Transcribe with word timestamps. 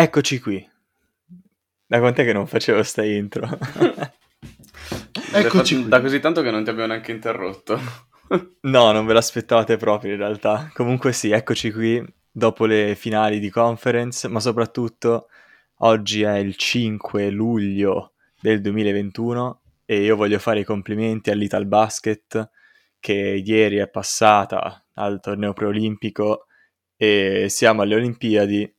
Eccoci 0.00 0.38
qui. 0.38 0.64
Da 1.84 1.98
quant'è 1.98 2.24
che 2.24 2.32
non 2.32 2.46
facevo 2.46 2.84
sta 2.84 3.02
intro? 3.02 3.48
Eccoci 5.32 5.74
da, 5.74 5.80
qui. 5.80 5.88
Da 5.88 6.00
così 6.00 6.20
tanto 6.20 6.40
che 6.40 6.52
non 6.52 6.62
ti 6.62 6.70
abbiamo 6.70 6.90
neanche 6.90 7.10
interrotto. 7.10 7.80
no, 8.62 8.92
non 8.92 9.06
ve 9.06 9.12
l'aspettavate 9.12 9.76
proprio 9.76 10.12
in 10.12 10.18
realtà. 10.18 10.70
Comunque 10.72 11.12
sì, 11.12 11.32
eccoci 11.32 11.72
qui 11.72 12.00
dopo 12.30 12.64
le 12.66 12.94
finali 12.94 13.40
di 13.40 13.50
conference, 13.50 14.28
ma 14.28 14.38
soprattutto 14.38 15.26
oggi 15.78 16.22
è 16.22 16.36
il 16.36 16.54
5 16.54 17.28
luglio 17.30 18.12
del 18.40 18.60
2021 18.60 19.62
e 19.84 20.02
io 20.04 20.14
voglio 20.14 20.38
fare 20.38 20.60
i 20.60 20.64
complimenti 20.64 21.30
all'Ital 21.30 21.66
Basket 21.66 22.50
che 23.00 23.42
ieri 23.44 23.78
è 23.78 23.88
passata 23.88 24.86
al 24.94 25.18
torneo 25.20 25.52
preolimpico 25.52 26.46
e 26.96 27.46
siamo 27.48 27.82
alle 27.82 27.96
Olimpiadi 27.96 28.76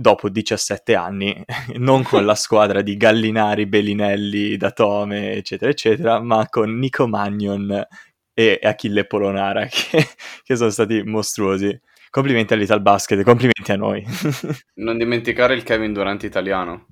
dopo 0.00 0.30
17 0.30 0.94
anni, 0.94 1.44
non 1.76 2.02
con 2.02 2.24
la 2.24 2.34
squadra 2.34 2.80
di 2.80 2.96
Gallinari, 2.96 3.66
Bellinelli, 3.66 4.56
Datome, 4.56 5.34
eccetera, 5.34 5.70
eccetera, 5.70 6.20
ma 6.22 6.48
con 6.48 6.78
Nico 6.78 7.06
Magnon 7.06 7.86
e 8.32 8.58
Achille 8.62 9.04
Polonara, 9.04 9.66
che, 9.70 10.08
che 10.42 10.56
sono 10.56 10.70
stati 10.70 11.02
mostruosi. 11.02 11.78
Complimenti 12.08 12.54
all'Ital 12.54 12.80
Basket, 12.80 13.22
complimenti 13.22 13.70
a 13.70 13.76
noi. 13.76 14.04
non 14.76 14.96
dimenticare 14.96 15.54
il 15.54 15.62
Kevin 15.62 15.92
Durant 15.92 16.22
italiano. 16.22 16.86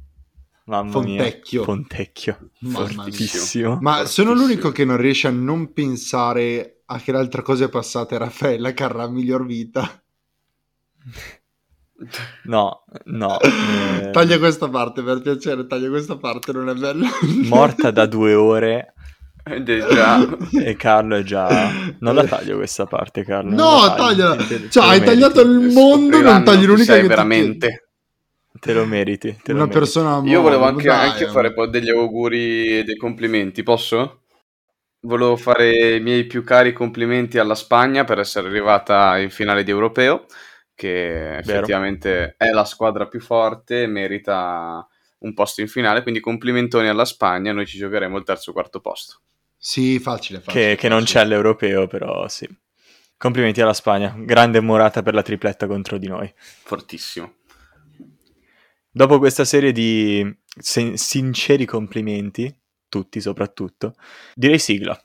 Mamma 0.67 0.91
Fontecchio. 0.91 1.61
Mia, 1.61 1.67
Fontecchio. 1.67 2.51
Fortissimo. 2.63 3.79
Ma 3.81 4.05
sono 4.05 4.35
l'unico 4.35 4.71
che 4.71 4.85
non 4.85 4.99
riesce 4.99 5.27
a 5.27 5.31
non 5.31 5.73
pensare 5.73 6.83
a 6.85 7.01
che 7.01 7.11
l'altra 7.11 7.41
cosa 7.41 7.65
è 7.65 7.69
passata 7.71 8.15
e 8.15 8.19
Raffaella 8.19 8.75
Carrà 8.75 9.09
miglior 9.09 9.47
vita. 9.47 10.03
No, 12.45 12.85
no. 13.07 13.41
Eh... 13.41 14.11
Taglia 14.11 14.39
questa 14.39 14.69
parte 14.69 15.03
per 15.03 15.21
piacere, 15.21 15.67
taglia 15.67 15.89
questa 15.89 16.17
parte, 16.17 16.53
non 16.53 16.69
è 16.69 16.75
bello. 16.75 17.07
Morta 17.49 17.91
da 17.91 18.07
due 18.07 18.35
ore. 18.35 18.95
Già. 19.65 20.29
E 20.63 20.77
Carlo 20.77 21.17
è 21.17 21.23
già... 21.23 21.73
Non 22.01 22.15
la 22.15 22.25
taglio 22.25 22.57
questa 22.57 22.85
parte, 22.85 23.25
Carlo. 23.25 23.51
No, 23.51 23.95
tagliala. 23.95 24.37
Te, 24.37 24.69
cioè, 24.71 24.85
hai 24.85 25.03
tagliato 25.03 25.41
il 25.41 25.73
mondo, 25.73 26.21
non 26.21 26.45
tagli 26.45 26.67
l'unica 26.67 26.95
che 26.95 27.07
veramente. 27.07 27.89
Te 28.61 28.73
lo 28.73 28.85
meriti. 28.85 29.39
Te 29.43 29.53
Una 29.53 29.65
lo 29.65 29.69
persona 29.69 30.17
meriti. 30.17 30.31
Io 30.33 30.43
volevo 30.43 30.65
anche, 30.65 30.91
anche 30.91 31.27
fare 31.29 31.55
poi 31.55 31.71
degli 31.71 31.89
auguri 31.89 32.79
e 32.79 32.85
dei 32.85 32.97
complimenti, 32.97 33.63
posso? 33.63 34.21
Volevo 35.01 35.37
fare 35.37 35.97
i 35.97 36.01
miei 36.01 36.25
più 36.25 36.45
cari 36.45 36.73
complimenti 36.73 37.39
alla 37.39 37.55
Spagna 37.55 38.05
per 38.05 38.19
essere 38.19 38.49
arrivata 38.49 39.19
in 39.19 39.31
finale 39.31 39.65
di 39.65 39.71
europeo 39.71 40.27
che 40.79 41.39
effettivamente 41.39 42.11
Vero. 42.11 42.35
è 42.37 42.51
la 42.51 42.65
squadra 42.65 43.09
più 43.09 43.21
forte, 43.21 43.89
merita 43.89 44.87
un 45.19 45.35
posto 45.35 45.61
in 45.61 45.67
finale, 45.67 46.03
quindi 46.03 46.21
complimentoni 46.21 46.87
alla 46.87 47.05
Spagna, 47.05 47.53
noi 47.53 47.67
ci 47.67 47.79
giocheremo 47.79 48.17
il 48.17 48.23
terzo 48.23 48.51
o 48.51 48.53
quarto 48.53 48.79
posto. 48.79 49.23
Sì, 49.57 49.99
facile, 49.99 50.39
facile. 50.39 50.77
Che, 50.77 50.77
che 50.77 50.89
non 50.89 51.03
c'è 51.03 51.19
all'europeo, 51.19 51.89
però 51.89 52.29
sì. 52.29 52.49
Complimenti 53.17 53.61
alla 53.61 53.73
Spagna, 53.73 54.15
grande 54.17 54.61
morata 54.61 55.03
per 55.03 55.15
la 55.15 55.23
tripletta 55.23 55.67
contro 55.67 55.99
di 55.99 56.07
noi. 56.07 56.33
Fortissimo. 56.37 57.39
Dopo 58.89 59.19
questa 59.19 59.45
serie 59.45 59.73
di 59.73 60.25
sen- 60.57 60.97
sinceri 60.97 61.65
complimenti, 61.65 62.57
tutti 62.89 63.21
soprattutto, 63.21 63.95
direi 64.33 64.61
sigla. 64.61 64.97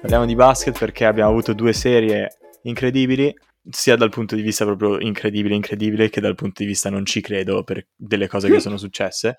Parliamo 0.00 0.24
di 0.24 0.34
basket 0.34 0.78
perché 0.78 1.04
abbiamo 1.04 1.28
avuto 1.28 1.52
due 1.52 1.74
serie 1.74 2.38
incredibili, 2.62 3.34
sia 3.68 3.96
dal 3.96 4.08
punto 4.08 4.34
di 4.34 4.40
vista 4.40 4.64
proprio 4.64 4.98
incredibile, 4.98 5.54
incredibile, 5.54 6.08
che 6.08 6.22
dal 6.22 6.34
punto 6.34 6.62
di 6.62 6.68
vista 6.68 6.88
non 6.88 7.04
ci 7.04 7.20
credo 7.20 7.62
per 7.64 7.86
delle 7.94 8.26
cose 8.26 8.48
che 8.48 8.60
sono 8.60 8.78
successe. 8.78 9.36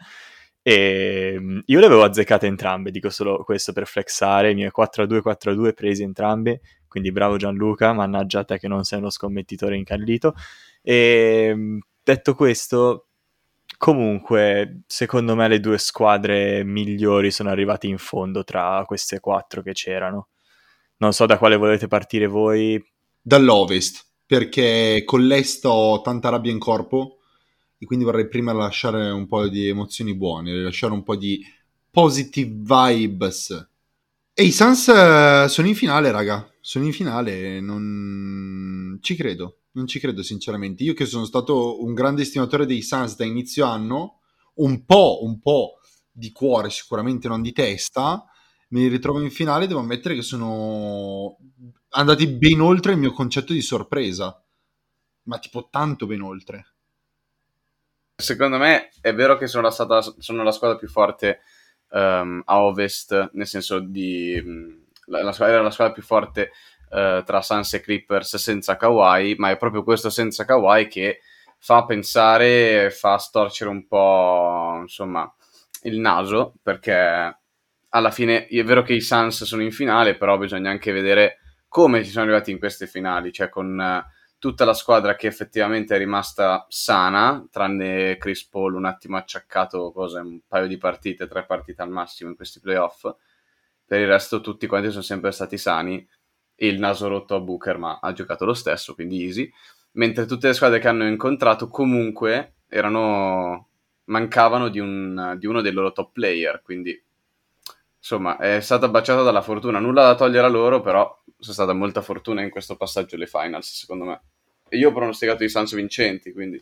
E 0.61 1.35
mm, 1.39 1.59
io 1.65 1.79
le 1.79 1.85
avevo 1.87 2.03
azzeccate 2.03 2.45
entrambe, 2.45 2.91
dico 2.91 3.09
solo 3.09 3.43
questo 3.43 3.73
per 3.73 3.87
flexare, 3.87 4.51
i 4.51 4.53
miei 4.53 4.69
4-2, 4.69 5.21
4-2 5.23 5.73
presi 5.73 6.03
entrambi, 6.03 6.59
quindi 6.87 7.11
bravo 7.11 7.37
Gianluca, 7.37 7.91
mannaggia 7.93 8.43
te 8.43 8.59
che 8.59 8.67
non 8.67 8.83
sei 8.83 8.99
uno 8.99 9.09
scommettitore 9.09 9.75
incallito. 9.75 10.35
E 10.83 11.51
mm, 11.55 11.79
detto 12.03 12.35
questo, 12.35 13.07
comunque, 13.79 14.81
secondo 14.85 15.35
me 15.35 15.47
le 15.47 15.59
due 15.59 15.79
squadre 15.79 16.63
migliori 16.63 17.31
sono 17.31 17.49
arrivate 17.49 17.87
in 17.87 17.97
fondo 17.97 18.43
tra 18.43 18.83
queste 18.85 19.19
quattro 19.19 19.63
che 19.63 19.73
c'erano. 19.73 20.27
Non 21.01 21.13
so 21.13 21.25
da 21.25 21.39
quale 21.39 21.55
volete 21.55 21.87
partire 21.87 22.27
voi. 22.27 22.81
Dall'ovest, 23.19 24.05
perché 24.23 25.01
con 25.03 25.25
l'est 25.25 25.65
ho 25.65 25.99
tanta 26.01 26.29
rabbia 26.29 26.51
in 26.51 26.59
corpo 26.59 27.17
e 27.79 27.87
quindi 27.87 28.05
vorrei 28.05 28.27
prima 28.27 28.53
lasciare 28.53 29.09
un 29.09 29.25
po' 29.25 29.47
di 29.47 29.67
emozioni 29.67 30.15
buone, 30.15 30.53
lasciare 30.53 30.93
un 30.93 31.01
po' 31.01 31.15
di 31.15 31.43
positive 31.89 32.51
vibes. 32.51 33.69
E 34.31 34.43
i 34.43 34.51
Suns 34.51 34.89
eh, 34.89 35.45
sono 35.49 35.67
in 35.67 35.73
finale, 35.73 36.11
raga. 36.11 36.47
Sono 36.61 36.85
in 36.85 36.93
finale, 36.93 37.59
non 37.59 38.99
ci 39.01 39.15
credo. 39.15 39.61
Non 39.71 39.87
ci 39.87 39.99
credo 39.99 40.21
sinceramente. 40.21 40.83
Io 40.83 40.93
che 40.93 41.05
sono 41.05 41.25
stato 41.25 41.83
un 41.83 41.95
grande 41.95 42.21
estimatore 42.21 42.67
dei 42.67 42.83
Suns 42.83 43.15
da 43.15 43.25
inizio 43.25 43.65
anno, 43.65 44.19
un 44.55 44.85
po', 44.85 45.23
un 45.23 45.39
po' 45.39 45.79
di 46.11 46.31
cuore, 46.31 46.69
sicuramente 46.69 47.27
non 47.27 47.41
di 47.41 47.53
testa, 47.53 48.23
mi 48.71 48.87
ritrovo 48.87 49.21
in 49.21 49.31
finale, 49.31 49.67
devo 49.67 49.79
ammettere 49.79 50.15
che 50.15 50.21
sono 50.21 51.37
andati 51.89 52.27
ben 52.27 52.59
oltre 52.61 52.93
il 52.93 52.97
mio 52.97 53.11
concetto 53.11 53.53
di 53.53 53.61
sorpresa, 53.61 54.41
ma 55.23 55.39
tipo 55.39 55.67
tanto 55.69 56.05
ben 56.05 56.21
oltre. 56.21 56.65
Secondo 58.15 58.57
me 58.57 58.89
è 59.01 59.13
vero 59.13 59.37
che 59.37 59.47
sono 59.47 59.63
la, 59.63 59.71
stata, 59.71 60.01
sono 60.01 60.43
la 60.43 60.51
squadra 60.51 60.77
più 60.77 60.87
forte 60.87 61.41
um, 61.89 62.41
a 62.45 62.61
ovest, 62.61 63.31
nel 63.33 63.47
senso 63.47 63.79
di... 63.79 64.79
La, 65.05 65.23
la, 65.23 65.35
era 65.39 65.61
la 65.61 65.71
squadra 65.71 65.93
più 65.93 66.03
forte 66.03 66.51
uh, 66.91 67.23
tra 67.23 67.41
Suns 67.41 67.73
e 67.73 67.81
Clippers 67.81 68.37
senza 68.37 68.77
Kawhi, 68.77 69.35
ma 69.37 69.49
è 69.49 69.57
proprio 69.57 69.83
questo 69.83 70.09
senza 70.09 70.45
Kawhi 70.45 70.87
che 70.87 71.19
fa 71.57 71.83
pensare, 71.83 72.89
fa 72.91 73.17
storcere 73.17 73.69
un 73.69 73.85
po' 73.87 74.77
insomma 74.81 75.31
il 75.83 75.99
naso, 75.99 76.53
perché 76.61 77.40
alla 77.93 78.11
fine 78.11 78.47
è 78.47 78.63
vero 78.63 78.83
che 78.83 78.93
i 78.93 79.01
Suns 79.01 79.43
sono 79.43 79.61
in 79.61 79.71
finale, 79.71 80.15
però 80.15 80.37
bisogna 80.37 80.69
anche 80.69 80.91
vedere 80.91 81.39
come 81.67 82.03
ci 82.03 82.09
sono 82.09 82.25
arrivati 82.25 82.51
in 82.51 82.59
queste 82.59 82.87
finali, 82.87 83.31
cioè 83.31 83.49
con 83.49 83.77
uh, 83.77 84.09
tutta 84.37 84.65
la 84.65 84.73
squadra 84.73 85.15
che 85.15 85.27
effettivamente 85.27 85.95
è 85.95 85.97
rimasta 85.97 86.65
sana, 86.69 87.45
tranne 87.51 88.17
Chris 88.17 88.47
Paul 88.47 88.75
un 88.75 88.85
attimo 88.85 89.17
acciaccato, 89.17 89.91
cosa, 89.91 90.21
un 90.21 90.41
paio 90.47 90.67
di 90.67 90.77
partite, 90.77 91.27
tre 91.27 91.45
partite 91.45 91.81
al 91.81 91.89
massimo 91.89 92.29
in 92.29 92.35
questi 92.35 92.59
playoff. 92.59 93.09
Per 93.85 93.99
il 93.99 94.07
resto 94.07 94.41
tutti 94.41 94.67
quanti 94.67 94.89
sono 94.89 95.01
sempre 95.01 95.31
stati 95.31 95.57
sani, 95.57 96.07
il 96.55 96.79
naso 96.79 97.07
rotto 97.07 97.35
a 97.35 97.39
Booker, 97.39 97.77
ma 97.77 97.99
ha 98.01 98.13
giocato 98.13 98.45
lo 98.45 98.53
stesso, 98.53 98.93
quindi 98.93 99.23
easy. 99.23 99.51
Mentre 99.93 100.25
tutte 100.25 100.47
le 100.47 100.53
squadre 100.53 100.79
che 100.79 100.87
hanno 100.87 101.05
incontrato 101.07 101.67
comunque 101.67 102.55
erano 102.67 103.67
mancavano 104.05 104.69
di, 104.69 104.79
un, 104.79 105.35
di 105.37 105.45
uno 105.45 105.61
dei 105.61 105.71
loro 105.71 105.91
top 105.91 106.11
player, 106.13 106.61
quindi 106.61 106.99
insomma, 108.01 108.37
è 108.37 108.59
stata 108.61 108.89
baciata 108.89 109.21
dalla 109.21 109.43
fortuna. 109.43 109.79
Nulla 109.79 110.07
da 110.07 110.15
togliere 110.15 110.47
a 110.47 110.49
loro, 110.49 110.81
però 110.81 111.23
c'è 111.39 111.53
stata 111.53 111.73
molta 111.73 112.01
fortuna 112.01 112.41
in 112.41 112.49
questo 112.49 112.75
passaggio 112.75 113.15
alle 113.15 113.27
finals, 113.27 113.79
secondo 113.79 114.05
me. 114.05 114.21
E 114.67 114.77
io 114.77 114.89
ho 114.89 114.93
pronosticato 114.93 115.43
i 115.43 115.49
Suns 115.49 115.73
vincenti, 115.73 116.33
quindi... 116.33 116.61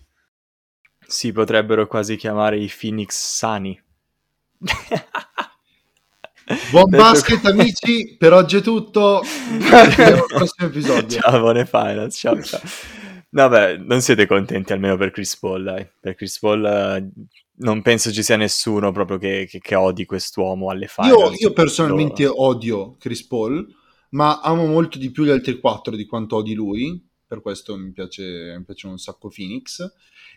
Si 1.06 1.32
potrebbero 1.32 1.88
quasi 1.88 2.18
chiamare 2.18 2.58
i 2.58 2.72
Phoenix 2.72 3.12
Sani. 3.12 3.82
Buon 6.72 6.90
basket 6.90 7.46
amici, 7.46 8.16
per 8.18 8.34
oggi 8.34 8.58
è 8.58 8.62
tutto. 8.62 9.22
Al 9.72 10.26
prossimo 10.28 10.68
episodio. 10.68 11.20
Ciao, 11.20 11.40
buone 11.40 11.66
finals. 11.66 12.18
Ciao, 12.18 12.42
ciao. 12.42 12.98
Vabbè, 13.32 13.78
non 13.78 14.02
siete 14.02 14.26
contenti 14.26 14.74
almeno 14.74 14.98
per 14.98 15.12
Chris 15.12 15.38
Paul, 15.38 15.64
dai. 15.64 15.88
Per 16.00 16.16
Chris 16.16 16.40
Paul 16.40 16.66
eh, 16.66 17.10
non 17.58 17.82
penso 17.82 18.12
ci 18.12 18.24
sia 18.24 18.38
nessuno 18.38 18.92
proprio 18.92 19.18
che, 19.18 19.48
che, 19.48 19.60
che 19.60 19.76
odi 19.76 20.06
quest'uomo 20.06 20.70
alle 20.70 20.88
finals. 20.88 21.40
Io, 21.40 21.48
io 21.50 21.54
personalmente 21.54 22.24
lo... 22.24 22.44
odio 22.44 22.96
Chris 22.98 23.26
Paul, 23.26 23.68
ma 24.12 24.40
amo 24.40 24.66
molto 24.66 24.98
di 24.98 25.12
più 25.12 25.26
gli 25.26 25.30
altri 25.30 25.60
quattro 25.60 25.96
di 25.96 26.06
quanto 26.06 26.38
odi 26.38 26.56
lui, 26.56 27.08
per 27.28 27.42
questo 27.42 27.78
mi 27.78 27.92
piace, 27.92 28.56
mi 28.58 28.64
piace 28.64 28.88
un 28.88 28.98
sacco 28.98 29.30
Phoenix. 29.30 29.86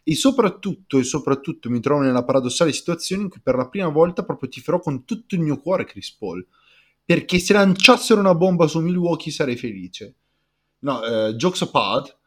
E 0.05 0.15
soprattutto, 0.15 0.99
e 0.99 1.05
soprattutto 1.05 1.71
mi 1.71 1.81
trovo 1.81 2.03
nella 2.03 2.25
paradossale 2.25 2.73
situazione 2.73 3.23
in 3.23 3.29
cui 3.29 3.41
per 3.41 3.55
la 3.55 3.69
prima 3.69 3.89
volta 3.89 4.25
proprio 4.25 4.49
ti 4.49 4.61
farò 4.61 4.81
con 4.81 5.05
tutto 5.05 5.37
il 5.37 5.41
mio 5.41 5.59
cuore 5.59 5.85
Chris 5.85 6.13
Paul. 6.13 6.45
Perché 7.05 7.39
se 7.39 7.53
lanciassero 7.53 8.21
una 8.21 8.35
bomba 8.35 8.67
su 8.67 8.81
Milwaukee 8.81 9.33
sarei 9.33 9.57
felice. 9.57 10.15
No, 10.81 11.03
eh, 11.05 11.35
jokes 11.37 11.63
apart, 11.63 12.19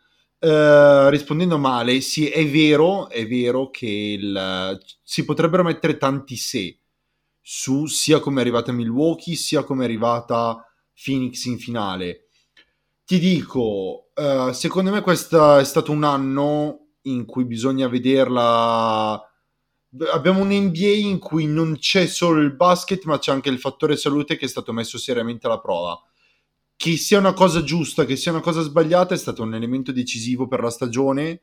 Uh, 0.46 1.10
rispondendo 1.10 1.58
male, 1.58 2.02
sì, 2.02 2.30
è 2.30 2.48
vero, 2.48 3.10
è 3.10 3.26
vero 3.26 3.72
che 3.72 3.88
il, 3.88 4.80
si 5.02 5.26
potrebbero 5.26 5.64
mettere 5.64 5.98
tanti 5.98 6.36
se 6.36 6.82
su 7.42 7.88
sia 7.88 8.20
come 8.20 8.38
è 8.38 8.42
arrivata 8.42 8.72
Milwaukee, 8.72 9.34
sia 9.34 9.64
come 9.64 9.82
è 9.82 9.86
arrivata 9.86 10.64
Phoenix 10.94 11.46
in 11.46 11.58
finale. 11.58 12.28
Ti 13.06 13.18
dico, 13.18 14.12
uh, 14.14 14.52
secondo 14.52 14.92
me 14.92 15.02
questo 15.02 15.58
è 15.58 15.64
stato 15.64 15.92
un 15.92 16.04
anno 16.04 16.90
in 17.04 17.26
cui 17.26 17.46
bisogna 17.46 17.88
vederla. 17.88 19.20
Abbiamo 20.12 20.42
un 20.42 20.50
NBA 20.50 21.08
in 21.08 21.18
cui 21.18 21.48
non 21.48 21.78
c'è 21.80 22.06
solo 22.06 22.40
il 22.40 22.54
basket, 22.54 23.04
ma 23.06 23.18
c'è 23.18 23.32
anche 23.32 23.50
il 23.50 23.58
fattore 23.58 23.98
salute 23.98 24.38
che 24.38 24.46
è 24.46 24.50
stato 24.50 24.72
messo 24.74 25.00
seriamente 25.00 25.48
alla 25.48 25.60
prova 25.60 26.00
che 26.75 26.98
sia 26.98 27.19
una 27.19 27.33
cosa 27.33 27.63
giusta, 27.63 28.06
che 28.06 28.16
sia 28.16 28.31
una 28.31 28.42
cosa 28.42 28.62
sbagliata, 28.62 29.13
è 29.13 29.18
stato 29.18 29.44
un 29.44 29.54
elemento 29.54 29.92
decisivo 29.92 30.48
per 30.48 30.62
la 30.62 30.69
stagione 30.69 31.42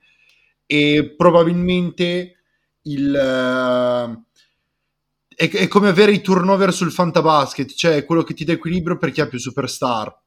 e 0.67 1.15
probabilmente 1.17 2.37
il... 2.83 3.11
Uh, 3.13 4.31
è, 5.35 5.49
è, 5.49 5.69
come 5.69 5.89
avere 5.89 6.13
i 6.13 6.21
turnover 6.21 6.73
sul 6.73 6.93
fantabasket, 6.93 7.73
cioè 7.73 8.05
quello 8.05 8.23
che 8.23 8.35
ti 8.35 8.45
dà 8.45 8.53
equilibrio 8.53 8.99
perché 8.99 9.23
ha 9.23 9.29
più 9.29 9.39
superstar. 9.39 10.21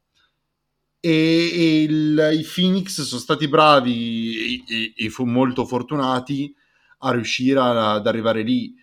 E, 0.99 1.11
e 1.11 1.83
il, 1.83 2.37
i 2.39 2.43
Phoenix 2.43 3.01
sono 3.01 3.21
stati 3.21 3.47
bravi 3.47 4.63
e, 4.67 4.73
e, 4.75 4.93
e 4.95 5.09
fu 5.09 5.25
molto 5.25 5.65
fortunati 5.65 6.53
a 6.99 7.11
riuscire 7.11 7.59
a, 7.59 7.93
ad 7.93 8.07
arrivare 8.07 8.41
lì 8.41 8.73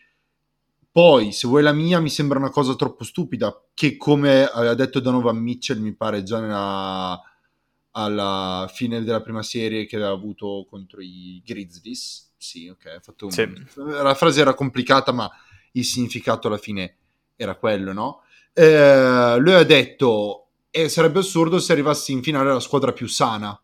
poi, 0.93 1.33
se 1.33 1.49
vuoi 1.49 1.63
la 1.63 1.73
mia, 1.73 2.01
mi 2.01 2.11
sembra 2.11 2.39
una 2.39 2.51
cosa 2.51 2.75
troppo 2.75 3.03
stupida, 3.03 3.65
che 3.73 3.97
come 3.97 4.45
aveva 4.45 4.75
detto 4.75 5.01
Donovan 5.01 5.39
Mitchell, 5.39 5.81
mi 5.81 5.95
pare 5.95 6.23
già 6.23 6.39
nella, 6.39 7.19
alla 7.93 8.71
fine 8.71 9.03
della 9.03 9.23
prima 9.23 9.43
serie 9.43 9.87
che 9.87 9.97
aveva 9.97 10.11
avuto 10.11 10.67
contro 10.69 11.01
i 11.01 11.43
Grizzlies. 11.45 12.35
Sì, 12.37 12.69
ok, 12.69 13.01
fatto 13.01 13.25
un... 13.25 13.31
sì. 13.31 13.51
la 13.75 14.15
frase 14.15 14.43
era 14.43 14.53
complicata, 14.53 15.13
ma 15.13 15.31
il 15.73 15.85
significato 15.85 16.49
alla 16.49 16.59
fine 16.59 16.97
era 17.37 17.55
quello, 17.57 17.95
no? 17.95 18.23
Eh, 18.53 19.37
lui 19.39 19.55
ha 19.55 19.65
detto, 19.65 20.49
eh, 20.71 20.91
sarebbe 20.91 21.21
assurdo 21.21 21.59
se 21.59 21.73
arrivassi 21.73 22.13
in 22.13 22.23
finale 22.23 22.53
la 22.53 22.61
squadra 22.61 22.93
più 22.93 23.07
sana. 23.07 23.59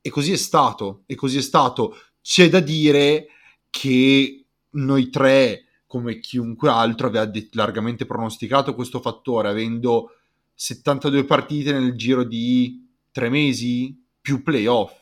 E 0.00 0.10
così 0.10 0.32
è 0.32 0.36
stato, 0.36 1.02
e 1.06 1.16
così 1.16 1.38
è 1.38 1.42
stato. 1.42 1.98
C'è 2.20 2.48
da 2.48 2.60
dire 2.60 3.26
che 3.70 4.44
noi 4.70 5.10
tre 5.10 5.64
come 5.94 6.18
chiunque 6.18 6.68
altro 6.68 7.06
aveva 7.06 7.24
de- 7.24 7.48
largamente 7.52 8.04
pronosticato 8.04 8.74
questo 8.74 9.00
fattore, 9.00 9.48
avendo 9.48 10.16
72 10.52 11.22
partite 11.22 11.70
nel 11.70 11.94
giro 11.94 12.24
di 12.24 12.84
tre 13.12 13.28
mesi 13.28 13.96
più 14.20 14.42
playoff. 14.42 14.92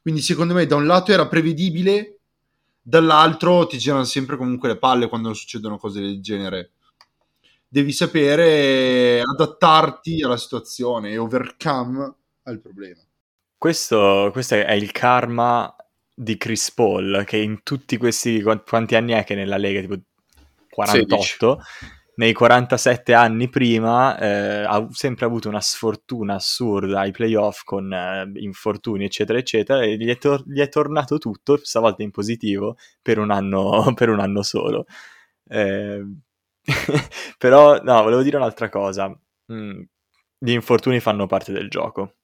Quindi 0.00 0.20
secondo 0.20 0.52
me 0.52 0.66
da 0.66 0.74
un 0.74 0.84
lato 0.84 1.12
era 1.12 1.28
prevedibile, 1.28 2.18
dall'altro 2.82 3.68
ti 3.68 3.78
girano 3.78 4.02
sempre 4.02 4.36
comunque 4.36 4.66
le 4.66 4.78
palle 4.78 5.08
quando 5.08 5.32
succedono 5.32 5.78
cose 5.78 6.00
del 6.00 6.20
genere. 6.20 6.72
Devi 7.68 7.92
sapere 7.92 9.20
adattarti 9.20 10.24
alla 10.24 10.36
situazione 10.36 11.10
e 11.10 11.18
overcome 11.18 12.14
al 12.42 12.58
problema. 12.60 13.00
Questo, 13.56 14.30
questo 14.32 14.56
è 14.56 14.72
il 14.72 14.90
karma 14.90 15.72
di 16.12 16.36
Chris 16.36 16.72
Paul, 16.72 17.22
che 17.24 17.36
in 17.36 17.62
tutti 17.62 17.96
questi 17.96 18.42
quanti 18.42 18.96
anni 18.96 19.12
è 19.12 19.22
che 19.22 19.36
nella 19.36 19.56
Lega, 19.56 19.80
tipo 19.80 19.94
48, 20.72 21.60
16. 21.60 22.02
nei 22.14 22.32
47 22.32 23.14
anni 23.14 23.48
prima 23.48 24.18
eh, 24.18 24.64
ha 24.64 24.86
sempre 24.90 25.26
avuto 25.26 25.48
una 25.48 25.60
sfortuna 25.60 26.34
assurda 26.34 27.00
ai 27.00 27.10
playoff 27.10 27.62
con 27.64 27.92
eh, 27.92 28.30
infortuni 28.36 29.04
eccetera 29.04 29.38
eccetera 29.38 29.82
e 29.82 29.96
gli 29.96 30.08
è, 30.08 30.16
tor- 30.16 30.44
gli 30.46 30.60
è, 30.60 30.68
tornato 30.68 31.18
tutto, 31.18 31.58
stavolta 31.62 32.02
in 32.02 32.10
positivo, 32.10 32.76
per 33.02 33.18
un 33.18 33.30
anno, 33.30 33.92
per 33.94 34.08
un 34.08 34.20
anno 34.20 34.42
solo. 34.42 34.86
Eh, 35.48 36.02
però 37.38 37.80
no, 37.82 38.02
volevo 38.02 38.22
dire 38.22 38.36
un'altra 38.36 38.68
cosa. 38.68 39.14
Mm, 39.52 39.82
gli 40.38 40.50
infortuni 40.50 41.00
fanno 41.00 41.26
parte 41.26 41.52
del 41.52 41.68
gioco. 41.68 42.14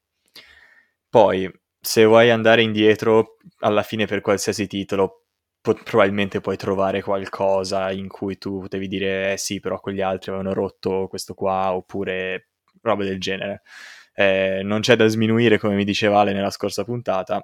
Poi, 1.11 1.51
se 1.81 2.05
vuoi 2.05 2.31
andare 2.31 2.63
indietro 2.63 3.37
alla 3.61 3.83
fine 3.83 4.07
per 4.07 4.21
qualsiasi 4.21 4.67
titolo, 4.67 5.28
po- 5.75 5.83
probabilmente 5.83 6.41
puoi 6.41 6.57
trovare 6.57 7.03
qualcosa 7.03 7.91
in 7.91 8.09
cui 8.09 8.39
tu 8.39 8.61
potevi 8.61 8.89
dire 8.89 9.33
eh 9.33 9.37
sì, 9.39 9.61
però 9.61 9.81
quegli 9.81 10.01
altri 10.01 10.31
avevano 10.31 10.55
rotto 10.55 11.07
questo 11.09 11.35
qua, 11.35 11.73
oppure 11.75 12.49
robe 12.83 13.05
del 13.05 13.21
genere. 13.21 13.63
Eh, 14.15 14.63
non 14.65 14.81
c'è 14.81 14.97
da 14.97 15.07
sminuire, 15.07 15.59
come 15.59 15.75
mi 15.75 15.85
diceva 15.85 16.21
Ale 16.21 16.33
nella 16.33 16.51
scorsa 16.51 16.85
puntata, 16.85 17.41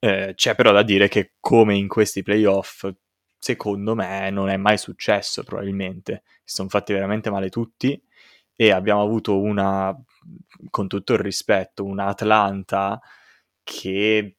eh, 0.00 0.32
c'è 0.34 0.54
però 0.54 0.72
da 0.72 0.82
dire 0.82 1.08
che 1.08 1.34
come 1.40 1.76
in 1.76 1.88
questi 1.88 2.22
playoff, 2.22 2.88
secondo 3.38 3.94
me 3.94 4.30
non 4.30 4.48
è 4.48 4.56
mai 4.56 4.78
successo 4.78 5.42
probabilmente. 5.44 6.22
Si 6.44 6.56
sono 6.56 6.68
fatti 6.68 6.92
veramente 6.92 7.30
male 7.30 7.50
tutti 7.50 8.00
e 8.56 8.72
abbiamo 8.72 9.02
avuto 9.02 9.40
una, 9.40 9.94
con 10.70 10.88
tutto 10.88 11.12
il 11.14 11.20
rispetto, 11.20 11.84
una 11.84 12.06
Atlanta 12.06 13.00
che 13.62 14.37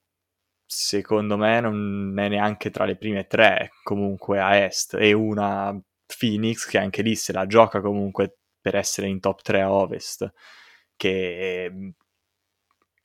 secondo 0.71 1.35
me 1.35 1.59
non 1.61 2.13
è 2.19 2.27
neanche 2.29 2.69
tra 2.69 2.85
le 2.85 2.95
prime 2.95 3.25
tre 3.25 3.71
comunque 3.83 4.39
a 4.39 4.55
est. 4.55 4.93
E 4.93 5.13
una 5.13 5.75
Phoenix 6.05 6.67
che 6.67 6.77
anche 6.77 7.01
lì 7.01 7.15
se 7.15 7.33
la 7.33 7.47
gioca 7.47 7.81
comunque 7.81 8.37
per 8.61 8.75
essere 8.75 9.07
in 9.07 9.19
top 9.19 9.41
3 9.41 9.61
a 9.61 9.71
ovest 9.71 10.31
che 10.95 11.93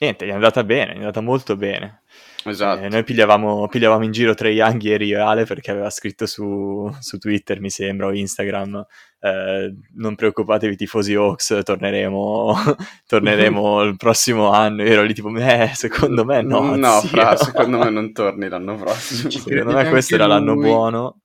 niente, 0.05 0.27
gli 0.27 0.31
è 0.31 0.33
andata 0.33 0.63
bene, 0.65 0.93
gli 0.93 0.97
è 0.97 1.01
andata 1.01 1.21
molto 1.21 1.57
bene. 1.57 2.03
Esatto. 2.47 2.83
Eh, 2.83 2.89
noi 2.89 3.05
pigliavamo, 3.05 3.69
pigliavamo, 3.69 4.05
in 4.05 4.13
giro 4.13 4.35
Trey 4.35 4.55
Young 4.55 4.83
ieri 4.83 5.07
io 5.07 5.19
e 5.19 5.21
Ale 5.21 5.45
perché 5.45 5.71
aveva 5.71 5.89
scritto 5.89 6.27
su, 6.27 6.91
su 7.01 7.19
Twitter, 7.19 7.61
mi 7.61 7.71
sembra, 7.71 8.07
o 8.07 8.13
Instagram, 8.13 8.85
eh, 9.21 9.75
non 9.95 10.15
preoccupatevi 10.15 10.77
tifosi 10.77 11.15
Hawks, 11.15 11.61
torneremo, 11.65 12.55
torneremo 13.07 13.83
il 13.83 13.97
prossimo 13.97 14.51
anno. 14.51 14.83
Io 14.83 14.93
ero 14.93 15.03
lì 15.03 15.15
tipo, 15.15 15.35
eh, 15.37 15.71
secondo 15.75 16.25
me 16.25 16.43
no. 16.43 16.77
No, 16.77 17.01
fra, 17.01 17.35
secondo 17.37 17.79
me 17.79 17.89
non 17.91 18.13
torni 18.13 18.49
l'anno 18.49 18.77
prossimo. 18.77 19.31
secondo 19.31 19.73
me 19.73 19.89
questo 19.89 20.15
era 20.15 20.27
l'anno 20.27 20.55
buono. 20.55 21.21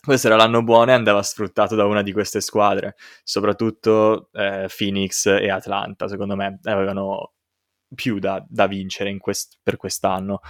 Questo 0.00 0.28
era 0.28 0.36
l'anno 0.36 0.62
buono 0.62 0.92
e 0.92 0.94
andava 0.94 1.22
sfruttato 1.22 1.74
da 1.74 1.84
una 1.84 2.02
di 2.02 2.12
queste 2.12 2.40
squadre, 2.40 2.94
soprattutto 3.24 4.30
eh, 4.32 4.68
Phoenix 4.74 5.26
e 5.26 5.50
Atlanta, 5.50 6.06
secondo 6.06 6.36
me 6.36 6.60
avevano 6.62 7.32
più 7.94 8.18
da, 8.18 8.44
da 8.48 8.66
vincere 8.66 9.16
quest- 9.18 9.58
per 9.62 9.76
quest'anno. 9.76 10.40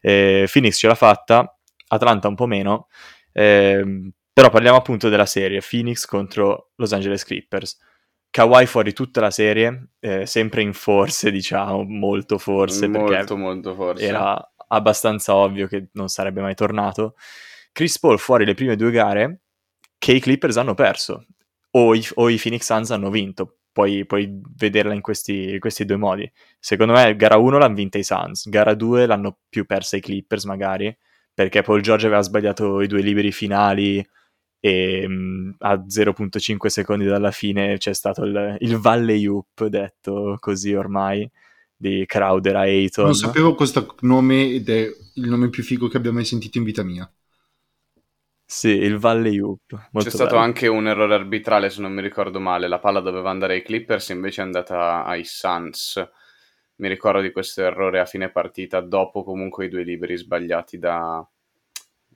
Eh, 0.00 0.48
Phoenix 0.50 0.78
ce 0.78 0.86
l'ha 0.86 0.94
fatta, 0.94 1.58
Atlanta 1.88 2.28
un 2.28 2.34
po' 2.34 2.46
meno, 2.46 2.88
eh, 3.32 4.10
però 4.32 4.50
parliamo 4.50 4.76
appunto 4.76 5.08
della 5.08 5.26
serie 5.26 5.62
Phoenix 5.68 6.04
contro 6.04 6.70
Los 6.76 6.92
Angeles 6.92 7.24
Clippers. 7.24 7.78
Kawhi 8.30 8.66
fuori 8.66 8.92
tutta 8.92 9.20
la 9.20 9.30
serie, 9.30 9.88
eh, 10.00 10.26
sempre 10.26 10.62
in 10.62 10.74
forse, 10.74 11.30
diciamo, 11.30 11.82
molto 11.84 12.38
forse, 12.38 12.86
molto, 12.86 13.10
perché 13.10 13.34
molto 13.34 13.74
forse. 13.74 14.04
era 14.04 14.52
abbastanza 14.68 15.34
ovvio 15.34 15.66
che 15.66 15.88
non 15.92 16.08
sarebbe 16.08 16.40
mai 16.40 16.54
tornato. 16.54 17.14
Chris 17.72 17.98
Paul 17.98 18.18
fuori 18.18 18.44
le 18.44 18.54
prime 18.54 18.76
due 18.76 18.90
gare 18.90 19.40
che 19.98 20.12
i 20.12 20.20
Clippers 20.20 20.56
hanno 20.58 20.74
perso, 20.74 21.26
o 21.70 21.94
i, 21.94 22.06
o 22.14 22.28
i 22.28 22.38
Phoenix 22.38 22.62
Suns 22.62 22.90
hanno 22.90 23.10
vinto, 23.10 23.58
puoi, 23.78 24.04
puoi 24.06 24.40
vederla 24.56 24.92
in 24.92 25.00
questi, 25.00 25.56
questi, 25.60 25.84
due 25.84 25.96
modi. 25.96 26.28
Secondo 26.58 26.94
me, 26.94 27.14
gara 27.14 27.36
1 27.36 27.58
l'hanno 27.58 27.74
vinta 27.74 27.96
i 27.96 28.02
Suns, 28.02 28.48
gara 28.48 28.74
2 28.74 29.06
l'hanno 29.06 29.38
più 29.48 29.66
persa 29.66 29.96
i 29.96 30.00
Clippers, 30.00 30.46
magari, 30.46 30.92
perché 31.32 31.62
Paul 31.62 31.80
George 31.80 32.06
aveva 32.06 32.20
sbagliato 32.22 32.80
i 32.80 32.88
due 32.88 33.02
liberi 33.02 33.30
finali 33.30 34.04
e 34.58 35.06
mh, 35.06 35.56
a 35.58 35.74
0.5 35.74 36.66
secondi 36.66 37.04
dalla 37.04 37.30
fine 37.30 37.78
c'è 37.78 37.94
stato 37.94 38.24
il, 38.24 38.56
il 38.58 38.78
Valley 38.78 39.24
Oop, 39.26 39.66
detto 39.66 40.36
così 40.40 40.74
ormai, 40.74 41.30
di 41.76 42.02
Crowder 42.04 42.56
a 42.56 42.62
Ayton. 42.62 43.04
Non 43.04 43.14
sapevo 43.14 43.54
questo 43.54 43.94
nome 44.00 44.54
ed 44.54 44.68
è 44.68 44.90
il 45.14 45.28
nome 45.28 45.50
più 45.50 45.62
figo 45.62 45.86
che 45.86 45.98
abbia 45.98 46.10
mai 46.10 46.24
sentito 46.24 46.58
in 46.58 46.64
vita 46.64 46.82
mia. 46.82 47.08
Sì, 48.50 48.70
il 48.70 48.96
Valley 48.96 49.38
Hoop. 49.38 49.90
C'è 49.92 50.08
stato 50.08 50.30
bello. 50.30 50.40
anche 50.40 50.68
un 50.68 50.88
errore 50.88 51.12
arbitrale, 51.12 51.68
se 51.68 51.82
non 51.82 51.92
mi 51.92 52.00
ricordo 52.00 52.40
male. 52.40 52.66
La 52.66 52.78
palla 52.78 53.00
doveva 53.00 53.28
andare 53.28 53.52
ai 53.52 53.62
Clippers, 53.62 54.08
invece 54.08 54.40
è 54.40 54.44
andata 54.44 55.04
ai 55.04 55.22
Suns. 55.24 56.02
Mi 56.76 56.88
ricordo 56.88 57.20
di 57.20 57.30
questo 57.30 57.62
errore 57.62 58.00
a 58.00 58.06
fine 58.06 58.30
partita, 58.30 58.80
dopo 58.80 59.22
comunque 59.22 59.66
i 59.66 59.68
due 59.68 59.82
liberi 59.82 60.16
sbagliati 60.16 60.78
da, 60.78 61.22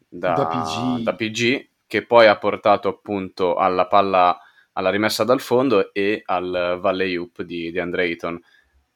da, 0.08 0.32
da, 0.32 0.46
PG. 0.46 1.02
da 1.02 1.14
PG, 1.14 1.68
che 1.86 2.06
poi 2.06 2.26
ha 2.26 2.38
portato 2.38 2.88
appunto 2.88 3.56
alla 3.56 3.86
palla 3.86 4.40
alla 4.72 4.88
rimessa 4.88 5.24
dal 5.24 5.40
fondo 5.40 5.92
e 5.92 6.22
al 6.24 6.78
Valley 6.80 7.14
Hoop 7.14 7.42
di, 7.42 7.70
di 7.70 7.78
Andre 7.78 8.04
Ayton. 8.04 8.40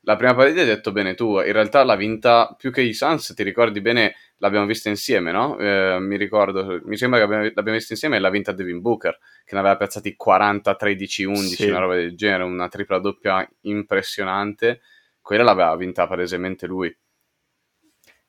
La 0.00 0.16
prima 0.16 0.35
partita 0.35 0.61
hai 0.61 0.66
detto 0.66 0.90
bene 0.90 1.14
tu, 1.14 1.38
in 1.38 1.52
realtà 1.52 1.85
l'ha 1.85 1.97
vinta 1.97 2.55
più 2.57 2.73
che 2.73 2.81
i 2.81 2.95
Suns, 2.95 3.35
ti 3.35 3.43
ricordi 3.43 3.83
bene 3.83 4.14
l'abbiamo 4.38 4.66
vista 4.66 4.88
insieme, 4.88 5.33
no? 5.33 5.59
Eh, 5.59 5.99
mi 6.00 6.16
ricordo, 6.16 6.81
mi 6.85 6.97
sembra 6.97 7.19
che 7.19 7.25
abbiamo, 7.25 7.43
l'abbiamo 7.45 7.78
vista 7.78 7.93
insieme 7.93 8.16
e 8.16 8.19
l'ha 8.19 8.31
vinta 8.31 8.52
Devin 8.52 8.81
Booker, 8.81 9.19
che 9.45 9.55
ne 9.55 9.61
aveva 9.61 9.76
piazzati 9.76 10.14
40, 10.16 10.75
13, 10.75 11.25
11, 11.25 11.55
sì. 11.55 11.69
una 11.69 11.78
roba 11.78 11.95
del 11.95 12.16
genere, 12.16 12.43
una 12.45 12.69
tripla 12.69 12.99
doppia 12.99 13.49
impressionante. 13.62 14.81
Quella 15.21 15.43
l'aveva 15.43 15.75
vinta 15.76 16.07
palesemente 16.07 16.66
lui. 16.66 16.95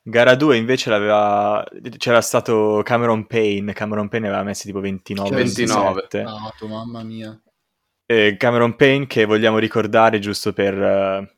Gara 0.01 0.35
2 0.35 0.55
invece 0.55 0.89
l'aveva... 0.89 1.65
c'era 1.97 2.21
stato 2.21 2.81
Cameron 2.83 3.27
Payne, 3.27 3.73
Cameron 3.73 4.07
Payne 4.07 4.27
aveva 4.27 4.43
messo 4.43 4.63
tipo 4.63 4.79
29, 4.79 5.35
29. 5.35 5.83
27. 5.83 6.21
Dato, 6.23 6.67
mamma 6.67 7.03
mia. 7.03 7.39
Eh, 8.05 8.37
Cameron 8.37 8.77
Payne 8.77 9.05
che 9.05 9.25
vogliamo 9.25 9.57
ricordare 9.57 10.19
giusto 10.19 10.53
per, 10.53 10.81
eh, 10.81 11.36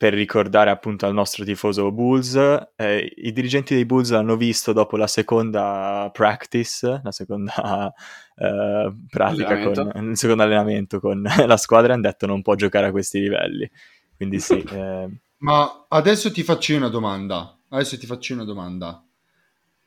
per 0.00 0.14
ricordare 0.14 0.70
appunto 0.70 1.04
al 1.04 1.12
nostro 1.12 1.44
tifoso 1.44 1.92
Bulls. 1.92 2.34
eh, 2.74 3.12
I 3.16 3.32
dirigenti 3.32 3.74
dei 3.74 3.84
Bulls 3.84 4.08
l'hanno 4.12 4.34
visto 4.34 4.72
dopo 4.72 4.96
la 4.96 5.06
seconda 5.06 6.08
practice, 6.10 7.02
la 7.04 7.12
seconda 7.12 7.92
eh, 8.34 8.92
pratica, 9.10 9.60
con, 9.62 10.08
il 10.08 10.16
secondo 10.16 10.42
allenamento 10.42 11.00
con 11.00 11.22
la 11.44 11.56
squadra 11.58 11.90
e 11.90 11.92
hanno 11.96 12.04
detto 12.04 12.24
non 12.24 12.40
può 12.40 12.54
giocare 12.54 12.86
a 12.86 12.90
questi 12.92 13.20
livelli. 13.20 13.70
Quindi 14.16 14.40
sì, 14.40 14.64
eh, 14.72 15.10
Ma 15.40 15.84
adesso 15.86 16.32
ti 16.32 16.44
faccio 16.44 16.72
io 16.72 16.78
una 16.78 16.88
domanda. 16.88 17.58
Adesso 17.68 17.98
ti 17.98 18.06
faccio 18.06 18.32
io 18.32 18.38
una 18.38 18.50
domanda. 18.50 19.04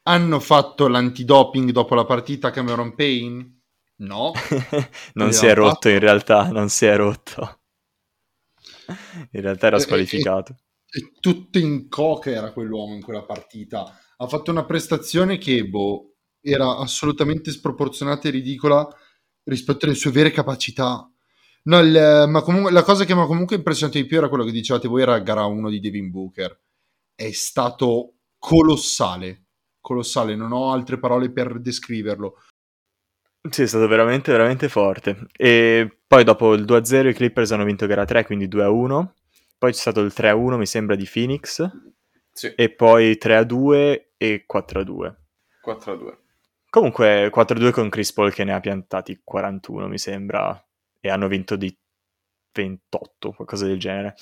Hanno 0.04 0.40
fatto 0.40 0.88
l'antidoping 0.88 1.72
dopo 1.72 1.96
la 1.96 2.06
partita 2.06 2.52
Cameron 2.52 2.94
Payne? 2.94 3.62
No. 3.96 4.32
non 5.14 5.34
si 5.34 5.48
è 5.48 5.56
rotto 5.56 5.74
fatto? 5.74 5.90
in 5.90 6.00
realtà, 6.00 6.52
non 6.52 6.70
si 6.70 6.86
è 6.86 6.96
rotto. 6.96 7.62
In 9.32 9.42
realtà 9.42 9.68
era 9.68 9.78
E- 9.78 9.80
e- 9.80 9.84
squalificato. 9.84 10.56
E 10.90 11.12
tutto 11.20 11.58
in 11.58 11.90
coca 11.90 12.30
era 12.30 12.52
quell'uomo 12.52 12.94
in 12.94 13.02
quella 13.02 13.24
partita. 13.24 13.98
Ha 14.18 14.28
fatto 14.28 14.52
una 14.52 14.66
prestazione 14.66 15.38
che, 15.38 15.66
boh, 15.68 16.16
era 16.40 16.78
assolutamente 16.78 17.52
sproporzionata 17.52 18.28
e 18.28 18.32
ridicola 18.32 18.88
rispetto 19.44 19.86
alle 19.86 19.96
sue 19.96 20.12
vere 20.12 20.32
capacità. 20.32 21.08
No, 21.64 21.80
il- 21.80 22.26
ma 22.28 22.42
comunque 22.42 22.72
la 22.72 22.84
cosa 22.84 23.06
che 23.06 23.16
mi 23.16 23.22
ha 23.22 23.26
comunque 23.26 23.56
impressionato 23.56 23.98
di 23.98 24.06
più 24.06 24.18
era 24.18 24.30
quello 24.30 24.44
che 24.44 24.52
dicevate 24.52 24.88
voi, 24.88 25.02
era 25.02 25.18
gara 25.20 25.46
1 25.46 25.70
di 25.70 25.80
Devin 25.80 26.12
Booker. 26.12 26.60
È 27.16 27.32
stato 27.32 28.16
colossale, 28.38 29.46
colossale, 29.80 30.36
non 30.36 30.52
ho 30.52 30.72
altre 30.72 31.00
parole 31.00 31.32
per 31.32 31.60
descriverlo. 31.60 32.36
Sì, 33.50 33.64
è 33.64 33.68
stato 33.68 33.88
veramente, 33.88 34.32
veramente 34.32 34.70
forte. 34.70 35.28
E 35.36 36.00
poi 36.08 36.24
dopo 36.24 36.54
il 36.54 36.64
2-0 36.64 37.10
i 37.10 37.14
Clippers 37.14 37.52
hanno 37.52 37.66
vinto 37.66 37.86
gara 37.88 38.06
3, 38.06 38.24
quindi 38.26 38.48
2-1. 38.48 39.12
Poi 39.58 39.72
c'è 39.72 39.78
stato 39.78 40.00
il 40.02 40.14
3-1, 40.16 40.58
mi 40.58 40.66
sembra, 40.66 40.96
di 40.96 41.10
Phoenix. 41.12 41.70
Sì, 42.32 42.54
E 42.56 42.70
poi 42.70 43.18
3-2 43.22 44.12
e 44.18 44.46
4-2. 44.52 45.16
4-2. 45.66 46.18
Comunque 46.70 47.30
4-2 47.30 47.72
con 47.72 47.90
Chris 47.90 48.14
Paul 48.14 48.34
che 48.34 48.44
ne 48.44 48.54
ha 48.54 48.60
piantati 48.60 49.22
41, 49.24 49.88
mi 49.88 49.98
sembra. 49.98 50.66
E 51.00 51.10
hanno 51.10 51.28
vinto 51.28 51.58
di 51.58 51.78
28, 52.54 53.32
qualcosa 53.34 53.66
del 53.66 53.78
genere. 53.78 54.16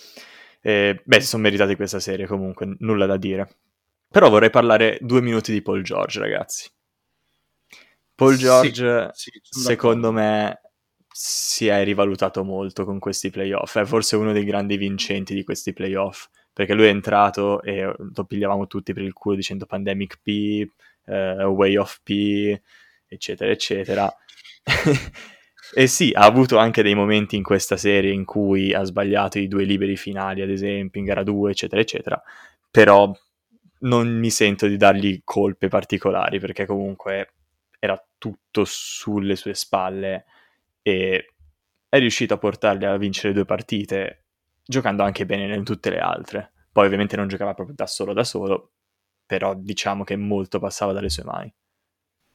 E, 0.61 1.01
beh, 1.03 1.21
si 1.21 1.27
sono 1.27 1.43
meritati 1.43 1.75
questa 1.75 1.99
serie 1.99 2.25
comunque, 2.25 2.75
nulla 2.79 3.05
da 3.05 3.17
dire. 3.17 3.57
Però 4.09 4.29
vorrei 4.29 4.49
parlare 4.49 4.97
due 4.99 5.21
minuti 5.21 5.51
di 5.51 5.61
Paul 5.61 5.83
George, 5.83 6.19
ragazzi. 6.19 6.69
Paul 8.21 8.35
Sì, 8.35 8.43
George, 8.43 9.09
sì, 9.13 9.31
sono 9.41 9.65
secondo 9.65 10.11
me, 10.11 10.61
si 11.11 11.65
è 11.65 11.83
rivalutato 11.83 12.43
molto 12.43 12.85
con 12.85 12.99
questi 12.99 13.31
playoff. 13.31 13.79
È 13.79 13.83
forse 13.83 14.15
uno 14.15 14.31
dei 14.31 14.43
grandi 14.43 14.77
vincenti 14.77 15.33
di 15.33 15.43
questi 15.43 15.73
playoff. 15.73 16.27
Perché 16.53 16.75
lui 16.75 16.85
è 16.85 16.89
entrato 16.89 17.63
e 17.63 17.81
lo 17.97 18.23
pigliavamo 18.25 18.67
tutti 18.67 18.93
per 18.93 19.01
il 19.01 19.13
culo 19.13 19.37
dicendo 19.37 19.65
Pandemic 19.65 20.19
P, 20.21 20.67
eh, 21.07 21.43
Way 21.45 21.77
of 21.77 22.01
P, 22.03 22.55
eccetera, 23.07 23.49
eccetera. 23.49 24.13
e 25.73 25.87
sì, 25.87 26.11
ha 26.13 26.23
avuto 26.23 26.57
anche 26.57 26.83
dei 26.83 26.93
momenti 26.93 27.35
in 27.37 27.43
questa 27.43 27.77
serie 27.77 28.11
in 28.11 28.25
cui 28.25 28.71
ha 28.71 28.83
sbagliato 28.83 29.39
i 29.39 29.47
due 29.47 29.63
liberi 29.63 29.97
finali, 29.97 30.43
ad 30.43 30.49
esempio, 30.51 30.99
in 30.99 31.07
gara 31.07 31.23
2, 31.23 31.49
eccetera, 31.49 31.81
eccetera. 31.81 32.21
Però 32.69 33.11
non 33.79 34.09
mi 34.19 34.29
sento 34.29 34.67
di 34.67 34.77
dargli 34.77 35.21
colpe 35.23 35.69
particolari 35.69 36.39
perché 36.39 36.67
comunque 36.67 37.31
tutto 38.21 38.65
sulle 38.65 39.35
sue 39.35 39.55
spalle 39.55 40.25
e 40.83 41.33
è 41.89 41.97
riuscito 41.97 42.35
a 42.35 42.37
portarli 42.37 42.85
a 42.85 42.95
vincere 42.97 43.33
due 43.33 43.45
partite 43.45 44.25
giocando 44.63 45.01
anche 45.01 45.25
bene 45.25 45.55
in 45.55 45.63
tutte 45.63 45.89
le 45.89 45.97
altre. 45.97 46.51
Poi 46.71 46.85
ovviamente 46.85 47.15
non 47.15 47.27
giocava 47.27 47.55
proprio 47.55 47.75
da 47.75 47.87
solo 47.87 48.13
da 48.13 48.23
solo, 48.23 48.73
però 49.25 49.55
diciamo 49.55 50.03
che 50.03 50.15
molto 50.15 50.59
passava 50.59 50.93
dalle 50.93 51.09
sue 51.09 51.23
mani. 51.23 51.51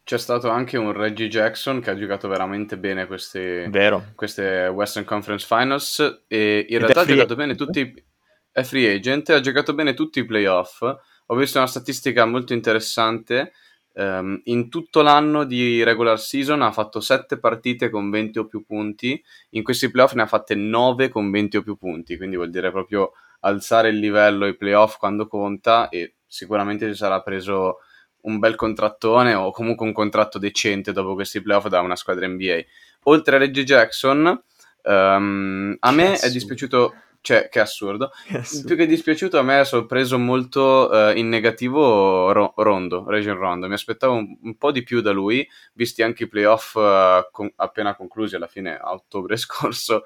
C'è 0.03 0.19
stato 0.19 0.51
anche 0.51 0.77
un 0.77 0.93
Reggie 0.93 1.29
Jackson 1.29 1.81
che 1.81 1.91
ha 1.91 1.97
giocato 1.97 2.27
veramente 2.27 2.77
bene 2.79 3.07
queste, 3.07 3.71
queste 4.17 4.67
Western 4.67 5.07
Conference 5.07 5.47
Finals 5.47 6.25
e 6.27 6.67
in 6.69 6.75
Ed 6.75 6.83
realtà 6.83 7.01
ha 7.03 7.07
giocato 7.07 7.35
bene 7.37 7.55
tutti 7.55 8.05
è 8.51 8.63
free 8.63 8.95
agent, 8.95 9.29
ha 9.31 9.41
giocato 9.41 9.75
bene 9.75 9.95
tutti 9.95 10.19
i 10.19 10.25
playoff. 10.25 10.81
Ho 10.81 11.35
visto 11.37 11.59
una 11.59 11.67
statistica 11.67 12.25
molto 12.25 12.55
interessante. 12.55 13.53
Ehm, 13.97 14.43
in 14.45 14.69
tutto 14.69 15.01
l'anno 15.01 15.45
di 15.45 15.83
regular 15.83 16.21
season 16.21 16.63
ha 16.63 16.71
fatto 16.71 17.01
7 17.01 17.39
partite 17.39 17.89
con 17.89 18.11
20 18.11 18.39
o 18.39 18.47
più 18.47 18.65
punti. 18.65 19.21
In 19.51 19.63
questi 19.63 19.91
playoff 19.91 20.13
ne 20.13 20.23
ha 20.23 20.27
fatte 20.27 20.55
9 20.55 21.09
con 21.09 21.31
20 21.31 21.57
o 21.57 21.63
più 21.63 21.77
punti. 21.77 22.17
Quindi 22.17 22.37
vuol 22.37 22.51
dire 22.51 22.71
proprio 22.71 23.13
alzare 23.41 23.89
il 23.89 23.99
livello 23.99 24.45
ai 24.45 24.57
playoff 24.57 24.99
quando 24.99 25.27
conta. 25.27 25.89
E 25.89 26.17
sicuramente 26.27 26.87
si 26.91 26.97
sarà 26.97 27.23
preso 27.23 27.79
un 28.23 28.39
bel 28.39 28.55
contrattone 28.57 29.35
o 29.35 29.51
comunque 29.51 29.87
un 29.87 29.93
contratto 29.93 30.39
decente 30.39 30.93
dopo 30.93 31.15
questi 31.15 31.41
playoff 31.41 31.69
da 31.69 31.81
una 31.81 31.97
squadra 31.97 32.27
NBA. 32.27 32.61
Oltre 33.05 33.37
a 33.37 33.39
Reggie 33.39 33.65
Jackson, 33.65 34.43
ehm, 34.83 35.77
a 35.79 35.91
me 35.93 36.19
è 36.19 36.31
dispiaciuto, 36.31 36.95
cioè 37.27 37.49
che 37.49 37.59
assurdo, 37.59 38.11
Che 38.29 38.37
assurdo. 38.39 38.67
più 38.69 38.77
che 38.77 38.87
dispiaciuto 38.87 39.37
a 39.37 39.43
me 39.43 39.59
è 39.61 39.65
sorpreso 39.65 40.17
molto 40.17 40.93
eh, 41.11 41.19
in 41.19 41.29
negativo 41.29 42.31
Ro- 42.31 42.55
Rondo, 42.57 43.05
Region 43.09 43.37
Rondo, 43.37 43.67
mi 43.67 43.75
aspettavo 43.75 44.15
un, 44.15 44.39
un 44.43 44.57
po' 44.57 44.71
di 44.71 44.85
più 44.85 45.01
da 45.01 45.11
lui, 45.11 45.45
visti 45.73 46.03
anche 46.05 46.25
i 46.25 46.29
playoff 46.29 46.77
eh, 46.77 47.29
con- 47.33 47.53
appena 47.57 47.97
conclusi 47.97 48.37
alla 48.37 48.47
fine 48.47 48.77
a 48.77 48.93
ottobre 48.93 49.37
scorso 49.39 50.05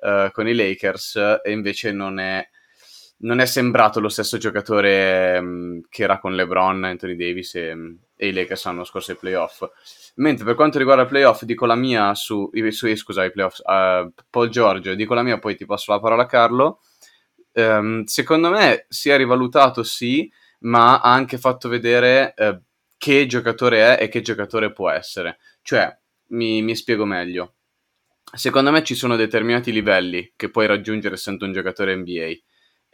eh, 0.00 0.30
con 0.32 0.46
i 0.46 0.54
Lakers 0.54 1.16
e 1.42 1.50
invece 1.50 1.90
non 1.90 2.20
è, 2.20 2.48
non 3.22 3.40
è 3.40 3.46
sembrato 3.46 4.00
lo 4.00 4.08
stesso 4.08 4.38
giocatore 4.38 5.40
mh, 5.40 5.80
che 5.88 6.02
era 6.04 6.18
con 6.18 6.34
LeBron, 6.34 6.84
Anthony 6.84 7.16
Davis 7.16 7.54
e, 7.54 7.74
e 8.16 8.28
i 8.28 8.32
Lakers 8.32 8.64
l'anno 8.66 8.84
scorso 8.84 9.12
ai 9.12 9.16
playoff. 9.18 9.64
Mentre 10.16 10.44
per 10.44 10.54
quanto 10.54 10.78
riguarda 10.78 11.04
i 11.04 11.06
playoff, 11.06 11.42
dico 11.44 11.66
la 11.66 11.74
mia 11.76 12.14
su, 12.14 12.50
su 12.70 12.86
i- 12.86 12.96
scusa, 12.96 13.24
i 13.24 13.30
playoff, 13.32 13.60
eh, 13.66 14.10
Paul 14.30 14.48
George, 14.48 14.96
dico 14.96 15.14
la 15.14 15.22
mia, 15.22 15.38
poi 15.38 15.56
ti 15.56 15.64
passo 15.66 15.92
la 15.92 16.00
parola 16.00 16.22
a 16.24 16.26
Carlo. 16.26 16.80
Ehm, 17.52 18.04
secondo 18.04 18.50
me 18.50 18.86
si 18.88 19.10
è 19.10 19.16
rivalutato, 19.16 19.82
sì, 19.82 20.30
ma 20.60 21.00
ha 21.00 21.12
anche 21.12 21.38
fatto 21.38 21.68
vedere 21.68 22.34
eh, 22.36 22.60
che 22.96 23.26
giocatore 23.26 23.96
è 23.98 24.02
e 24.04 24.08
che 24.08 24.20
giocatore 24.22 24.72
può 24.72 24.90
essere. 24.90 25.38
Cioè, 25.62 25.96
mi, 26.28 26.62
mi 26.62 26.74
spiego 26.76 27.04
meglio. 27.04 27.54
Secondo 28.34 28.70
me 28.70 28.82
ci 28.82 28.94
sono 28.94 29.16
determinati 29.16 29.72
livelli 29.72 30.32
che 30.36 30.50
puoi 30.50 30.66
raggiungere 30.66 31.14
essendo 31.14 31.44
un 31.44 31.52
giocatore 31.52 31.94
NBA. 31.96 32.42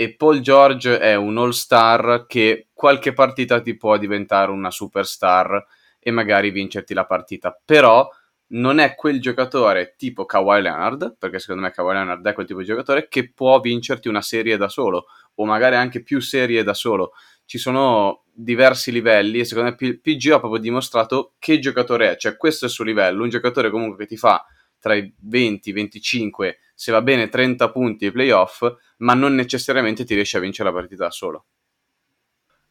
E 0.00 0.14
Paul 0.14 0.38
George 0.38 1.00
è 1.00 1.16
un 1.16 1.38
all-star 1.38 2.26
che 2.28 2.68
qualche 2.72 3.12
partita 3.12 3.60
ti 3.60 3.76
può 3.76 3.96
diventare 3.98 4.52
una 4.52 4.70
superstar 4.70 5.66
e 5.98 6.12
magari 6.12 6.52
vincerti 6.52 6.94
la 6.94 7.04
partita. 7.04 7.60
Però 7.64 8.08
non 8.50 8.78
è 8.78 8.94
quel 8.94 9.20
giocatore 9.20 9.96
tipo 9.96 10.24
Kawhi 10.24 10.62
Leonard, 10.62 11.16
perché 11.18 11.40
secondo 11.40 11.62
me 11.62 11.72
Kawhi 11.72 11.94
Leonard 11.94 12.24
è 12.24 12.32
quel 12.32 12.46
tipo 12.46 12.60
di 12.60 12.66
giocatore 12.66 13.08
che 13.08 13.32
può 13.32 13.58
vincerti 13.58 14.06
una 14.06 14.22
serie 14.22 14.56
da 14.56 14.68
solo, 14.68 15.06
o 15.34 15.44
magari 15.44 15.74
anche 15.74 16.00
più 16.00 16.20
serie 16.20 16.62
da 16.62 16.74
solo. 16.74 17.14
Ci 17.44 17.58
sono 17.58 18.22
diversi 18.32 18.92
livelli 18.92 19.40
e 19.40 19.44
secondo 19.44 19.74
me 19.76 19.98
PG 19.98 20.30
ha 20.30 20.38
proprio 20.38 20.60
dimostrato 20.60 21.32
che 21.40 21.58
giocatore 21.58 22.12
è, 22.12 22.16
cioè 22.16 22.36
questo 22.36 22.66
è 22.66 22.68
il 22.68 22.74
suo 22.74 22.84
livello, 22.84 23.24
un 23.24 23.30
giocatore 23.30 23.68
comunque 23.68 24.04
che 24.04 24.06
ti 24.06 24.16
fa 24.16 24.46
tra 24.78 24.94
i 24.94 25.12
20, 25.18 25.72
25, 25.72 26.58
se 26.78 26.92
va 26.92 27.02
bene 27.02 27.28
30 27.28 27.70
punti 27.72 28.04
ai 28.06 28.12
playoff, 28.12 28.62
ma 28.98 29.14
non 29.14 29.34
necessariamente 29.34 30.04
ti 30.04 30.14
riesce 30.14 30.36
a 30.36 30.40
vincere 30.40 30.68
la 30.68 30.74
partita 30.76 31.04
da 31.06 31.10
solo. 31.10 31.46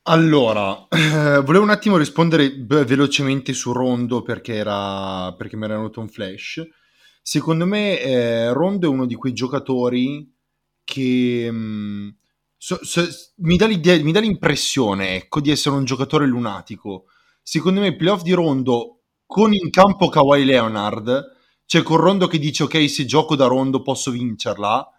Allora, 0.04 0.88
eh, 0.90 1.42
volevo 1.44 1.64
un 1.64 1.70
attimo 1.70 1.98
rispondere 1.98 2.52
beh, 2.54 2.86
velocemente 2.86 3.54
su 3.54 3.74
Rondo 3.74 4.22
perché, 4.22 4.54
era, 4.56 5.34
perché 5.34 5.58
mi 5.58 5.66
era 5.66 5.76
venuto 5.76 6.00
un 6.00 6.08
flash. 6.08 6.66
Secondo 7.22 7.66
me 7.66 8.00
eh, 8.00 8.54
Rondo 8.54 8.88
è 8.88 8.90
uno 8.90 9.06
di 9.06 9.16
quei 9.16 9.34
giocatori 9.34 10.34
che 10.86 11.52
mh, 11.52 12.16
so- 12.56 12.80
so- 12.84 13.06
mi, 13.38 13.58
dà 13.58 13.68
mi 13.68 14.12
dà 14.14 14.20
l'impressione 14.22 15.16
ecco, 15.16 15.42
di 15.42 15.52
essere 15.52 15.76
un 15.76 15.84
giocatore 15.84 16.26
lunatico. 16.26 17.06
Secondo 17.44 17.82
me 17.82 17.88
i 17.88 17.96
playoff 17.98 18.22
di 18.24 18.32
Rondo 18.32 19.02
con 19.26 19.54
in 19.54 19.70
campo 19.70 20.08
Kawhi 20.08 20.46
Leonard, 20.46 21.36
cioè 21.68 21.84
con 21.84 21.98
Rondo 21.98 22.26
che 22.26 22.40
dice 22.40 22.64
ok 22.64 22.90
se 22.90 23.06
gioco 23.06 23.36
da 23.36 23.46
Rondo 23.46 23.84
posso 23.84 24.10
vincerla, 24.10 24.92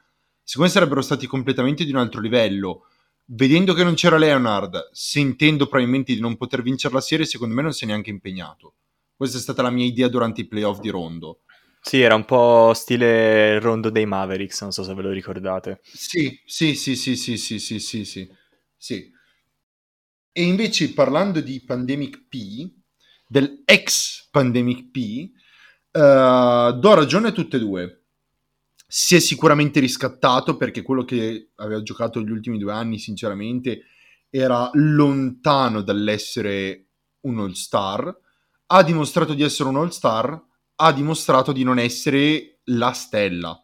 secondo 0.45 0.69
me 0.69 0.75
sarebbero 0.75 1.03
stati 1.03 1.27
completamente 1.27 1.85
di 1.85 1.91
un 1.91 1.99
altro 1.99 2.21
livello 2.21 2.85
vedendo 3.31 3.75
che 3.75 3.85
non 3.85 3.95
c'era 3.95 4.17
Leonard, 4.17 4.91
sentendo 4.93 5.67
probabilmente 5.67 6.15
di 6.15 6.21
non 6.21 6.37
poter 6.37 6.63
vincere 6.63 6.95
la 6.95 7.01
serie, 7.01 7.27
secondo 7.27 7.55
me 7.55 7.63
non 7.63 7.73
si 7.73 7.85
è 7.85 7.87
neanche 7.87 8.11
impegnato. 8.11 8.75
Questa 9.17 9.39
è 9.39 9.41
stata 9.41 9.63
la 9.63 9.71
mia 9.71 9.85
idea 9.85 10.09
durante 10.09 10.43
i 10.43 10.47
playoff 10.47 10.79
di 10.79 10.89
Rondo. 10.89 11.41
Sì, 11.81 12.01
era 12.01 12.15
un 12.15 12.25
po' 12.25 12.73
stile 12.75 13.55
il 13.55 13.61
rondo 13.61 13.91
dei 13.91 14.07
Mavericks, 14.07 14.61
non 14.63 14.73
so 14.73 14.83
se 14.83 14.95
ve 14.95 15.03
lo 15.03 15.11
ricordate. 15.11 15.81
Sì, 15.83 16.41
sì, 16.45 16.75
sì, 16.75 16.97
sì, 16.97 17.17
sì, 17.17 17.37
sì, 17.37 17.59
sì, 17.59 17.79
sì, 17.79 18.05
sì. 18.05 18.31
sì. 18.77 19.13
E 20.33 20.43
invece 20.43 20.93
parlando 20.93 21.41
di 21.41 21.63
Pandemic 21.65 22.27
P, 22.29 22.71
del 23.27 23.63
ex 23.65 24.29
Pandemic 24.31 24.91
P, 24.91 25.31
uh, 25.99 26.79
do 26.79 26.95
ragione 26.95 27.29
a 27.29 27.33
tutte 27.33 27.57
e 27.57 27.61
due. 27.61 28.03
Si 28.87 29.17
è 29.17 29.19
sicuramente 29.19 29.81
riscattato 29.81 30.57
perché 30.57 30.83
quello 30.83 31.05
che 31.05 31.51
aveva 31.57 31.83
giocato 31.83 32.21
gli 32.21 32.31
ultimi 32.31 32.59
due 32.59 32.73
anni, 32.73 32.99
sinceramente, 32.99 33.83
era 34.31 34.71
lontano 34.75 35.83
dall'essere 35.83 36.87
un 37.23 37.41
all-star. 37.41 38.17
Ha 38.67 38.83
dimostrato 38.83 39.35
di 39.35 39.43
essere 39.43 39.69
un 39.69 39.77
all-star, 39.77 40.43
ha 40.77 40.93
dimostrato 40.93 41.53
di 41.53 41.65
non 41.65 41.79
essere 41.79 42.61
la 42.65 42.93
stella. 42.93 43.61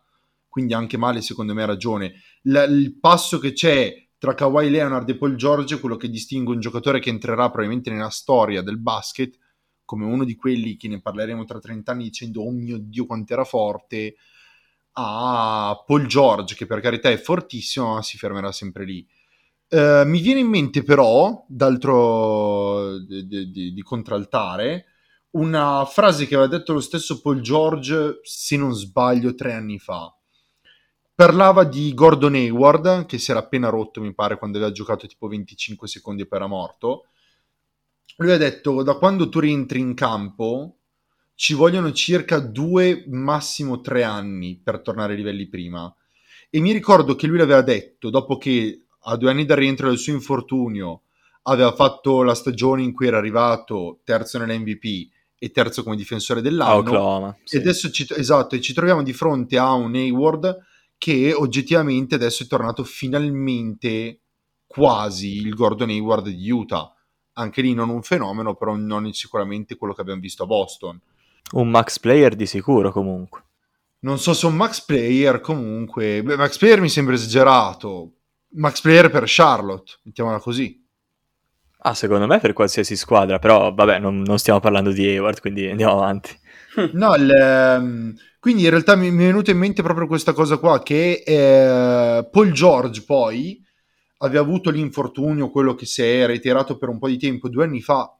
Quindi 0.49 0.75
anche 0.75 0.97
male, 0.97 1.23
secondo 1.23 1.55
me, 1.55 1.62
ha 1.62 1.67
ragione. 1.67 2.14
L- 2.43 2.67
il 2.69 2.99
passo 2.99 3.38
che 3.38 3.53
c'è 3.53 4.09
tra 4.19 4.35
Kawhi 4.35 4.71
Leonard 4.71 5.09
e 5.09 5.17
Paul 5.17 5.37
George, 5.37 5.81
quello 5.81 5.97
che 5.97 6.09
distingue 6.09 6.55
un 6.55 6.61
giocatore 6.61 7.00
che 7.00 7.11
entrerà 7.11 7.49
probabilmente 7.49 7.91
nella 7.91 8.11
storia 8.11 8.62
del 8.62 8.79
basket, 8.79 9.38
come 9.85 10.05
uno 10.05 10.25
di 10.25 10.37
quelli 10.37 10.76
che 10.76 10.88
ne 10.88 11.00
parleremo 11.00 11.45
tra 11.45 11.59
30 11.59 11.93
anni 11.93 12.05
dicendo 12.05 12.43
oh 12.43 12.50
mio 12.50 12.79
Dio 12.79 13.07
quanto 13.07 13.33
era 13.33 13.45
forte, 13.45 14.17
a 14.93 15.83
Paul 15.87 16.07
George, 16.07 16.55
che 16.55 16.67
per 16.67 16.81
carità 16.81 17.11
è 17.11 17.17
fortissimo, 17.17 17.95
ma 17.95 18.03
si 18.03 18.17
fermerà 18.17 18.53
sempre 18.53 18.85
lì. 18.85 19.07
Uh, 19.69 20.07
mi 20.07 20.21
viene 20.21 20.41
in 20.41 20.49
mente 20.49 20.83
però, 20.83 21.45
d'altro 21.49 22.99
di, 23.00 23.26
di, 23.26 23.73
di 23.73 23.83
contraltare, 23.83 24.87
una 25.31 25.85
frase 25.85 26.26
che 26.26 26.37
aveva 26.37 26.49
detto 26.49 26.73
lo 26.73 26.81
stesso 26.81 27.21
Paul 27.21 27.41
George, 27.41 28.21
se 28.23 28.57
non 28.57 28.73
sbaglio, 28.73 29.35
tre 29.35 29.53
anni 29.53 29.79
fa 29.79 30.14
Parlava 31.17 31.62
di 31.62 31.95
Gordon 31.95 32.35
Hayward, 32.35 33.07
che 33.07 33.19
si 33.19 33.31
era 33.31 33.38
appena 33.38 33.69
rotto, 33.69 34.00
mi 34.00 34.12
pare, 34.14 34.37
quando 34.37 34.59
aveva 34.59 34.73
giocato 34.73 35.07
tipo 35.07 35.29
25 35.29 35.87
secondi 35.87 36.23
e 36.23 36.26
poi 36.26 36.38
era 36.38 36.49
morto. 36.49 37.07
Lui 38.16 38.30
ha 38.33 38.37
detto, 38.37 38.83
da 38.83 38.94
quando 38.94 39.28
tu 39.28 39.40
rientri 39.40 39.80
in 39.80 39.94
campo, 39.94 40.78
ci 41.35 41.54
vogliono 41.54 41.92
circa 41.92 42.38
due, 42.38 43.04
massimo 43.09 43.80
tre 43.80 44.04
anni 44.04 44.61
per 44.62 44.80
tornare 44.80 45.12
ai 45.12 45.18
livelli 45.18 45.49
prima. 45.49 45.92
E 46.49 46.61
mi 46.61 46.73
ricordo 46.73 47.16
che 47.16 47.26
lui 47.26 47.38
l'aveva 47.38 47.62
detto, 47.62 48.11
dopo 48.11 48.37
che 48.37 48.87
a 49.06 49.16
due 49.16 49.30
anni 49.30 49.44
dal 49.44 49.56
rientro 49.56 49.88
del 49.88 49.99
suo 49.99 50.12
infortunio 50.12 51.02
aveva 51.42 51.73
fatto 51.73 52.23
la 52.23 52.35
stagione 52.35 52.83
in 52.83 52.92
cui 52.92 53.06
era 53.06 53.18
arrivato 53.18 54.00
terzo 54.04 54.38
nell'MVP 54.38 55.11
e 55.37 55.50
terzo 55.50 55.83
come 55.83 55.97
difensore 55.97 56.40
dell'anno. 56.40 56.78
Oklahoma, 56.78 57.37
sì. 57.44 57.56
E 57.56 57.59
adesso 57.59 57.90
ci, 57.90 58.06
esatto, 58.09 58.54
e 58.54 58.61
ci 58.61 58.73
troviamo 58.73 59.02
di 59.02 59.12
fronte 59.12 59.59
a 59.59 59.73
un 59.73 59.94
Hayward 59.94 60.59
che 60.97 61.35
oggettivamente 61.35 62.14
adesso 62.14 62.44
è 62.44 62.47
tornato 62.47 62.85
finalmente 62.85 64.21
quasi 64.66 65.37
il 65.37 65.54
Gordon 65.54 65.90
Hayward 65.90 66.28
di 66.28 66.50
Utah. 66.50 66.90
Anche 67.35 67.62
lì 67.62 67.75
non 67.75 67.88
un 67.88 68.03
fenomeno, 68.03 68.55
però 68.55 68.75
non 68.75 69.12
sicuramente 69.12 69.76
quello 69.76 69.95
che 69.95 70.00
abbiamo 70.00 70.21
visto 70.21 70.45
a 70.45 70.47
Boston. 70.47 71.00
Un 71.53 71.69
max 71.69 71.99
player 71.99 72.35
di 72.35 72.47
sicuro 72.47 72.91
comunque. 72.91 73.43
Non 74.00 74.19
so 74.19 74.35
se 74.35 74.47
un 74.47 74.55
max 74.55 74.85
player 74.85 75.41
comunque... 75.41 76.23
Beh, 76.23 76.37
max 76.37 76.59
player 76.59 76.81
mi 76.81 76.88
sembra 76.88 77.14
esagerato. 77.14 78.12
Max 78.57 78.81
player 78.81 79.11
per 79.11 79.25
Charlotte, 79.26 79.95
mettiamola 80.03 80.38
così. 80.38 80.83
Ah, 81.87 81.95
secondo 81.95 82.26
me 82.26 82.38
per 82.38 82.55
qualsiasi 82.55 82.97
squadra, 82.97 83.38
però 83.38 83.75
vabbè, 83.75 83.99
non, 83.99 84.23
non 84.23 84.38
stiamo 84.38 84.59
parlando 84.59 84.91
di 84.91 85.07
Hayward, 85.07 85.41
quindi 85.41 85.69
andiamo 85.69 85.95
avanti. 85.95 86.43
No, 86.93 87.14
il, 87.14 87.31
ehm, 87.31 88.14
quindi 88.41 88.64
in 88.64 88.71
realtà 88.71 88.97
mi, 88.97 89.11
mi, 89.12 89.23
è 89.23 89.26
venuta 89.26 89.53
in 89.53 89.59
mente 89.59 89.81
proprio 89.83 90.09
questa 90.09 90.33
cosa 90.33 90.57
qua, 90.57 90.83
che 90.83 91.23
eh, 91.25 92.29
Paul 92.29 92.50
George 92.50 93.05
poi 93.05 93.62
aveva 94.25 94.43
avuto 94.43 94.71
l'infortunio, 94.71 95.50
quello 95.50 95.75
che 95.75 95.87
si 95.87 96.02
è 96.02 96.26
ritirato 96.26 96.78
per 96.78 96.88
un 96.88 96.99
po' 96.99 97.09
di 97.09 97.19
tempo, 97.19 97.49
due 97.49 97.64
anni 97.64 97.81
fa 97.81 98.16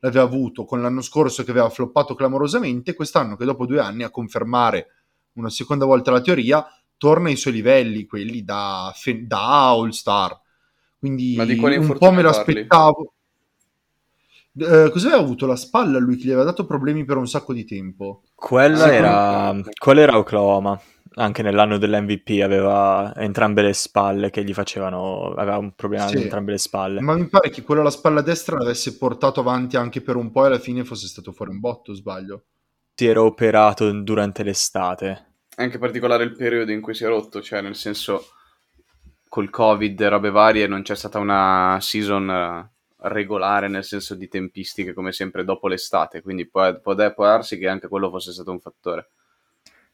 l'aveva 0.00 0.22
avuto, 0.22 0.64
con 0.64 0.80
l'anno 0.80 1.02
scorso 1.02 1.42
che 1.42 1.50
aveva 1.50 1.68
floppato 1.70 2.14
clamorosamente, 2.14 2.94
quest'anno 2.94 3.36
che 3.36 3.44
dopo 3.44 3.66
due 3.66 3.80
anni 3.80 4.04
a 4.04 4.10
confermare 4.10 4.86
una 5.32 5.50
seconda 5.50 5.84
volta 5.84 6.12
la 6.12 6.20
teoria, 6.20 6.64
torna 6.96 7.28
ai 7.28 7.36
suoi 7.36 7.54
livelli, 7.54 8.06
quelli 8.06 8.44
da, 8.44 8.92
da 9.24 9.68
All-Star. 9.68 10.40
Quindi 10.98 11.36
un 11.38 11.96
po' 11.98 12.12
me 12.12 12.22
l'aspettavo. 12.22 13.12
Eh, 14.60 14.90
cosa 14.90 15.06
aveva 15.08 15.22
avuto 15.22 15.46
la 15.46 15.54
spalla 15.54 15.98
lui 15.98 16.16
che 16.16 16.24
gli 16.24 16.30
aveva 16.30 16.44
dato 16.44 16.66
problemi 16.66 17.04
per 17.04 17.16
un 17.16 17.28
sacco 17.28 17.52
di 17.52 17.64
tempo? 17.64 18.22
Quella, 18.34 18.92
era, 18.92 19.56
quella 19.78 20.00
era 20.00 20.18
Oklahoma. 20.18 20.80
Anche 21.18 21.42
nell'anno 21.42 21.78
dell'MVP 21.78 22.42
aveva 22.42 23.12
entrambe 23.16 23.62
le 23.62 23.72
spalle 23.72 24.30
che 24.30 24.44
gli 24.44 24.54
facevano. 24.54 25.32
Aveva 25.36 25.58
un 25.58 25.72
problema 25.74 26.06
sì. 26.06 26.14
con 26.14 26.22
entrambe 26.22 26.52
le 26.52 26.58
spalle. 26.58 27.00
Ma 27.00 27.14
mi 27.14 27.26
pare 27.26 27.50
che 27.50 27.62
quello 27.62 27.80
alla 27.80 27.90
spalla 27.90 28.20
destra 28.20 28.56
l'avesse 28.56 28.96
portato 28.96 29.40
avanti 29.40 29.76
anche 29.76 30.00
per 30.00 30.16
un 30.16 30.30
po' 30.30 30.44
e 30.44 30.46
alla 30.46 30.58
fine 30.60 30.84
fosse 30.84 31.08
stato 31.08 31.32
fuori 31.32 31.50
un 31.50 31.58
botto, 31.58 31.92
sbaglio. 31.92 32.44
Si 32.94 33.06
era 33.06 33.22
operato 33.22 33.90
durante 34.02 34.44
l'estate. 34.44 35.26
È 35.54 35.62
anche 35.62 35.78
particolare 35.78 36.22
il 36.22 36.36
periodo 36.36 36.70
in 36.70 36.80
cui 36.80 36.94
si 36.94 37.02
è 37.02 37.08
rotto, 37.08 37.42
cioè 37.42 37.62
nel 37.62 37.74
senso 37.74 38.26
col 39.28 39.50
covid 39.50 40.00
e 40.00 40.08
robe 40.08 40.30
varie 40.30 40.66
non 40.66 40.82
c'è 40.82 40.94
stata 40.94 41.18
una 41.18 41.78
season 41.80 42.70
regolare 43.00 43.68
nel 43.68 43.84
senso 43.84 44.14
di 44.14 44.28
tempistiche 44.28 44.92
come 44.92 45.12
sempre 45.12 45.44
dopo 45.44 45.68
l'estate, 45.68 46.22
quindi 46.22 46.48
può, 46.48 46.80
può, 46.80 46.94
può 46.94 47.24
darsi 47.24 47.58
che 47.58 47.68
anche 47.68 47.88
quello 47.88 48.10
fosse 48.10 48.32
stato 48.32 48.50
un 48.50 48.60
fattore. 48.60 49.10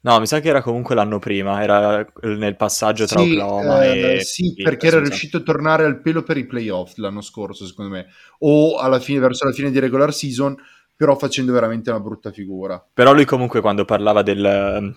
No, 0.04 0.20
mi 0.20 0.26
sa 0.26 0.40
che 0.40 0.48
era 0.48 0.60
comunque 0.60 0.94
l'anno 0.94 1.18
prima, 1.18 1.62
era 1.62 2.06
nel 2.22 2.56
passaggio 2.56 3.06
tra 3.06 3.20
sì, 3.20 3.30
Oklahoma 3.32 3.84
eh, 3.84 4.16
e... 4.16 4.20
Sì, 4.20 4.52
perché 4.62 4.88
era 4.88 5.00
riuscito 5.00 5.38
a 5.38 5.40
tornare 5.40 5.84
al 5.84 6.02
pelo 6.02 6.22
per 6.22 6.36
i 6.36 6.44
playoff 6.44 6.96
l'anno 6.96 7.22
scorso, 7.22 7.66
secondo 7.66 7.90
me, 7.90 8.06
o 8.40 8.76
alla 8.76 9.00
fine, 9.00 9.18
verso 9.18 9.46
la 9.46 9.52
fine 9.52 9.70
di 9.70 9.78
regular 9.78 10.12
season, 10.12 10.54
però 10.94 11.16
facendo 11.16 11.52
veramente 11.52 11.88
una 11.88 12.00
brutta 12.00 12.32
figura. 12.32 12.86
Però 12.92 13.14
lui 13.14 13.24
comunque 13.24 13.62
quando 13.62 13.86
parlava 13.86 14.20
del, 14.20 14.94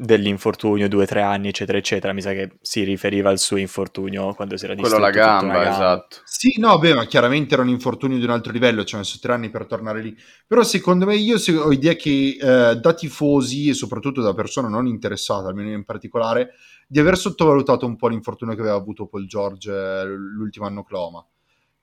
dell'infortunio, 0.00 0.88
due 0.88 1.02
o 1.02 1.06
tre 1.06 1.22
anni, 1.22 1.48
eccetera, 1.48 1.76
eccetera. 1.76 2.12
Mi 2.12 2.20
sa 2.20 2.32
che 2.32 2.58
si 2.60 2.84
riferiva 2.84 3.30
al 3.30 3.38
suo 3.38 3.56
infortunio 3.56 4.32
quando 4.34 4.56
si 4.56 4.64
era 4.64 4.74
distrutto 4.74 5.00
Quello 5.00 5.18
alla 5.18 5.26
gamba, 5.26 5.52
gamba, 5.54 5.70
esatto. 5.70 6.16
Sì, 6.24 6.54
no, 6.58 6.78
beh, 6.78 6.94
ma 6.94 7.04
chiaramente 7.06 7.54
era 7.54 7.62
un 7.62 7.68
infortunio 7.68 8.16
di 8.16 8.24
un 8.24 8.30
altro 8.30 8.52
livello, 8.52 8.84
ci 8.84 8.94
ha 8.94 8.98
messo 8.98 9.18
tre 9.20 9.32
anni 9.32 9.50
per 9.50 9.66
tornare 9.66 10.00
lì. 10.00 10.16
Però 10.46 10.62
secondo 10.62 11.04
me 11.04 11.16
io 11.16 11.36
ho 11.36 11.72
idea 11.72 11.94
che 11.94 12.36
eh, 12.40 12.76
da 12.76 12.94
tifosi 12.94 13.68
e 13.68 13.74
soprattutto 13.74 14.22
da 14.22 14.34
persona 14.34 14.68
non 14.68 14.86
interessata, 14.86 15.48
almeno 15.48 15.70
in 15.70 15.84
particolare, 15.84 16.54
di 16.86 17.00
aver 17.00 17.18
sottovalutato 17.18 17.84
un 17.84 17.96
po' 17.96 18.08
l'infortunio 18.08 18.54
che 18.54 18.60
aveva 18.60 18.76
avuto 18.76 19.06
Paul 19.06 19.26
George 19.26 19.70
eh, 19.70 20.04
l'ultimo 20.06 20.66
anno 20.66 20.84
Cloma. 20.84 21.24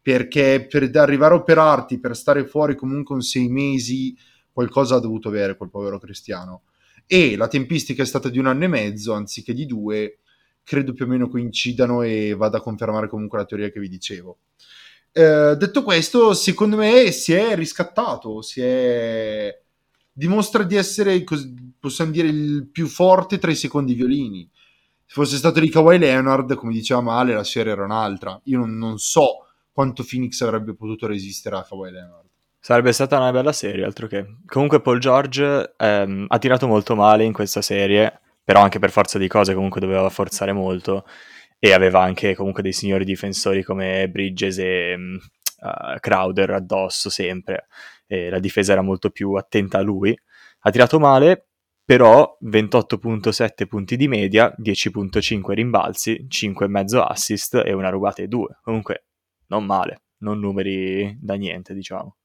Perché 0.02 0.68
per 0.70 0.90
arrivare 0.94 1.34
a 1.34 1.38
operarti, 1.38 2.00
per 2.00 2.16
stare 2.16 2.46
fuori 2.46 2.76
comunque 2.76 3.16
un 3.16 3.22
sei 3.22 3.50
mesi, 3.50 4.16
qualcosa 4.52 4.96
ha 4.96 5.00
dovuto 5.00 5.28
avere 5.28 5.58
quel 5.58 5.70
povero 5.70 5.98
cristiano 6.00 6.62
e 7.08 7.36
la 7.36 7.48
tempistica 7.48 8.04
è 8.04 8.06
stata 8.06 8.30
di 8.30 8.40
un 8.40 8.48
anno 8.48 8.64
e 8.64 8.68
mezzo 8.68 9.14
anziché 9.14 9.54
di 9.54 9.66
due, 9.66 10.20
credo 10.64 10.94
più 10.94 11.06
o 11.06 11.08
meno 11.08 11.30
coincidano 11.30 12.02
e 12.02 12.34
vada 12.34 12.58
a 12.58 12.62
confermare 12.62 13.08
comunque 13.08 13.38
la 13.38 13.46
teoria 13.46 13.70
che 13.70 13.80
vi 13.80 13.90
dicevo. 13.90 14.40
Eh, 15.12 15.56
detto 15.58 15.84
questo, 15.84 16.34
secondo 16.34 16.76
me 16.76 17.12
si 17.12 17.34
è 17.34 17.56
riscattato, 17.56 18.42
si 18.42 18.62
è... 18.62 19.62
dimostra 20.12 20.64
di 20.64 20.76
essere, 20.76 21.24
possiamo 21.80 22.12
dire, 22.12 22.28
il 22.28 22.68
più 22.72 22.88
forte 22.88 23.38
tra 23.38 23.52
i 23.52 23.56
secondi 23.56 23.94
violini. 23.94 24.50
Se 25.08 25.14
fosse 25.14 25.38
stato 25.38 25.60
di 25.60 25.70
Kawhi 25.70 26.00
Leonard, 26.00 26.56
come 26.56 26.74
diceva 26.74 27.00
Male, 27.00 27.34
la 27.34 27.44
serie 27.44 27.72
era 27.72 27.86
un'altra. 27.86 28.42
Io 28.46 28.58
non, 28.58 28.76
non 28.78 28.98
so 28.98 29.46
quanto 29.72 30.04
Phoenix 30.04 30.42
avrebbe 30.42 30.74
potuto 30.74 31.06
resistere 31.06 31.58
a 31.58 31.64
Kawhi 31.64 31.92
Leonard. 31.92 32.25
Sarebbe 32.66 32.94
stata 32.94 33.18
una 33.18 33.32
bella 33.32 33.52
serie, 33.52 33.86
altro 33.86 34.08
che. 34.08 34.38
Comunque 34.48 34.82
Paul 34.82 34.98
George 34.98 35.76
ehm, 35.78 36.26
ha 36.28 36.40
tirato 36.40 36.66
molto 36.66 36.96
male 36.96 37.24
in 37.24 37.32
questa 37.32 37.62
serie, 37.62 38.20
però 38.44 38.60
anche 38.60 38.80
per 38.80 38.90
forza 38.90 39.20
di 39.20 39.28
cose 39.28 39.54
comunque 39.54 39.80
doveva 39.80 40.10
forzare 40.10 40.52
molto 40.52 41.06
e 41.60 41.74
aveva 41.74 42.02
anche 42.02 42.34
comunque 42.34 42.64
dei 42.64 42.74
signori 42.74 43.06
difensori 43.06 43.62
come 43.62 44.10
Bridges 44.10 44.58
e 44.58 44.96
uh, 44.96 46.00
Crowder 46.00 46.50
addosso 46.54 47.12
sempre 47.12 47.68
e 48.08 48.32
la 48.32 48.40
difesa 48.40 48.72
era 48.72 48.82
molto 48.82 49.12
più 49.12 49.34
attenta 49.34 49.78
a 49.78 49.82
lui. 49.82 50.18
Ha 50.62 50.72
tirato 50.72 50.98
male, 50.98 51.50
però 51.86 52.36
28.7 52.44 53.68
punti 53.68 53.96
di 53.96 54.08
media, 54.08 54.52
10.5 54.60 55.52
rimbalzi, 55.52 56.26
5,5 56.28 56.98
assist 56.98 57.62
e 57.64 57.74
una 57.74 57.90
rubata 57.90 58.24
e 58.24 58.28
due. 58.28 58.58
Comunque 58.64 59.06
non 59.50 59.66
male, 59.66 60.06
non 60.22 60.40
numeri 60.40 61.16
da 61.22 61.36
niente, 61.36 61.76
diciamo. 61.76 62.16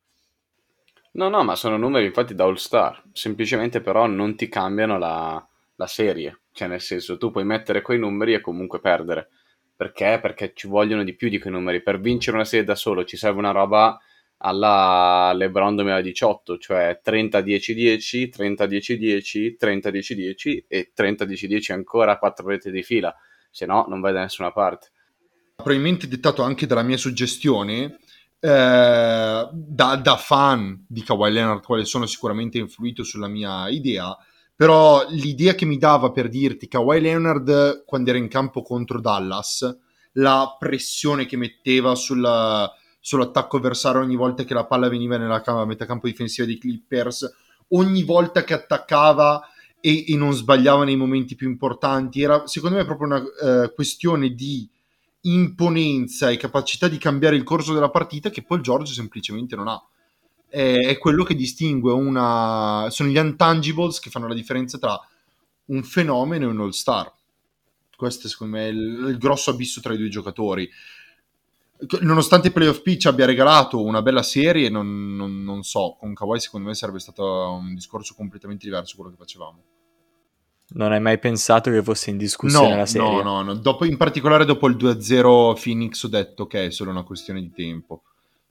No, 1.13 1.29
no, 1.29 1.43
ma 1.43 1.57
sono 1.57 1.77
numeri 1.77 2.07
infatti 2.07 2.35
da 2.35 2.45
All-Star, 2.45 3.03
semplicemente 3.13 3.81
però 3.81 4.07
non 4.07 4.37
ti 4.37 4.49
cambiano 4.49 4.97
la, 4.97 5.45
la 5.75 5.87
serie, 5.87 6.43
cioè 6.53 6.69
nel 6.69 6.81
senso 6.81 7.17
tu 7.17 7.31
puoi 7.33 7.45
mettere 7.45 7.83
quei 7.83 7.99
numeri 7.99 8.35
e 8.35 8.41
comunque 8.41 8.81
perdere. 8.81 9.29
Perché? 9.75 10.19
Perché 10.21 10.53
ci 10.55 10.69
vogliono 10.69 11.03
di 11.03 11.17
più 11.17 11.29
di 11.29 11.39
quei 11.41 11.53
numeri. 11.53 11.83
Per 11.83 11.99
vincere 11.99 12.37
una 12.37 12.45
serie 12.45 12.65
da 12.65 12.75
solo 12.75 13.05
ci 13.05 13.17
serve 13.17 13.39
una 13.39 13.51
roba 13.51 13.99
alla 14.43 15.33
LeBron 15.35 15.75
2018, 15.75 16.59
cioè 16.59 17.01
30-10-10, 17.05 18.29
30-10-10, 18.29 19.57
30-10-10 19.59 20.65
e 20.69 20.93
30-10-10 20.97 21.73
ancora 21.73 22.19
4 22.19 22.47
reti 22.47 22.71
di 22.71 22.83
fila, 22.83 23.15
se 23.51 23.67
no 23.67 23.87
non 23.89 24.01
vai 24.01 24.13
da 24.13 24.21
nessuna 24.21 24.53
parte. 24.53 24.91
Probabilmente 25.57 26.09
dettato 26.09 26.43
anche 26.43 26.67
dalla 26.67 26.83
mia 26.83 26.97
suggestione 26.97 27.99
eh, 28.41 29.49
da, 29.53 29.97
da, 29.97 30.17
fan 30.17 30.85
di 30.89 31.03
Kawhi 31.03 31.31
Leonard, 31.31 31.63
quale 31.63 31.85
sono 31.85 32.07
sicuramente 32.07 32.59
influito 32.59 33.05
sulla 33.05 33.29
mia 33.29 33.69
idea, 33.69 34.17
però 34.57 35.07
l'idea 35.11 35.55
che 35.55 35.67
mi 35.67 35.77
dava 35.79 36.11
per 36.11 36.29
dirti 36.29 36.67
Kawhi 36.67 37.01
Leonard 37.01 37.85
quando 37.85 38.11
era 38.11 38.19
in 38.19 38.29
campo 38.29 38.63
contro 38.63 39.01
Dallas, 39.01 39.79
la 40.15 40.57
pressione 40.59 41.27
che 41.27 41.37
metteva 41.37 41.95
sulla, 41.95 42.71
sull'attacco 42.99 43.59
avversario 43.59 44.01
ogni 44.01 44.17
volta 44.17 44.45
che 44.45 44.55
la 44.55 44.67
palla 44.67 44.89
veniva 44.89 45.17
nella 45.17 45.43
metà 45.67 45.87
campo 45.87 46.09
difensiva 46.09 46.47
dei 46.47 46.59
Clippers, 46.59 47.31
ogni 47.69 48.03
volta 48.03 48.43
che 48.43 48.55
attaccava 48.55 49.43
e, 49.81 50.05
e, 50.09 50.17
non 50.17 50.33
sbagliava 50.33 50.85
nei 50.85 50.97
momenti 50.97 51.35
più 51.35 51.49
importanti, 51.49 52.23
era 52.23 52.47
secondo 52.47 52.77
me 52.77 52.85
proprio 52.85 53.07
una 53.07 53.23
uh, 53.23 53.73
questione 53.75 54.31
di 54.31 54.69
imponenza 55.23 56.31
e 56.31 56.37
capacità 56.37 56.89
di 56.89 56.99
cambiare 56.99 57.37
il 57.37 57.43
corso 57.43 57.75
della 57.75 57.91
partita 57.91 58.31
che 58.31 58.43
Paul 58.43 58.61
George 58.61 58.93
semplicemente 58.93 59.57
non 59.57 59.69
ha. 59.69 59.83
È, 60.49 60.99
quello 60.99 61.23
che 61.23 61.35
distingue 61.35 61.93
una... 61.93 62.89
sono 62.91 63.09
gli 63.09 63.17
intangibles 63.17 64.01
che 64.01 64.11
fanno 64.11 64.27
la 64.27 64.35
differenza 64.35 64.79
tra 64.79 64.99
un 65.67 65.83
fenomeno 65.85 66.45
e 66.45 66.49
un 66.49 66.61
all-star. 66.61 67.13
Questo 67.95 68.29
secondo 68.29 68.57
me 68.57 68.65
è 68.65 68.69
il, 68.71 69.07
il 69.11 69.19
grosso 69.19 69.51
abisso 69.51 69.81
tra 69.81 69.93
i 69.93 69.99
due 69.99 70.09
giocatori. 70.09 70.69
Nonostante 72.01 72.49
i 72.49 72.53
playoff 72.53 72.83
pitch 72.83 73.07
abbia 73.07 73.27
regalato 73.27 73.83
una 73.83 74.03
bella 74.03 74.23
serie, 74.23 74.69
non, 74.69 75.15
non, 75.17 75.43
non 75.45 75.63
so, 75.63 75.97
con 75.99 76.13
Kawhi 76.13 76.41
secondo 76.41 76.69
me 76.69 76.75
sarebbe 76.75 76.99
stato 76.99 77.25
un 77.53 77.75
discorso 77.75 78.15
completamente 78.15 78.67
diverso 78.67 78.97
quello 78.97 79.11
che 79.11 79.17
facevamo. 79.17 79.63
Non 80.73 80.93
hai 80.93 81.01
mai 81.01 81.19
pensato 81.19 81.71
che 81.71 81.83
fosse 81.83 82.11
in 82.11 82.17
discussione 82.17 82.71
no, 82.71 82.77
la 82.77 82.87
serie? 82.87 83.09
No, 83.09 83.23
no, 83.23 83.43
no. 83.43 83.55
Dopo, 83.55 83.85
in 83.85 83.97
particolare 83.97 84.45
dopo 84.45 84.69
il 84.69 84.77
2-0 84.77 85.61
Phoenix 85.61 86.05
ho 86.05 86.09
detto 86.09 86.47
che 86.47 86.67
è 86.67 86.71
solo 86.71 86.91
una 86.91 87.03
questione 87.03 87.41
di 87.41 87.51
tempo. 87.53 88.03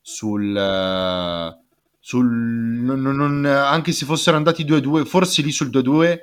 Sul... 0.01 0.53
Uh, 0.53 1.67
sul 2.01 2.25
non, 2.25 3.01
non, 3.01 3.45
anche 3.45 3.91
se 3.91 4.05
fossero 4.05 4.37
andati 4.37 4.65
2-2, 4.65 5.05
forse 5.05 5.41
lì 5.41 5.51
sul 5.51 5.69
2-2 5.69 6.17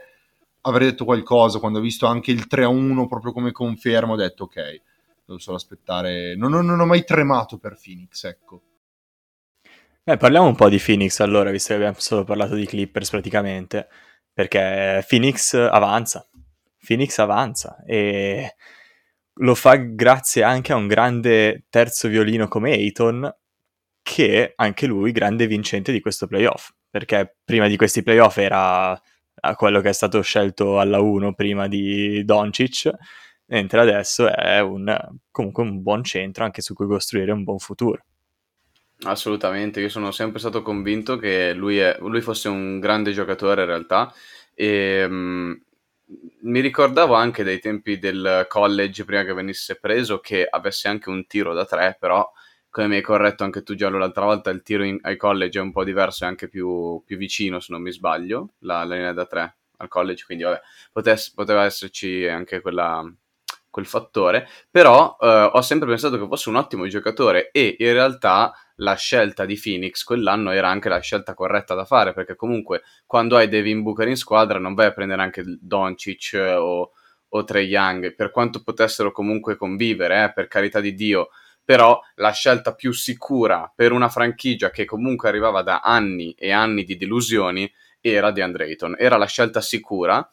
avrei 0.62 0.90
detto 0.90 1.04
qualcosa. 1.04 1.58
Quando 1.58 1.78
ho 1.78 1.82
visto 1.82 2.06
anche 2.06 2.30
il 2.30 2.46
3-1 2.50 3.06
proprio 3.06 3.32
come 3.32 3.52
conferma 3.52 4.12
ho 4.12 4.16
detto 4.16 4.44
ok, 4.44 4.80
devo 5.24 5.38
solo 5.38 5.56
aspettare. 5.56 6.34
Non, 6.36 6.50
non 6.50 6.80
ho 6.80 6.86
mai 6.86 7.04
tremato 7.04 7.58
per 7.58 7.78
Phoenix, 7.82 8.24
ecco. 8.24 8.62
Eh, 10.02 10.16
parliamo 10.16 10.46
un 10.46 10.54
po' 10.54 10.68
di 10.68 10.78
Phoenix 10.78 11.20
allora, 11.20 11.50
visto 11.50 11.68
che 11.68 11.74
abbiamo 11.74 11.96
solo 11.98 12.24
parlato 12.24 12.54
di 12.54 12.64
Clippers 12.66 13.10
praticamente 13.10 13.88
perché 14.36 15.02
Phoenix 15.08 15.54
avanza, 15.54 16.28
Phoenix 16.86 17.16
avanza 17.16 17.82
e 17.86 18.54
lo 19.32 19.54
fa 19.54 19.76
grazie 19.76 20.42
anche 20.42 20.74
a 20.74 20.76
un 20.76 20.86
grande 20.86 21.64
terzo 21.70 22.06
violino 22.08 22.46
come 22.46 22.72
Ayton, 22.72 23.34
che 24.02 24.52
anche 24.54 24.86
lui 24.86 25.10
grande 25.12 25.46
vincente 25.46 25.90
di 25.90 26.00
questo 26.00 26.26
playoff, 26.26 26.68
perché 26.90 27.38
prima 27.42 27.66
di 27.66 27.78
questi 27.78 28.02
playoff 28.02 28.36
era 28.36 29.00
quello 29.54 29.80
che 29.80 29.88
è 29.88 29.94
stato 29.94 30.20
scelto 30.20 30.80
alla 30.80 31.00
1 31.00 31.32
prima 31.32 31.66
di 31.66 32.22
Doncic, 32.22 32.90
mentre 33.46 33.80
adesso 33.80 34.30
è 34.30 34.60
un, 34.60 34.94
comunque 35.30 35.62
un 35.62 35.80
buon 35.80 36.04
centro 36.04 36.44
anche 36.44 36.60
su 36.60 36.74
cui 36.74 36.86
costruire 36.86 37.32
un 37.32 37.42
buon 37.42 37.58
futuro. 37.58 38.04
Assolutamente, 39.04 39.80
io 39.80 39.88
sono 39.90 40.10
sempre 40.10 40.38
stato 40.38 40.62
convinto 40.62 41.18
che 41.18 41.52
lui, 41.52 41.78
è, 41.78 41.96
lui 42.00 42.22
fosse 42.22 42.48
un 42.48 42.80
grande 42.80 43.12
giocatore 43.12 43.62
in 43.62 43.66
realtà. 43.66 44.12
E 44.54 45.04
um, 45.04 45.60
mi 46.42 46.60
ricordavo 46.60 47.14
anche 47.14 47.44
dai 47.44 47.58
tempi 47.60 47.98
del 47.98 48.46
college 48.48 49.04
prima 49.04 49.24
che 49.24 49.34
venisse 49.34 49.76
preso 49.76 50.20
che 50.20 50.46
avesse 50.48 50.88
anche 50.88 51.10
un 51.10 51.26
tiro 51.26 51.52
da 51.52 51.66
tre, 51.66 51.96
però 51.98 52.30
come 52.70 52.88
mi 52.88 52.96
hai 52.96 53.02
corretto 53.02 53.44
anche 53.44 53.62
tu 53.62 53.74
Giallo 53.74 53.98
l'altra 53.98 54.24
volta, 54.24 54.50
il 54.50 54.62
tiro 54.62 54.84
in, 54.84 54.98
ai 55.02 55.16
college 55.16 55.58
è 55.58 55.62
un 55.62 55.72
po' 55.72 55.84
diverso 55.84 56.24
e 56.24 56.28
anche 56.28 56.48
più, 56.48 57.02
più 57.04 57.16
vicino 57.16 57.60
se 57.60 57.72
non 57.72 57.82
mi 57.82 57.90
sbaglio, 57.92 58.54
la, 58.60 58.84
la 58.84 58.94
linea 58.94 59.12
da 59.12 59.26
tre 59.26 59.56
al 59.78 59.88
college, 59.88 60.24
quindi 60.24 60.44
vabbè, 60.44 60.60
potesse, 60.92 61.32
poteva 61.34 61.64
esserci 61.64 62.26
anche 62.26 62.60
quella, 62.60 63.02
quel 63.76 63.84
fattore, 63.84 64.48
però 64.70 65.18
eh, 65.20 65.50
ho 65.52 65.60
sempre 65.60 65.86
pensato 65.86 66.18
che 66.18 66.26
fosse 66.26 66.48
un 66.48 66.56
ottimo 66.56 66.86
giocatore 66.86 67.50
e 67.50 67.76
in 67.78 67.92
realtà 67.92 68.54
la 68.76 68.94
scelta 68.94 69.44
di 69.44 69.60
Phoenix 69.62 70.02
quell'anno 70.02 70.50
era 70.50 70.70
anche 70.70 70.88
la 70.88 70.98
scelta 71.00 71.34
corretta 71.34 71.74
da 71.74 71.84
fare, 71.84 72.14
perché 72.14 72.36
comunque 72.36 72.84
quando 73.04 73.36
hai 73.36 73.48
Devin 73.48 73.82
Booker 73.82 74.08
in 74.08 74.16
squadra 74.16 74.58
non 74.58 74.72
vai 74.72 74.86
a 74.86 74.92
prendere 74.92 75.20
anche 75.20 75.44
Doncic 75.60 76.32
eh, 76.32 76.54
o, 76.54 76.92
o 77.28 77.44
Trey 77.44 77.66
Young, 77.66 78.14
per 78.14 78.30
quanto 78.30 78.62
potessero 78.62 79.12
comunque 79.12 79.56
convivere, 79.56 80.24
eh, 80.24 80.32
per 80.32 80.48
carità 80.48 80.80
di 80.80 80.94
Dio, 80.94 81.28
però 81.62 82.00
la 82.14 82.30
scelta 82.30 82.74
più 82.74 82.92
sicura 82.92 83.70
per 83.74 83.92
una 83.92 84.08
franchigia 84.08 84.70
che 84.70 84.86
comunque 84.86 85.28
arrivava 85.28 85.60
da 85.60 85.80
anni 85.80 86.32
e 86.32 86.50
anni 86.50 86.84
di 86.84 86.96
delusioni 86.96 87.70
era 88.00 88.30
di 88.30 88.40
Andreyton, 88.40 88.94
era 88.98 89.18
la 89.18 89.26
scelta 89.26 89.60
sicura. 89.60 90.26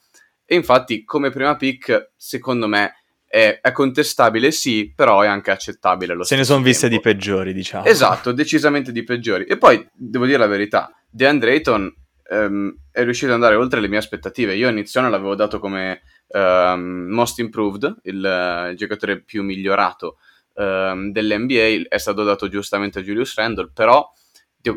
E 0.45 0.55
infatti 0.55 1.03
come 1.03 1.29
prima 1.29 1.55
pick 1.55 2.11
secondo 2.15 2.67
me 2.67 3.02
è, 3.33 3.61
è, 3.63 3.71
contestabile, 3.71 4.51
sì, 4.51 4.93
però 4.95 5.21
è 5.21 5.27
anche 5.27 5.49
accettabile. 5.49 6.13
Lo 6.13 6.23
Se 6.23 6.35
ne 6.35 6.43
sono 6.43 6.61
viste 6.61 6.87
di 6.87 6.99
peggiori, 6.99 7.51
diciamo. 7.51 7.85
Esatto, 7.85 8.31
decisamente 8.31 8.91
di 8.91 9.03
peggiori. 9.03 9.45
E 9.45 9.57
poi, 9.57 9.83
devo 9.91 10.27
dire 10.27 10.37
la 10.37 10.45
verità, 10.45 10.95
DeAndre 11.09 11.53
Ayton 11.53 11.91
um, 12.29 12.77
è 12.91 13.03
riuscito 13.03 13.29
ad 13.29 13.33
andare 13.33 13.55
oltre 13.55 13.79
le 13.79 13.87
mie 13.87 13.97
aspettative. 13.97 14.53
Io 14.53 14.67
a 14.67 14.71
inizio 14.71 15.01
l'avevo 15.01 15.33
dato 15.33 15.57
come 15.57 16.03
um, 16.27 17.07
most 17.09 17.39
improved, 17.39 18.01
il, 18.03 18.69
uh, 18.71 18.75
giocatore 18.75 19.23
più 19.23 19.41
migliorato 19.41 20.17
um, 20.53 21.11
dell'NBA, 21.11 21.87
è 21.87 21.97
stato 21.97 22.23
dato 22.23 22.47
giustamente 22.47 22.99
a 22.99 23.01
Julius 23.01 23.33
Randle, 23.33 23.71
però, 23.73 24.07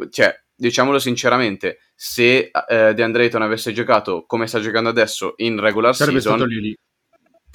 cioè, 0.08 0.34
diciamolo 0.54 0.98
sinceramente, 0.98 1.80
se 1.94 2.50
uh, 2.50 2.94
DeAndre 2.94 3.24
Ayton 3.24 3.42
avesse 3.42 3.74
giocato 3.74 4.24
come 4.26 4.46
sta 4.46 4.60
giocando 4.60 4.88
adesso 4.88 5.34
in 5.36 5.60
regular 5.60 5.94
Sarebbe 5.94 6.22
season... 6.22 6.38
Stato 6.38 6.50
lì 6.50 6.60
lì 6.60 6.78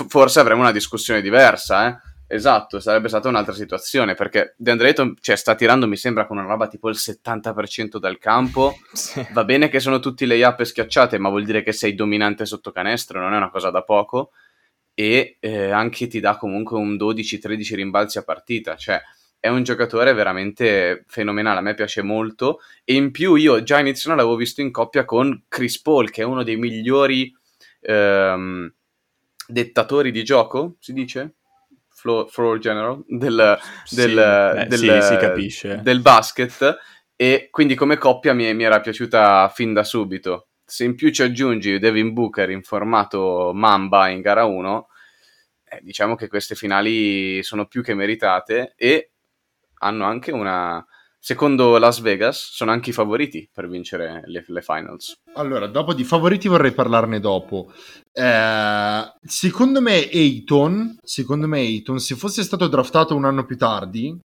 forse 0.07 0.39
avremo 0.39 0.61
una 0.61 0.71
discussione 0.71 1.21
diversa, 1.21 1.87
eh? 1.87 2.09
Esatto, 2.33 2.79
sarebbe 2.79 3.09
stata 3.09 3.27
un'altra 3.27 3.53
situazione 3.53 4.13
perché 4.13 4.55
DeAndre 4.57 4.87
Ayton 4.87 5.15
cioè, 5.19 5.35
sta 5.35 5.53
tirando, 5.53 5.85
mi 5.85 5.97
sembra, 5.97 6.25
con 6.25 6.37
una 6.37 6.47
roba 6.47 6.69
tipo 6.69 6.87
il 6.87 6.95
70% 6.97 7.97
dal 7.97 8.17
campo. 8.17 8.77
Sì. 8.93 9.25
Va 9.31 9.43
bene 9.43 9.67
che 9.67 9.81
sono 9.81 9.99
tutti 9.99 10.25
le 10.25 10.41
up 10.45 10.61
schiacciate, 10.63 11.17
ma 11.17 11.27
vuol 11.27 11.43
dire 11.43 11.61
che 11.61 11.73
sei 11.73 11.93
dominante 11.93 12.45
sotto 12.45 12.71
canestro, 12.71 13.19
non 13.19 13.33
è 13.33 13.37
una 13.37 13.49
cosa 13.49 13.69
da 13.69 13.83
poco. 13.83 14.31
E 14.93 15.37
eh, 15.41 15.71
anche 15.71 16.07
ti 16.07 16.21
dà 16.21 16.37
comunque 16.37 16.77
un 16.77 16.95
12-13 16.95 17.75
rimbalzi 17.75 18.17
a 18.17 18.23
partita, 18.23 18.77
cioè 18.77 19.01
è 19.37 19.49
un 19.49 19.63
giocatore 19.63 20.13
veramente 20.13 21.03
fenomenale, 21.07 21.59
a 21.59 21.61
me 21.61 21.73
piace 21.73 22.01
molto. 22.01 22.59
E 22.85 22.93
in 22.93 23.11
più 23.11 23.35
io 23.35 23.61
già 23.63 23.79
inizio 23.79 24.09
l'avevo 24.15 24.35
visto 24.37 24.61
in 24.61 24.71
coppia 24.71 25.03
con 25.03 25.43
Chris 25.49 25.81
Paul, 25.81 26.09
che 26.09 26.21
è 26.21 26.25
uno 26.25 26.43
dei 26.43 26.55
migliori. 26.55 27.35
Ehm, 27.81 28.73
dettatori 29.51 30.11
di 30.11 30.23
gioco, 30.23 30.75
si 30.79 30.93
dice? 30.93 31.35
Floor, 31.89 32.29
floor 32.29 32.57
general 32.57 33.03
del, 33.05 33.35
del, 33.35 33.59
sì, 33.83 34.05
del, 34.67 35.51
sì, 35.51 35.81
del 35.81 36.01
basket 36.01 36.77
e 37.15 37.49
quindi 37.51 37.75
come 37.75 37.97
coppia 37.97 38.33
mi, 38.33 38.51
mi, 38.55 38.63
era 38.63 38.81
piaciuta 38.81 39.47
fin 39.53 39.73
da 39.73 39.83
subito. 39.83 40.47
Se 40.65 40.83
in 40.83 40.95
più 40.95 41.11
ci 41.11 41.21
aggiungi 41.21 41.77
Devin 41.77 42.13
Booker 42.13 42.49
in 42.49 42.63
formato 42.63 43.51
Mamba 43.53 44.07
in 44.07 44.21
gara 44.21 44.45
1, 44.45 44.87
eh, 45.65 45.79
diciamo 45.83 46.15
che 46.15 46.27
queste 46.27 46.55
finali 46.55 47.43
sono 47.43 47.67
più 47.67 47.83
che 47.83 47.93
meritate 47.93 48.73
e 48.75 49.11
hanno 49.79 50.05
anche 50.05 50.31
una, 50.31 50.83
secondo 51.23 51.77
Las 51.77 51.99
Vegas, 52.01 52.49
sono 52.51 52.71
anche 52.71 52.89
i 52.89 52.93
favoriti 52.93 53.47
per 53.53 53.69
vincere 53.69 54.23
le, 54.25 54.43
le 54.47 54.61
finals. 54.63 55.21
Allora, 55.35 55.67
dopo 55.67 55.93
di 55.93 56.03
favoriti 56.03 56.47
vorrei 56.47 56.71
parlarne 56.71 57.19
dopo. 57.19 57.71
Eh, 58.11 59.13
secondo 59.21 59.81
me 59.81 60.09
Ayton, 60.09 60.97
secondo 61.03 61.47
me 61.47 61.59
Ayton, 61.59 61.99
se 61.99 62.15
fosse 62.15 62.41
stato 62.41 62.67
draftato 62.67 63.15
un 63.15 63.25
anno 63.25 63.45
più 63.45 63.55
tardi, 63.55 64.19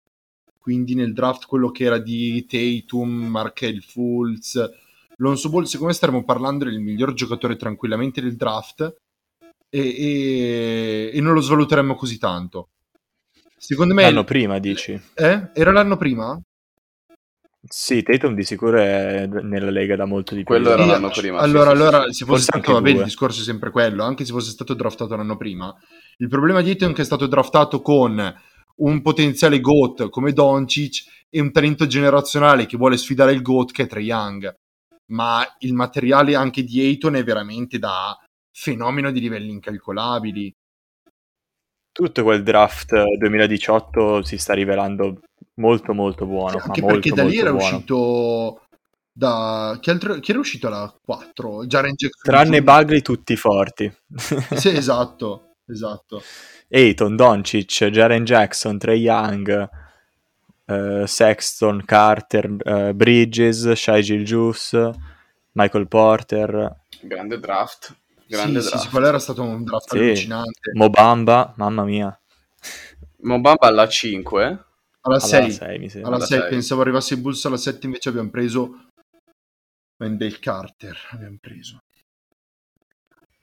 quindi 0.56 0.94
nel 0.94 1.12
draft 1.12 1.46
quello 1.46 1.72
che 1.72 1.82
era 1.84 1.98
di 1.98 2.46
Tatum, 2.46 3.10
Markel 3.26 3.82
Fultz, 3.82 4.70
Lonzo 5.16 5.50
Ball, 5.50 5.64
secondo 5.64 5.88
me 5.88 5.94
staremmo 5.94 6.24
parlando 6.24 6.64
del 6.64 6.78
miglior 6.78 7.12
giocatore 7.12 7.56
tranquillamente 7.56 8.20
del 8.20 8.36
draft 8.36 9.00
e, 9.68 9.80
e, 9.80 11.10
e 11.12 11.20
non 11.20 11.34
lo 11.34 11.40
svaluteremmo 11.40 11.96
così 11.96 12.18
tanto. 12.18 12.68
Secondo 13.56 13.94
me... 13.94 14.02
L'anno 14.02 14.24
prima, 14.24 14.60
dici? 14.60 14.92
Eh? 15.14 15.50
Era 15.52 15.72
l'anno 15.72 15.96
prima? 15.96 16.40
Sì, 17.66 18.02
Tatum 18.02 18.34
di 18.34 18.44
sicuro 18.44 18.78
è 18.78 19.26
nella 19.26 19.70
Lega 19.70 19.96
da 19.96 20.04
molto 20.04 20.34
di 20.34 20.42
più. 20.42 20.54
Quello 20.54 20.70
era 20.70 20.84
l'anno 20.84 21.10
prima. 21.10 21.38
Allora, 21.38 21.70
sì, 21.70 21.76
allora 21.76 22.02
sì, 22.04 22.12
se 22.12 22.24
fosse 22.26 22.42
stato, 22.42 22.72
vabbè, 22.72 22.90
il 22.90 23.04
discorso 23.04 23.40
è 23.40 23.44
sempre 23.44 23.70
quello, 23.70 24.04
anche 24.04 24.24
se 24.26 24.32
fosse 24.32 24.50
stato 24.50 24.74
draftato 24.74 25.16
l'anno 25.16 25.36
prima. 25.36 25.74
Il 26.18 26.28
problema 26.28 26.60
di 26.60 26.72
Tatum 26.72 26.92
è 26.92 26.94
che 26.94 27.02
è 27.02 27.06
stato 27.06 27.26
draftato 27.26 27.80
con 27.80 28.34
un 28.76 29.02
potenziale 29.02 29.60
GOAT 29.60 30.10
come 30.10 30.32
Doncic 30.32 31.26
e 31.30 31.40
un 31.40 31.52
talento 31.52 31.86
generazionale 31.86 32.66
che 32.66 32.76
vuole 32.76 32.98
sfidare 32.98 33.32
il 33.32 33.40
GOAT 33.40 33.72
che 33.72 33.84
è 33.84 33.86
Trae 33.86 34.02
Young. 34.02 34.54
Ma 35.06 35.42
il 35.60 35.72
materiale 35.72 36.34
anche 36.34 36.64
di 36.64 36.80
Ayton 36.80 37.16
è 37.16 37.24
veramente 37.24 37.78
da 37.78 38.16
fenomeno 38.50 39.10
di 39.10 39.20
livelli 39.20 39.50
incalcolabili. 39.50 40.52
Tutto 41.92 42.22
quel 42.24 42.42
draft 42.42 42.92
2018 43.18 44.22
si 44.22 44.36
sta 44.36 44.52
rivelando 44.52 45.20
molto 45.54 45.92
molto 45.94 46.26
buono. 46.26 46.58
Anche 46.58 46.80
molto, 46.80 46.86
perché 47.00 47.10
da 47.10 47.24
lì 47.24 47.38
era 47.38 47.50
buono. 47.52 47.66
uscito 47.66 48.60
da... 49.12 49.76
Chi, 49.80 49.90
altro... 49.90 50.18
Chi 50.20 50.30
era 50.30 50.40
uscito 50.40 50.66
alla 50.66 50.92
4? 51.04 51.66
Jaren 51.66 51.94
Jackson 51.94 52.32
Tranne. 52.34 52.62
Bagley 52.62 53.00
tutti 53.02 53.36
forti. 53.36 53.92
Sì, 54.56 54.68
esatto, 54.70 55.56
esatto. 55.66 56.22
Ayton, 56.68 57.14
Doncic, 57.16 57.84
Jaren 57.90 58.24
Jackson, 58.24 58.78
Trey 58.78 59.00
Young, 59.00 59.68
eh, 60.66 61.04
Sexton, 61.06 61.84
Carter, 61.84 62.56
eh, 62.64 62.94
Bridges, 62.94 63.70
Shai 63.72 64.02
Gilgeous, 64.02 64.76
Michael 65.52 65.86
Porter, 65.86 66.82
Grande 67.02 67.38
draft. 67.38 67.94
Grande 68.26 68.60
Sì, 68.60 68.64
sì, 68.64 68.70
draft. 68.70 68.84
sì, 68.86 68.90
quello 68.90 69.06
era 69.06 69.18
stato 69.18 69.42
un 69.42 69.62
draft 69.62 69.90
Sì. 69.90 69.98
allucinante. 69.98 70.72
Mobamba, 70.74 71.52
mamma 71.56 71.84
mia. 71.84 72.18
Mobamba 73.18 73.66
alla 73.68 73.86
5. 73.86 74.64
Alla 75.06 75.18
Alla 75.20 75.20
6, 75.20 75.50
6 75.50 75.78
mi 75.78 75.88
sembra. 75.88 76.08
alla 76.08 76.16
alla 76.16 76.26
6 76.26 76.38
sei. 76.40 76.48
pensavo 76.48 76.80
arrivasse 76.80 77.14
il 77.14 77.20
Bulls 77.20 77.44
alla 77.44 77.56
7, 77.58 77.86
invece 77.86 78.08
abbiamo 78.08 78.30
preso 78.30 78.88
Wendell 79.98 80.38
Carter. 80.38 80.96
Abbiamo 81.10 81.36
preso. 81.40 81.78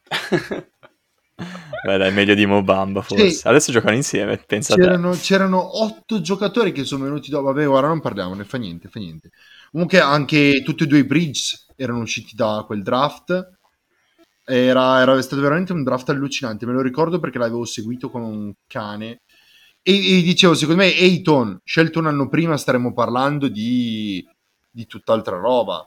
Beh, 1.83 1.97
dai, 1.97 2.11
meglio 2.13 2.35
di 2.35 2.45
Mobamba 2.45 3.01
forse. 3.01 3.29
Sì. 3.31 3.47
Adesso 3.47 3.71
giocano 3.71 3.95
insieme, 3.95 4.37
pensa 4.37 4.73
a 4.73 4.77
te. 4.77 4.83
C'erano, 4.83 5.11
c'erano 5.13 5.83
otto 5.83 6.21
giocatori 6.21 6.71
che 6.71 6.83
sono 6.83 7.03
venuti 7.05 7.29
dopo. 7.29 7.45
Vabbè, 7.45 7.67
ora 7.67 7.87
non 7.87 7.99
parliamo, 8.01 8.35
ne 8.35 8.43
fa 8.43 8.57
niente, 8.57 8.89
fa 8.89 8.99
niente. 8.99 9.31
Comunque 9.71 9.99
anche 9.99 10.61
tutti 10.63 10.83
e 10.83 10.87
due 10.87 10.99
i 10.99 11.05
Bridges 11.05 11.67
erano 11.75 12.01
usciti 12.01 12.35
da 12.35 12.63
quel 12.65 12.83
draft. 12.83 13.57
Era, 14.43 14.99
era 15.01 15.21
stato 15.21 15.41
veramente 15.41 15.73
un 15.73 15.83
draft 15.83 16.09
allucinante. 16.09 16.65
Me 16.65 16.73
lo 16.73 16.81
ricordo 16.81 17.19
perché 17.19 17.37
l'avevo 17.37 17.65
seguito 17.65 18.09
come 18.09 18.25
un 18.25 18.53
cane. 18.67 19.21
E, 19.83 20.19
e 20.19 20.21
dicevo, 20.21 20.53
secondo 20.53 20.81
me, 20.81 20.87
Ayton, 20.93 21.59
scelto 21.63 21.99
un 21.99 22.07
anno 22.07 22.29
prima, 22.29 22.55
staremmo 22.57 22.93
parlando 22.93 23.47
di, 23.47 24.25
di 24.69 24.85
tutt'altra 24.85 25.37
roba. 25.37 25.85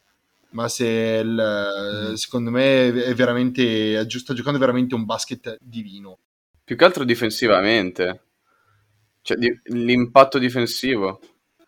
Ma 0.51 0.69
se 0.69 1.21
il- 1.23 2.11
Mm. 2.11 2.15
secondo 2.15 2.51
me 2.51 2.93
è 3.05 3.15
veramente 3.15 4.09
sta 4.09 4.35
giocando 4.35 4.59
veramente 4.59 4.95
un 4.95 5.05
basket 5.05 5.57
divino. 5.61 6.19
Più 6.65 6.77
che 6.77 6.85
altro 6.85 7.05
difensivamente. 7.05 8.23
Cioè, 9.23 9.37
di- 9.37 9.59
l'impatto 9.65 10.39
difensivo. 10.39 11.21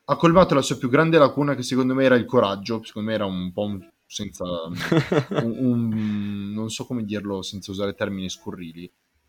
ha 0.09 0.17
colmato 0.17 0.55
la 0.55 0.63
sua 0.63 0.77
più 0.77 0.89
grande 0.89 1.19
lacuna 1.19 1.57
che 1.57 1.65
secondo 1.65 1.93
me 1.95 2.05
era 2.05 2.15
il 2.15 2.27
coraggio, 2.27 2.81
secondo 2.85 3.09
me 3.09 3.15
era 3.17 3.25
un 3.25 3.53
po' 3.53 3.63
un, 3.65 3.91
senza 4.07 4.45
un, 4.45 4.77
un- 5.59 6.53
non 6.53 6.71
so 6.71 6.87
come 6.87 7.03
dirlo 7.05 7.43
senza 7.43 7.73
usare 7.73 7.95
termini 7.95 8.31
scurrili, 8.31 8.89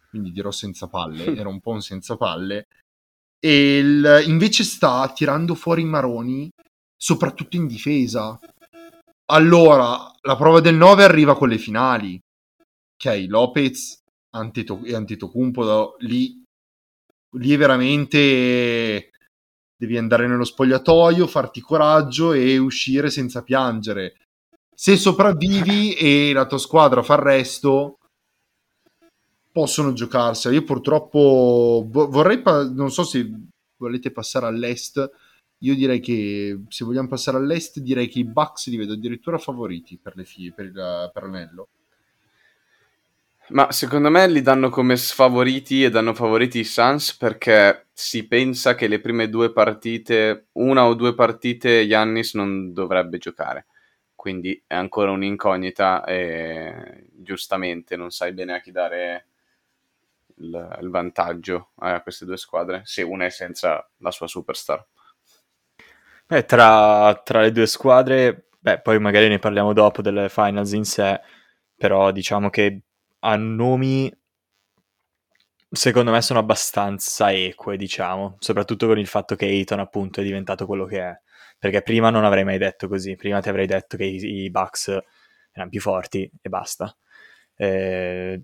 quindi 0.09 0.31
dirò 0.31 0.51
senza 0.51 0.87
palle, 0.87 1.25
era 1.35 1.49
un 1.49 1.59
po' 1.61 1.71
un 1.71 1.81
senza 1.81 2.15
palle 2.15 2.67
e 3.39 3.77
il- 3.77 4.23
invece 4.27 4.63
sta 4.63 5.11
tirando 5.13 5.55
fuori 5.55 5.83
maroni 5.83 6.49
soprattutto 6.95 7.55
in 7.55 7.67
difesa. 7.67 8.39
Allora, 9.31 10.11
la 10.21 10.35
prova 10.35 10.59
del 10.61 10.75
9 10.75 11.03
arriva 11.03 11.35
con 11.35 11.49
le 11.49 11.57
finali. 11.57 12.19
Ok, 12.99 13.25
Lopez 13.27 13.99
Antetoc- 14.35 14.87
e 14.87 14.95
Antetokounmpo 14.95 15.95
lì 15.99 16.41
lì 17.37 17.55
veramente 17.55 19.11
devi 19.77 19.97
andare 19.97 20.27
nello 20.27 20.43
spogliatoio, 20.43 21.27
farti 21.27 21.61
coraggio 21.61 22.33
e 22.33 22.57
uscire 22.57 23.09
senza 23.09 23.43
piangere. 23.43 24.15
Se 24.75 24.95
sopravvivi 24.95 25.93
e 25.93 26.31
la 26.33 26.45
tua 26.45 26.57
squadra 26.57 27.03
fa 27.03 27.15
il 27.15 27.19
resto, 27.21 27.97
possono 29.57 29.93
giocarsela. 29.93 30.53
Io 30.53 30.63
purtroppo 30.63 31.83
vo- 31.89 32.07
vorrei, 32.09 32.39
pa- 32.43 32.69
non 32.69 32.91
so 32.91 33.03
se 33.03 33.27
volete 33.77 34.11
passare 34.11 34.45
all'est. 34.45 35.09
Io 35.61 35.73
direi 35.73 35.99
che 35.99 36.61
se 36.67 36.85
vogliamo 36.85 37.07
passare 37.07 37.37
all'est, 37.37 37.79
direi 37.79 38.07
che 38.07 38.19
i 38.19 38.23
Bucks 38.23 38.67
li 38.67 38.77
vedo 38.77 38.93
addirittura 38.93 39.39
favoriti 39.39 39.97
per, 39.97 40.15
le 40.15 40.25
fi- 40.25 40.53
per, 40.53 40.65
il- 40.65 41.09
per 41.11 41.23
l'anello. 41.23 41.69
Ma 43.49 43.71
secondo 43.71 44.11
me 44.11 44.27
li 44.29 44.41
danno 44.43 44.69
come 44.69 44.95
sfavoriti 44.95 45.83
e 45.83 45.89
danno 45.89 46.13
favoriti 46.13 46.59
i 46.59 46.63
Suns 46.63 47.15
perché 47.17 47.87
si 47.93 48.27
pensa 48.27 48.75
che 48.75 48.87
le 48.87 48.99
prime 48.99 49.27
due 49.27 49.51
partite, 49.51 50.49
una 50.53 50.85
o 50.85 50.93
due 50.93 51.15
partite, 51.15 51.87
Giannis 51.87 52.35
non 52.35 52.73
dovrebbe 52.73 53.17
giocare. 53.17 53.65
Quindi 54.13 54.61
è 54.67 54.75
ancora 54.75 55.09
un'incognita 55.09 56.03
e 56.03 57.07
giustamente 57.15 57.95
non 57.95 58.11
sai 58.11 58.33
bene 58.33 58.53
a 58.53 58.61
chi 58.61 58.69
dare 58.71 59.25
il, 60.37 60.77
il 60.81 60.89
vantaggio 60.89 61.71
a 61.77 62.01
queste 62.01 62.25
due 62.25 62.37
squadre 62.37 62.81
se 62.85 63.01
una 63.01 63.25
è 63.25 63.29
senza 63.29 63.87
la 63.97 64.11
sua 64.11 64.27
superstar. 64.27 64.85
Beh, 66.25 66.45
tra, 66.45 67.21
tra 67.23 67.41
le 67.41 67.51
due 67.51 67.65
squadre, 67.67 68.47
beh, 68.59 68.81
poi 68.81 68.99
magari 68.99 69.29
ne 69.29 69.39
parliamo 69.39 69.71
dopo 69.73 70.01
delle 70.01 70.27
finals 70.29 70.73
in 70.73 70.83
sé, 70.83 71.19
però 71.75 72.11
diciamo 72.11 72.49
che 72.49 72.81
a 73.19 73.35
nomi 73.37 74.11
secondo 75.69 76.11
me 76.11 76.21
sono 76.21 76.39
abbastanza 76.39 77.31
eque, 77.31 77.77
diciamo, 77.77 78.35
soprattutto 78.39 78.87
con 78.87 78.99
il 78.99 79.07
fatto 79.07 79.35
che 79.35 79.45
Ayton 79.45 79.79
appunto 79.79 80.21
è 80.21 80.23
diventato 80.23 80.65
quello 80.65 80.85
che 80.85 80.99
è, 81.01 81.19
perché 81.57 81.81
prima 81.81 82.09
non 82.09 82.25
avrei 82.25 82.43
mai 82.43 82.57
detto 82.57 82.87
così, 82.87 83.15
prima 83.15 83.39
ti 83.41 83.49
avrei 83.49 83.65
detto 83.65 83.97
che 83.97 84.05
i, 84.05 84.43
i 84.43 84.49
Bucks 84.51 84.87
erano 85.51 85.69
più 85.69 85.81
forti 85.81 86.29
e 86.41 86.49
basta. 86.49 86.95
Eh, 87.55 88.41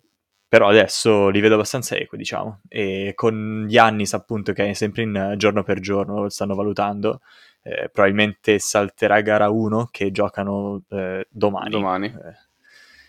però 0.54 0.68
adesso 0.68 1.30
li 1.30 1.40
vedo 1.40 1.56
abbastanza 1.56 1.96
equi, 1.96 2.16
diciamo, 2.16 2.60
e 2.68 3.14
con 3.16 3.66
Giannis 3.68 4.14
appunto 4.14 4.54
che 4.54 4.70
è 4.70 4.74
sempre 4.74 5.02
in 5.02 5.34
giorno 5.36 5.64
per 5.64 5.80
giorno, 5.80 6.22
lo 6.22 6.30
stanno 6.30 6.54
valutando, 6.54 7.22
eh, 7.64 7.90
probabilmente 7.92 8.60
salterà 8.60 9.22
gara 9.22 9.50
1 9.50 9.88
che 9.90 10.12
giocano 10.12 10.84
eh, 10.90 11.26
domani. 11.32 11.70
Domani. 11.72 12.06
Eh, 12.06 12.36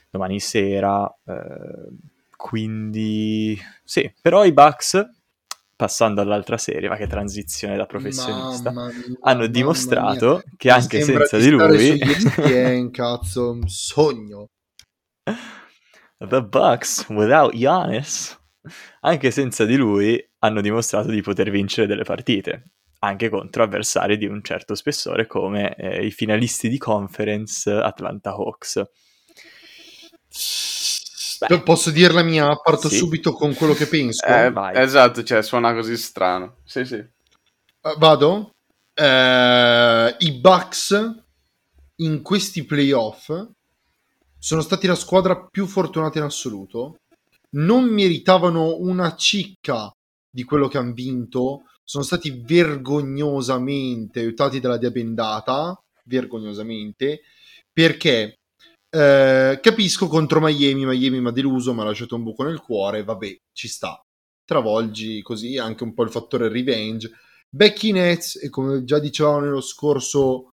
domani 0.09 0.41
sera. 0.41 1.07
eh, 1.27 1.89
quindi 2.35 3.61
sì, 3.83 4.11
però 4.23 4.47
i 4.47 4.53
Bucks, 4.53 5.07
passando 5.77 6.23
all'altra 6.23 6.57
serie, 6.57 6.89
ma 6.89 6.97
che 6.97 7.07
transizione 7.07 7.77
da 7.77 7.85
professionista, 7.85 8.71
mia, 8.71 8.91
hanno 9.21 9.49
dimostrato 9.49 10.43
che 10.57 10.71
anche 10.71 11.03
senza 11.03 11.37
di 11.37 11.43
stare 11.43 11.77
lui... 11.77 11.99
su 11.99 12.09
ESPN, 12.09 12.91
cazzo, 12.91 13.51
un 13.51 13.69
sogno. 13.69 14.49
The 16.27 16.43
Bucks 16.43 17.07
without 17.09 17.55
Giannis. 17.55 18.39
Anche 19.01 19.31
senza 19.31 19.65
di 19.65 19.77
lui 19.77 20.23
hanno 20.39 20.61
dimostrato 20.63 21.11
di 21.11 21.21
poter 21.21 21.51
vincere 21.51 21.87
delle 21.87 22.05
partite, 22.05 22.71
anche 23.01 23.29
contro 23.29 23.63
avversari 23.63 24.17
di 24.17 24.27
un 24.27 24.43
certo 24.43 24.75
spessore 24.75 25.27
come 25.27 25.75
eh, 25.77 26.07
i 26.07 26.11
finalisti 26.11 26.69
di 26.71 26.79
conference 26.79 27.71
Atlanta 27.71 28.31
Hawks. 28.31 28.83
Beh, 31.47 31.61
Posso 31.63 31.91
dire 31.91 32.13
la 32.15 32.23
mia? 32.23 32.55
Parto 32.57 32.89
Sì. 32.89 32.97
subito 32.97 33.33
con 33.33 33.55
quello 33.55 33.75
che 33.75 33.87
penso. 33.87 34.25
Eh, 34.25 34.51
vai. 34.51 34.77
esatto, 34.77 35.23
cioè 35.23 35.43
suona 35.43 35.75
così 35.75 35.97
strano. 35.97 36.57
Sì, 36.65 36.85
sì. 36.87 36.95
Eh, 36.97 37.95
vado? 37.99 38.53
Eh, 38.95 40.17
I 40.19 40.33
Bucks 40.41 41.23
in 41.97 42.23
questi 42.23 42.65
playoff 42.65 43.31
sono 44.45 44.61
stati 44.61 44.87
la 44.87 44.95
squadra 44.95 45.47
più 45.51 45.65
fortunata 45.65 46.19
in 46.19 46.25
assoluto. 46.25 46.97
Non 47.53 47.87
meritavano 47.87 48.77
una 48.77 49.17
cicca 49.17 49.91
di 50.31 50.45
quello 50.45 50.69
che 50.69 50.77
hanno 50.77 50.93
vinto. 50.93 51.63
Sono 51.83 52.05
stati 52.05 52.43
vergognosamente 52.45 54.21
aiutati 54.21 54.61
dalla 54.61 54.77
diabendata. 54.77 55.75
Vergognosamente. 56.05 57.23
Perché 57.73 58.35
eh, 58.91 59.59
capisco 59.63 60.09
contro 60.09 60.41
Miami. 60.41 60.85
Miami 60.85 61.23
mi 61.23 61.29
ha 61.29 61.33
deluso, 61.33 61.73
mi 61.73 61.81
ha 61.81 61.85
lasciato 61.85 62.15
un 62.15 62.25
buco 62.25 62.43
nel 62.43 62.61
cuore. 62.61 63.03
Vabbè, 63.03 63.35
ci 63.51 63.67
sta. 63.67 63.99
Travolgi 64.45 65.23
così 65.23 65.57
anche 65.57 65.85
un 65.85 65.95
po' 65.95 66.03
il 66.03 66.11
fattore 66.11 66.51
revenge. 66.51 67.13
Becky 67.49 67.93
Nets, 67.93 68.37
e 68.43 68.51
come 68.51 68.85
già 68.85 68.99
dicevamo 68.99 69.41
nello 69.41 69.63
scorso 69.63 70.51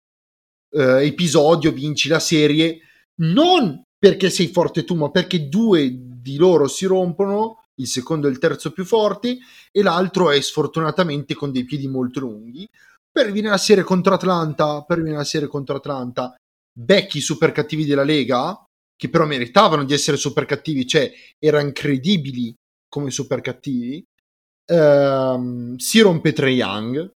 eh, 0.72 1.06
episodio, 1.06 1.72
vinci 1.72 2.08
la 2.08 2.20
serie 2.20 2.80
non 3.22 3.82
perché 3.98 4.30
sei 4.30 4.48
forte 4.48 4.84
tu, 4.84 4.96
ma 4.96 5.10
perché 5.10 5.48
due 5.48 5.92
di 5.92 6.38
loro 6.38 6.68
si 6.68 6.86
rompono, 6.86 7.66
il 7.76 7.88
secondo 7.88 8.28
e 8.28 8.32
il 8.32 8.40
terzo 8.40 8.72
più 8.72 8.86
forti, 8.86 9.40
e 9.72 9.82
l'altro 9.82 10.32
è 10.32 10.40
sfortunatamente 10.42 11.34
con 11.34 11.52
dei 11.52 11.66
piedi 11.66 11.88
molto 11.88 12.20
lunghi. 12.20 12.68
Per 13.12 13.28
venire 13.28 13.50
la 13.50 13.58
serie 13.58 13.84
contro 13.84 14.14
Atlanta, 14.14 14.84
per 14.84 14.98
venire 14.98 15.18
la 15.18 15.24
serie 15.24 15.48
contro 15.48 15.78
Atlanta, 15.78 16.36
Becky 16.78 17.20
super 17.20 17.52
cattivi 17.52 17.86
della 17.86 18.04
Lega, 18.04 18.64
che 18.96 19.10
però 19.10 19.26
meritavano 19.26 19.84
di 19.84 19.94
essere 19.94 20.18
super 20.18 20.46
cattivi, 20.46 20.86
cioè 20.86 21.12
erano 21.40 21.68
incredibili 21.68 22.54
come 22.88 23.12
super 23.12 23.42
cattivi. 23.42 24.04
Ehm, 24.66 25.78
si 25.78 26.00
rompe 26.00 26.34
Trae 26.34 26.52
Young, 26.52 27.12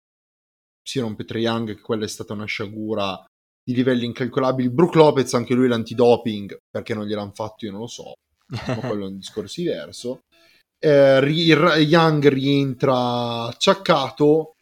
si 0.82 1.00
rompe 1.00 1.26
Trae 1.26 1.42
Young, 1.42 1.76
che 1.76 1.82
quella 1.82 2.06
è 2.06 2.08
stata 2.08 2.34
una 2.34 2.46
sciagura 2.46 3.24
di 3.70 3.76
livelli 3.76 4.06
incalcolabili. 4.06 4.70
Brooke 4.72 4.98
Lopez, 4.98 5.32
anche 5.36 5.54
lui 5.54 5.68
l'antidoping, 5.68 6.58
perché 6.72 6.96
non 6.96 7.06
gliel'hanno 7.06 7.34
fatto 7.34 7.66
io 7.66 7.72
non 7.72 7.82
lo 7.82 7.88
so, 7.88 8.14
ma 8.48 8.48
quello 8.82 9.06
è 9.06 9.10
un 9.10 9.18
discorso 9.18 9.62
diverso. 9.62 10.22
Eh, 10.80 11.20
Young 11.20 12.28
rientra 12.30 13.44
acciaccato 13.44 14.56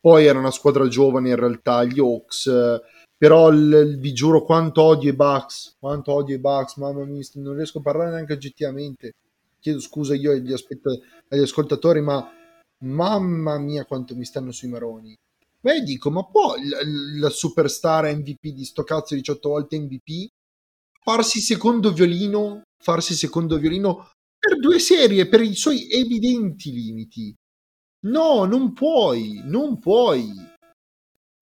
poi 0.00 0.26
era 0.26 0.38
una 0.38 0.50
squadra 0.50 0.86
giovane 0.88 1.30
in 1.30 1.36
realtà, 1.36 1.84
gli 1.84 1.98
Hawks, 1.98 2.50
però 3.16 3.50
l- 3.50 3.98
vi 3.98 4.12
giuro 4.14 4.44
quanto 4.44 4.82
odio 4.82 5.10
i 5.10 5.14
Bucks, 5.14 5.76
quanto 5.78 6.12
odio 6.12 6.36
i 6.36 6.38
Bucks, 6.38 6.76
mamma 6.76 7.04
mia, 7.04 7.22
non 7.34 7.54
riesco 7.54 7.78
a 7.78 7.82
parlare 7.82 8.10
neanche 8.10 8.32
oggettivamente. 8.32 9.12
Chiedo 9.58 9.80
scusa 9.80 10.14
io 10.14 10.30
agli, 10.30 10.52
aspett- 10.52 10.86
agli 11.28 11.42
ascoltatori, 11.42 12.00
ma 12.00 12.26
mamma 12.84 13.58
mia 13.58 13.84
quanto 13.84 14.16
mi 14.16 14.24
stanno 14.24 14.52
sui 14.52 14.68
maroni. 14.68 15.14
Beh, 15.60 15.82
dico, 15.82 16.10
ma 16.10 16.24
può 16.24 16.54
la 17.18 17.28
superstar 17.28 18.14
MVP 18.16 18.48
di 18.48 18.64
sto 18.64 18.82
cazzo 18.82 19.14
18 19.14 19.48
volte 19.48 19.78
MVP 19.78 20.28
farsi 21.02 21.40
secondo 21.40 21.92
violino, 21.92 22.62
farsi 22.82 23.14
secondo 23.14 23.58
violino 23.58 24.10
per 24.38 24.58
due 24.58 24.78
serie, 24.78 25.28
per 25.28 25.42
i 25.42 25.54
suoi 25.54 25.90
evidenti 25.90 26.72
limiti. 26.72 27.34
No, 28.06 28.44
non 28.44 28.72
puoi, 28.72 29.42
non 29.44 29.78
puoi. 29.78 30.32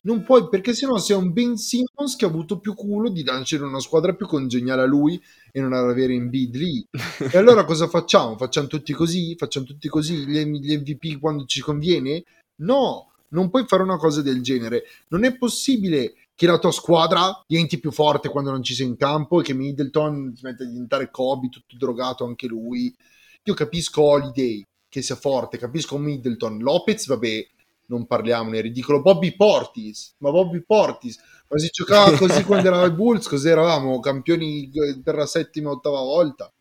Non 0.00 0.22
puoi, 0.24 0.48
perché 0.48 0.74
sennò 0.74 0.96
sei 0.98 1.16
un 1.16 1.32
Ben 1.32 1.56
Simmons 1.56 2.16
che 2.16 2.24
ha 2.24 2.28
avuto 2.28 2.58
più 2.58 2.74
culo 2.74 3.10
di 3.10 3.22
lanciare 3.24 3.64
una 3.64 3.80
squadra 3.80 4.14
più 4.14 4.26
congeniale 4.26 4.82
a 4.82 4.86
lui 4.86 5.20
e 5.52 5.60
non 5.60 5.72
avere 5.72 6.14
in 6.14 6.28
bid 6.28 6.54
lì. 6.54 6.84
e 7.30 7.36
allora 7.36 7.64
cosa 7.64 7.88
facciamo? 7.88 8.36
Facciamo 8.36 8.68
tutti 8.68 8.92
così? 8.92 9.36
Facciamo 9.36 9.66
tutti 9.66 9.88
così 9.88 10.26
gli, 10.26 10.38
gli 10.44 10.76
MVP 10.76 11.20
quando 11.20 11.44
ci 11.44 11.60
conviene? 11.60 12.24
No, 12.62 13.07
non 13.30 13.50
puoi 13.50 13.64
fare 13.66 13.82
una 13.82 13.96
cosa 13.96 14.22
del 14.22 14.42
genere. 14.42 14.84
Non 15.08 15.24
è 15.24 15.36
possibile 15.36 16.14
che 16.34 16.46
la 16.46 16.58
tua 16.58 16.70
squadra 16.70 17.42
diventi 17.46 17.80
più 17.80 17.90
forte 17.90 18.28
quando 18.28 18.50
non 18.50 18.62
ci 18.62 18.74
sei 18.74 18.86
in 18.86 18.96
campo 18.96 19.40
e 19.40 19.44
che 19.44 19.54
Middleton 19.54 20.34
si 20.36 20.44
mette 20.44 20.62
a 20.62 20.66
diventare 20.66 21.10
Kobe 21.10 21.48
tutto 21.48 21.76
drogato 21.76 22.24
anche 22.24 22.46
lui. 22.46 22.94
Io 23.42 23.54
capisco 23.54 24.02
Holiday 24.02 24.64
che 24.88 25.02
sia 25.02 25.16
forte, 25.16 25.58
capisco 25.58 25.98
Middleton, 25.98 26.58
Lopez, 26.58 27.06
vabbè, 27.06 27.46
non 27.86 28.06
parliamone, 28.06 28.58
è 28.58 28.62
ridicolo. 28.62 29.02
Bobby 29.02 29.34
Portis, 29.34 30.14
ma 30.18 30.30
Bobby 30.30 30.62
Portis, 30.62 31.18
ma 31.48 31.58
si 31.58 31.68
giocava 31.72 32.16
così 32.16 32.44
quando 32.44 32.68
eravamo 32.68 32.86
ai 32.86 32.94
Bulls, 32.94 33.26
così 33.26 33.48
eravamo 33.48 34.00
campioni 34.00 34.70
per 35.02 35.16
la 35.16 35.26
settima, 35.26 35.70
ottava 35.70 36.00
volta. 36.00 36.52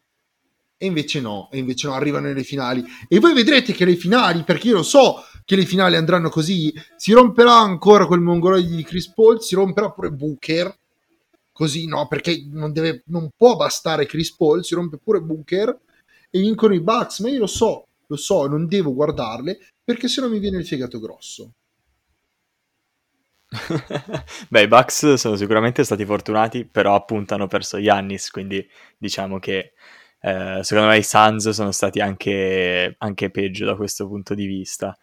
E 0.79 0.85
invece 0.85 1.19
no, 1.21 1.49
e 1.51 1.57
invece 1.57 1.87
no, 1.87 1.93
arrivano 1.93 2.27
nelle 2.27 2.43
finali. 2.43 2.83
E 3.07 3.19
voi 3.19 3.33
vedrete 3.33 3.73
che 3.73 3.85
le 3.85 3.95
finali, 3.95 4.43
perché 4.43 4.67
io 4.67 4.75
lo 4.75 4.83
so 4.83 5.23
che 5.47 5.55
le 5.55 5.63
finali 5.63 5.95
andranno 5.95 6.27
così, 6.27 6.73
si 6.97 7.13
romperà 7.13 7.53
ancora 7.53 8.05
quel 8.05 8.19
mongoloide 8.19 8.75
di 8.75 8.83
Chris 8.83 9.13
Paul, 9.13 9.41
si 9.41 9.55
romperà 9.55 9.89
pure 9.91 10.11
Booker, 10.11 10.77
così 11.53 11.87
no, 11.87 12.05
perché 12.09 12.45
non, 12.51 12.73
deve, 12.73 13.03
non 13.05 13.29
può 13.33 13.55
bastare 13.55 14.05
Chris 14.05 14.35
Paul, 14.35 14.65
si 14.65 14.75
rompe 14.75 14.97
pure 14.97 15.21
Booker 15.21 15.69
e 16.29 16.39
vincono 16.41 16.73
i 16.73 16.81
Bucks, 16.81 17.19
ma 17.19 17.29
io 17.29 17.39
lo 17.39 17.47
so, 17.47 17.87
lo 18.07 18.17
so, 18.17 18.45
non 18.47 18.67
devo 18.67 18.93
guardarle 18.93 19.57
perché 19.85 20.09
sennò 20.09 20.27
mi 20.27 20.39
viene 20.39 20.57
il 20.57 20.67
fegato 20.67 20.99
grosso. 20.99 21.53
Beh, 24.49 24.63
i 24.63 24.67
Bucks 24.67 25.13
sono 25.13 25.37
sicuramente 25.37 25.85
stati 25.85 26.03
fortunati, 26.03 26.65
però 26.65 26.93
appunto 26.93 27.35
hanno 27.35 27.47
perso 27.47 27.77
Yannis, 27.77 28.31
quindi 28.31 28.67
diciamo 28.97 29.39
che 29.39 29.75
eh, 30.19 30.59
secondo 30.61 30.89
me 30.89 30.97
i 30.97 31.03
Suns 31.03 31.47
sono 31.51 31.71
stati 31.71 32.01
anche, 32.01 32.95
anche, 32.97 33.29
peggio 33.29 33.63
da 33.63 33.77
questo 33.77 34.07
punto 34.07 34.33
di 34.33 34.45
vista, 34.45 34.97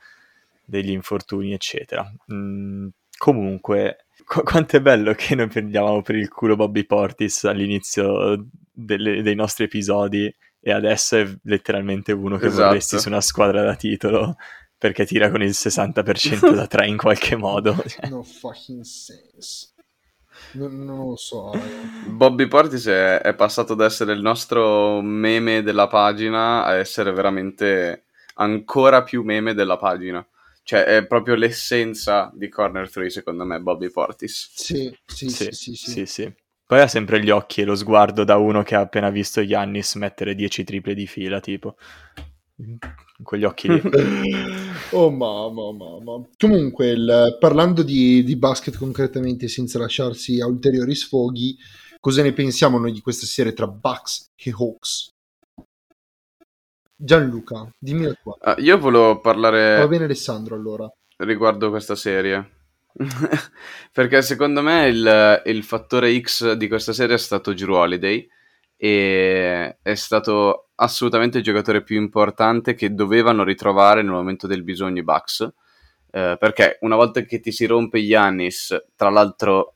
degli 0.64 0.90
infortuni, 0.90 1.53
eccetera. 1.53 2.11
Mm, 2.33 2.88
comunque, 3.16 4.07
qu- 4.24 4.44
quanto 4.44 4.77
è 4.77 4.81
bello 4.81 5.14
che 5.14 5.35
noi 5.35 5.48
prendiamo 5.48 6.03
per 6.03 6.16
il 6.16 6.29
culo 6.29 6.57
Bobby 6.57 6.85
Portis 6.85 7.44
all'inizio 7.44 8.46
delle, 8.72 9.22
dei 9.22 9.35
nostri 9.35 9.64
episodi 9.64 10.35
e 10.61 10.72
adesso 10.72 11.16
è 11.16 11.29
letteralmente 11.42 12.12
uno 12.12 12.38
che 12.38 12.46
esatto. 12.46 12.68
vorresti 12.68 12.98
su 12.98 13.09
una 13.09 13.20
squadra 13.20 13.62
da 13.62 13.77
titolo 13.77 14.37
perché 14.77 15.07
tira 15.07 15.31
con 15.31 15.42
il 15.42 15.50
60% 15.50 16.53
da 16.55 16.66
3 16.66 16.87
in 16.87 16.96
qualche 16.96 17.37
modo. 17.37 17.77
no 18.09 18.22
fucking 18.22 18.83
sense. 18.83 19.72
Non, 20.53 20.85
non, 20.85 21.09
lo 21.09 21.16
so. 21.16 21.53
Bobby 22.07 22.48
Portis 22.48 22.87
è, 22.87 23.20
è, 23.20 23.35
passato 23.35 23.74
da 23.74 23.85
essere 23.85 24.12
il 24.12 24.20
nostro 24.20 25.00
meme 25.00 25.62
della 25.62 25.87
pagina 25.87 26.64
a 26.64 26.74
essere 26.74 27.12
veramente 27.12 28.07
ancora 28.35 29.03
più 29.03 29.22
meme 29.22 29.55
della 29.55 29.77
pagina. 29.77 30.24
Cioè, 30.64 30.85
è 30.85 31.07
proprio 31.07 31.35
l'essenza 31.35 32.33
di 32.35 32.48
Corner 32.48 32.90
3, 32.90 33.11
secondo 33.11 33.44
me, 33.44 33.61
Bobby 33.61 33.90
Portis. 33.90 34.50
Sì, 34.55 34.90
sì, 35.05 35.29
sì, 35.29 35.50
sì. 35.53 35.74
sì, 35.74 35.90
sì, 35.90 36.07
sì. 36.07 36.35
Poi 36.66 36.81
ha 36.81 36.88
sempre 36.88 37.22
gli 37.22 37.29
occhi 37.29 37.61
e 37.61 37.64
lo 37.64 37.74
sguardo 37.74 38.24
da 38.24 38.38
uno 38.38 38.62
che 38.62 38.74
ha 38.74 38.81
appena 38.81 39.11
visto 39.11 39.42
Yannis 39.42 39.96
mettere 39.96 40.35
10 40.35 40.64
triple 40.64 40.94
di 40.94 41.07
fila, 41.07 41.38
tipo. 41.40 41.77
Con 43.22 43.38
gli 43.38 43.44
occhi 43.44 43.68
lì. 43.68 43.83
oh 44.92 45.11
mamma, 45.11 45.72
mamma. 45.72 46.27
Comunque, 46.38 46.88
il, 46.88 47.37
parlando 47.38 47.83
di, 47.83 48.24
di, 48.24 48.37
basket 48.37 48.79
concretamente, 48.79 49.48
senza 49.48 49.79
lasciarsi 49.79 50.40
a 50.40 50.46
ulteriori 50.46 50.94
sfoghi, 50.94 51.59
cosa 52.00 52.22
ne 52.22 52.33
pensiamo 52.33 52.79
noi 52.79 52.92
di 52.92 53.00
questa 53.03 53.27
serie 53.27 53.53
tra 53.53 53.66
Bucks 53.66 54.33
e 54.35 54.50
Hawks? 54.50 55.13
Gianluca, 57.05 57.71
dimmi 57.79 58.05
la 58.05 58.14
tua. 58.14 58.37
Uh, 58.40 58.61
io 58.62 58.79
volevo 58.79 59.21
parlare... 59.21 59.77
Va 59.77 59.88
bene 59.88 60.05
Alessandro 60.05 60.55
allora. 60.55 60.90
Riguardo 61.19 61.69
questa 61.69 61.95
serie. 61.95 62.51
Perché 63.93 64.23
secondo 64.23 64.62
me 64.62 64.87
il, 64.87 65.43
il, 65.45 65.64
fattore 65.64 66.19
X 66.19 66.53
di 66.53 66.67
questa 66.67 66.95
serie 66.95 67.17
è 67.17 67.19
stato 67.19 67.53
Drew 67.53 67.75
Holiday 67.75 68.27
e 68.75 69.77
è 69.83 69.95
stato 69.95 70.71
assolutamente 70.77 71.38
il 71.38 71.45
giocatore 71.45 71.83
più 71.83 72.01
importante 72.01 72.73
che 72.73 72.95
dovevano 72.95 73.45
ritrovare 73.45 74.01
nel 74.01 74.12
momento 74.12 74.47
del 74.47 74.62
bisogno 74.62 75.01
i 75.01 75.05
Bucks. 75.05 75.40
Eh, 76.11 76.37
perché 76.38 76.79
una 76.81 76.97
volta 76.97 77.21
che 77.21 77.38
ti 77.38 77.53
si 77.53 77.67
rompe 77.67 78.03
Giannis, 78.03 78.83
tra 78.97 79.11
l'altro 79.11 79.75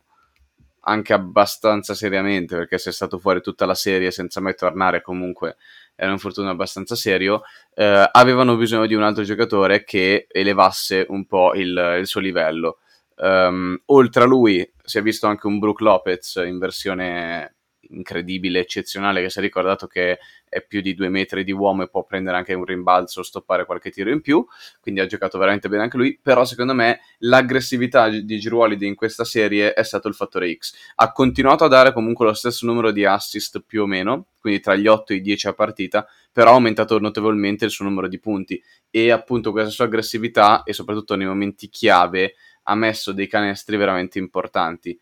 anche 0.81 1.13
abbastanza 1.13 1.93
seriamente, 1.93 2.57
perché 2.57 2.79
sei 2.79 2.95
stato 2.95 3.19
fuori 3.19 3.43
tutta 3.43 3.67
la 3.67 3.75
serie 3.75 4.11
senza 4.11 4.41
mai 4.41 4.55
tornare, 4.55 5.03
comunque 5.03 5.57
era 5.99 6.11
un 6.11 6.15
infortunio 6.15 6.53
abbastanza 6.53 6.95
serio, 6.95 7.43
eh, 7.75 8.09
avevano 8.13 8.57
bisogno 8.57 8.87
di 8.87 8.95
un 8.95 9.03
altro 9.03 9.25
giocatore 9.25 9.83
che 9.83 10.29
elevasse 10.31 11.05
un 11.09 11.27
po' 11.27 11.55
il, 11.55 11.97
il 11.99 12.07
suo 12.07 12.21
livello. 12.21 12.79
Um, 13.17 13.77
oltre 13.87 14.23
a 14.23 14.27
lui 14.27 14.73
si 14.81 14.99
è 14.99 15.03
visto 15.03 15.27
anche 15.27 15.49
un 15.49 15.59
Brook 15.59 15.81
Lopez 15.81 16.37
in 16.47 16.59
versione 16.59 17.57
incredibile, 17.91 18.61
eccezionale, 18.61 19.23
che 19.23 19.31
si 19.31 19.39
è 19.39 19.43
ricordato 19.43 19.87
che 19.87 20.19
è 20.49 20.63
più 20.63 20.81
di 20.81 20.95
due 20.95 21.09
metri 21.09 21.45
di 21.45 21.53
uomo 21.53 21.83
e 21.83 21.89
può 21.89 22.05
prendere 22.05 22.37
anche 22.37 22.55
un 22.55 22.65
rimbalzo 22.65 23.23
stoppare 23.23 23.67
qualche 23.67 23.91
tiro 23.91 24.11
in 24.11 24.21
più, 24.21 24.45
quindi 24.81 25.01
ha 25.01 25.07
giocato 25.07 25.39
veramente 25.39 25.69
bene 25.69 25.85
anche 25.85 25.97
lui, 25.97 26.19
però 26.21 26.45
secondo 26.45 26.75
me 26.75 27.01
l'aggressività 27.19 28.09
di 28.09 28.39
Giruolide 28.39 28.87
in 28.87 28.95
questa 28.95 29.25
serie 29.25 29.73
è 29.73 29.83
stato 29.83 30.09
il 30.09 30.15
fattore 30.15 30.53
X. 30.55 30.75
Ha 30.97 31.13
continuato 31.13 31.65
a 31.65 31.69
dare 31.69 31.93
comunque 31.93 32.27
lo 32.27 32.35
stesso 32.35 32.67
numero 32.67 32.91
di 32.91 33.05
assist 33.05 33.63
più 33.67 33.83
o 33.83 33.87
meno, 33.87 34.29
quindi 34.41 34.61
tra 34.61 34.75
gli 34.75 34.87
8 34.87 35.13
e 35.13 35.17
i 35.17 35.21
10 35.21 35.49
a 35.49 35.53
partita, 35.53 36.07
però 36.33 36.51
ha 36.51 36.55
aumentato 36.55 36.99
notevolmente 36.99 37.65
il 37.65 37.71
suo 37.71 37.85
numero 37.85 38.09
di 38.09 38.19
punti 38.19 38.63
e 38.91 39.11
appunto 39.11 39.51
questa 39.51 39.71
sua 39.71 39.85
aggressività 39.85 40.63
e 40.63 40.73
soprattutto 40.73 41.15
nei 41.15 41.27
momenti 41.27 41.69
chiave 41.69 42.35
ha 42.69 42.75
messo 42.75 43.13
dei 43.13 43.27
canestri 43.27 43.77
veramente 43.77 44.19
importanti. 44.19 44.99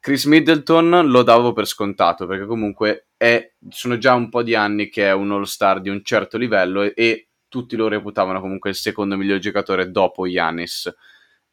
Chris 0.00 0.24
Middleton 0.24 1.10
lo 1.10 1.22
davo 1.22 1.52
per 1.52 1.66
scontato 1.66 2.26
perché 2.26 2.46
comunque 2.46 3.08
è, 3.18 3.52
sono 3.68 3.98
già 3.98 4.14
un 4.14 4.30
po' 4.30 4.42
di 4.42 4.54
anni 4.54 4.88
che 4.88 5.06
è 5.06 5.12
un 5.12 5.30
all-star 5.30 5.82
di 5.82 5.90
un 5.90 6.02
certo 6.02 6.38
livello 6.38 6.80
e, 6.80 6.94
e 6.96 7.28
tutti 7.48 7.76
lo 7.76 7.86
reputavano 7.86 8.40
comunque 8.40 8.70
il 8.70 8.76
secondo 8.76 9.18
miglior 9.18 9.38
giocatore 9.38 9.90
dopo 9.90 10.26
Yanis. 10.26 10.86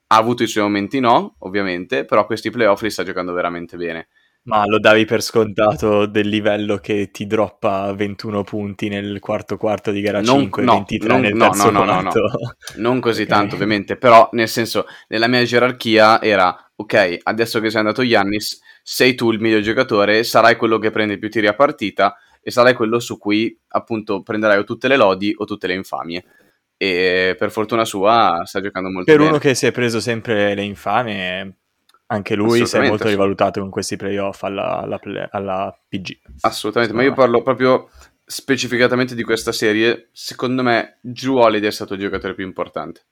Ha 0.09 0.15
avuto 0.15 0.43
i 0.43 0.47
suoi 0.47 0.63
momenti 0.63 1.01
no, 1.01 1.35
ovviamente, 1.39 2.05
però 2.05 2.25
questi 2.25 2.49
playoff 2.49 2.81
li 2.83 2.89
sta 2.89 3.03
giocando 3.03 3.33
veramente 3.33 3.75
bene. 3.75 4.07
Ma 4.47 4.65
lo 4.65 4.79
davi 4.79 5.03
per 5.03 5.21
scontato 5.21 6.05
del 6.05 6.29
livello 6.29 6.77
che 6.77 7.11
ti 7.11 7.27
droppa 7.27 7.93
21 7.93 8.43
punti 8.43 8.87
nel 8.87 9.19
quarto 9.19 9.57
quarto 9.57 9.91
di 9.91 9.99
gara 9.99 10.21
non, 10.21 10.39
5 10.39 10.63
no, 10.63 10.73
23 10.73 11.07
non, 11.09 11.19
nel 11.19 11.35
no, 11.35 11.45
terzo 11.49 11.69
no, 11.69 11.83
no, 11.83 12.01
no, 12.01 12.01
no, 12.01 12.11
Non 12.77 13.01
così 13.01 13.23
okay. 13.23 13.37
tanto 13.37 13.55
ovviamente, 13.55 13.97
però 13.97 14.29
nel 14.31 14.47
senso, 14.47 14.85
nella 15.09 15.27
mia 15.27 15.43
gerarchia 15.43 16.21
era, 16.21 16.71
ok, 16.75 17.17
adesso 17.23 17.59
che 17.59 17.69
sei 17.69 17.79
andato 17.81 18.03
Yannis, 18.03 18.61
sei 18.81 19.15
tu 19.15 19.31
il 19.31 19.41
miglior 19.41 19.61
giocatore, 19.61 20.23
sarai 20.23 20.55
quello 20.55 20.77
che 20.77 20.91
prende 20.91 21.17
più 21.17 21.29
tiri 21.29 21.47
a 21.47 21.53
partita 21.53 22.15
e 22.41 22.49
sarai 22.49 22.73
quello 22.73 22.99
su 22.99 23.17
cui 23.17 23.59
appunto 23.69 24.21
prenderai 24.23 24.59
o 24.59 24.63
tutte 24.63 24.87
le 24.87 24.95
lodi 24.95 25.33
o 25.35 25.43
tutte 25.43 25.67
le 25.67 25.73
infamie 25.73 26.23
e 26.77 27.35
per 27.37 27.51
fortuna 27.51 27.83
sua 27.83 28.43
sta 28.45 28.61
giocando 28.61 28.89
molto 28.89 29.05
per 29.11 29.17
bene. 29.17 29.29
Per 29.29 29.39
uno 29.39 29.43
che 29.43 29.55
si 29.55 29.65
è 29.65 29.71
preso 29.71 29.99
sempre 29.99 30.53
le 30.53 30.63
infamie, 30.63 31.55
anche 32.07 32.35
lui 32.35 32.65
si 32.65 32.77
è 32.77 32.87
molto 32.87 33.07
rivalutato 33.07 33.59
con 33.59 33.69
questi 33.69 33.95
playoff 33.95 34.43
alla, 34.43 34.79
alla, 34.79 34.99
alla 35.31 35.79
PG. 35.87 36.19
Assolutamente, 36.41 36.93
ma 36.93 37.03
io 37.03 37.13
parlo 37.13 37.41
proprio 37.41 37.89
specificatamente 38.25 39.15
di 39.15 39.23
questa 39.23 39.51
serie. 39.51 40.09
Secondo 40.11 40.63
me, 40.63 40.99
Drew 41.01 41.37
Holiday 41.37 41.69
è 41.69 41.71
stato 41.71 41.93
il 41.93 41.99
giocatore 41.99 42.33
più 42.33 42.45
importante. 42.45 43.05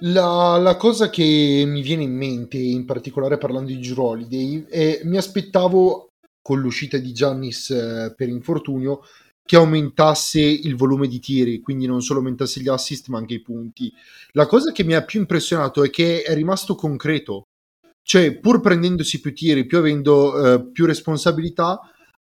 La, 0.00 0.56
la, 0.58 0.76
cosa 0.76 1.10
che 1.10 1.64
mi 1.66 1.82
viene 1.82 2.04
in 2.04 2.14
mente, 2.14 2.56
in 2.56 2.84
particolare 2.84 3.36
parlando 3.36 3.70
di 3.70 3.80
Drew 3.80 4.04
Holiday, 4.04 4.64
è 4.68 5.00
mi 5.04 5.16
aspettavo 5.16 6.12
con 6.40 6.60
l'uscita 6.60 6.98
di 6.98 7.12
Giannis 7.12 7.70
eh, 7.70 8.14
per 8.16 8.28
infortunio 8.28 9.00
che 9.48 9.56
aumentasse 9.56 10.42
il 10.42 10.76
volume 10.76 11.08
di 11.08 11.20
tiri, 11.20 11.60
quindi 11.60 11.86
non 11.86 12.02
solo 12.02 12.18
aumentasse 12.18 12.60
gli 12.60 12.68
assist 12.68 13.08
ma 13.08 13.16
anche 13.16 13.32
i 13.32 13.40
punti. 13.40 13.90
La 14.32 14.44
cosa 14.44 14.72
che 14.72 14.84
mi 14.84 14.92
ha 14.92 15.02
più 15.02 15.20
impressionato 15.20 15.82
è 15.82 15.88
che 15.88 16.20
è 16.20 16.34
rimasto 16.34 16.74
concreto, 16.74 17.44
cioè 18.02 18.38
pur 18.40 18.60
prendendosi 18.60 19.22
più 19.22 19.32
tiri, 19.32 19.64
più 19.64 19.78
avendo 19.78 20.52
eh, 20.52 20.70
più 20.70 20.84
responsabilità, 20.84 21.80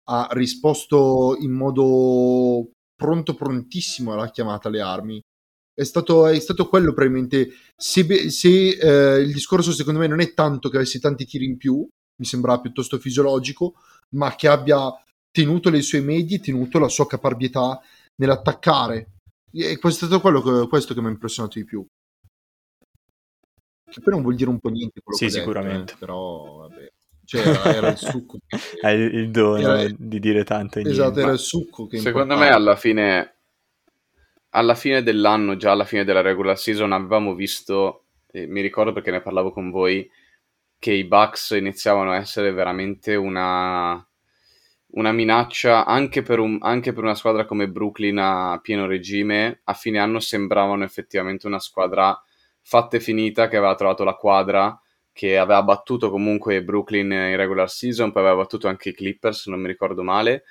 ha 0.05 0.30
risposto 0.32 1.38
in 1.39 1.51
modo 1.51 2.72
pronto 2.95 3.36
prontissimo 3.36 4.13
alla 4.13 4.32
chiamata 4.32 4.69
alle 4.69 4.82
armi. 4.82 5.22
È 5.76 5.84
stato, 5.84 6.26
è 6.26 6.39
stato 6.39 6.67
quello 6.67 6.91
probabilmente 6.91 7.49
se, 7.78 8.32
se 8.32 8.69
eh, 8.69 9.19
il 9.19 9.32
discorso 9.32 9.72
secondo 9.72 9.99
me 9.99 10.07
non 10.07 10.22
è 10.22 10.34
tanto 10.34 10.69
che 10.69 10.78
avessi 10.78 10.99
tanti 10.99 11.26
tiri 11.26 11.45
in 11.45 11.57
più 11.57 11.88
mi 12.17 12.26
sembrava 12.26 12.61
piuttosto 12.61 12.97
fisiologico 12.97 13.76
ma 14.15 14.36
che 14.36 14.47
abbia 14.47 14.91
tenuto 15.32 15.69
le 15.69 15.82
sue 15.82 16.01
medie, 16.01 16.39
tenuto 16.39 16.77
la 16.77 16.89
sua 16.89 17.07
caparbietà 17.07 17.82
nell'attaccare. 18.15 19.11
E 19.53 19.77
questo 19.79 20.05
è 20.05 20.07
stato 20.07 20.21
quello 20.21 20.41
che, 20.41 20.67
questo 20.67 20.93
che 20.93 21.01
mi 21.01 21.07
ha 21.07 21.11
impressionato 21.11 21.57
di 21.57 21.65
più. 21.65 21.86
Che 23.91 23.99
poi 23.99 24.13
non 24.13 24.21
vuol 24.21 24.36
dire 24.36 24.49
un 24.49 24.59
po' 24.59 24.69
niente 24.69 25.01
quello 25.01 25.17
sì, 25.17 25.25
che 25.25 25.32
sicuramente. 25.32 25.79
Detto, 25.79 25.93
eh, 25.93 25.97
però 25.97 26.57
vabbè. 26.59 26.91
Cioè, 27.25 27.47
era, 27.47 27.75
era 27.75 27.88
il 27.89 27.97
succo. 27.97 28.38
Che... 28.45 28.57
Hai 28.82 28.99
il 28.99 29.32
dono 29.32 29.57
era... 29.57 29.95
di 29.97 30.19
dire 30.19 30.43
tanto. 30.43 30.79
Esatto, 30.79 31.19
era 31.19 31.32
il 31.32 31.39
succo 31.39 31.88
che 31.88 31.99
Secondo 31.99 32.38
me 32.38 32.49
alla 32.49 32.75
fine, 32.75 33.36
alla 34.49 34.75
fine 34.75 35.03
dell'anno, 35.03 35.57
già 35.57 35.71
alla 35.71 35.86
fine 35.86 36.05
della 36.05 36.21
regular 36.21 36.57
season, 36.57 36.93
avevamo 36.93 37.34
visto, 37.36 38.05
eh, 38.32 38.47
mi 38.47 38.61
ricordo 38.61 38.93
perché 38.93 39.11
ne 39.11 39.21
parlavo 39.21 39.51
con 39.51 39.69
voi, 39.69 40.09
che 40.79 40.93
i 40.93 41.03
Bucks 41.03 41.51
iniziavano 41.51 42.11
a 42.11 42.17
essere 42.17 42.51
veramente 42.51 43.15
una 43.15 44.05
una 44.93 45.11
minaccia 45.11 45.85
anche 45.85 46.21
per, 46.21 46.39
un, 46.39 46.57
anche 46.61 46.93
per, 46.93 47.03
una 47.03 47.15
squadra 47.15 47.45
come 47.45 47.69
Brooklyn 47.69 48.17
a 48.17 48.59
pieno 48.61 48.87
regime. 48.87 49.61
A 49.65 49.73
fine 49.73 49.99
anno 49.99 50.19
sembravano 50.19 50.83
effettivamente 50.83 51.47
una 51.47 51.59
squadra 51.59 52.19
fatta 52.61 52.97
e 52.97 52.99
finita 52.99 53.47
che 53.47 53.57
aveva 53.57 53.75
trovato 53.75 54.03
la 54.03 54.15
quadra, 54.15 54.79
che 55.13 55.37
aveva 55.37 55.63
battuto 55.63 56.09
comunque 56.09 56.63
Brooklyn 56.63 57.11
in 57.11 57.35
regular 57.35 57.69
season, 57.69 58.11
poi 58.11 58.23
aveva 58.23 58.37
battuto 58.37 58.67
anche 58.67 58.89
i 58.89 58.93
Clippers, 58.93 59.43
se 59.43 59.49
non 59.49 59.61
mi 59.61 59.67
ricordo 59.67 60.03
male. 60.03 60.43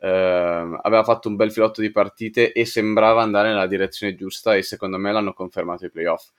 Uh, 0.00 0.78
aveva 0.82 1.02
fatto 1.02 1.28
un 1.28 1.34
bel 1.34 1.50
filotto 1.50 1.80
di 1.80 1.90
partite 1.90 2.52
e 2.52 2.64
sembrava 2.64 3.20
andare 3.20 3.48
nella 3.48 3.66
direzione 3.66 4.14
giusta 4.14 4.54
e 4.54 4.62
secondo 4.62 4.96
me 4.96 5.10
l'hanno 5.10 5.32
confermato 5.32 5.86
i 5.86 5.90
playoff 5.90 6.30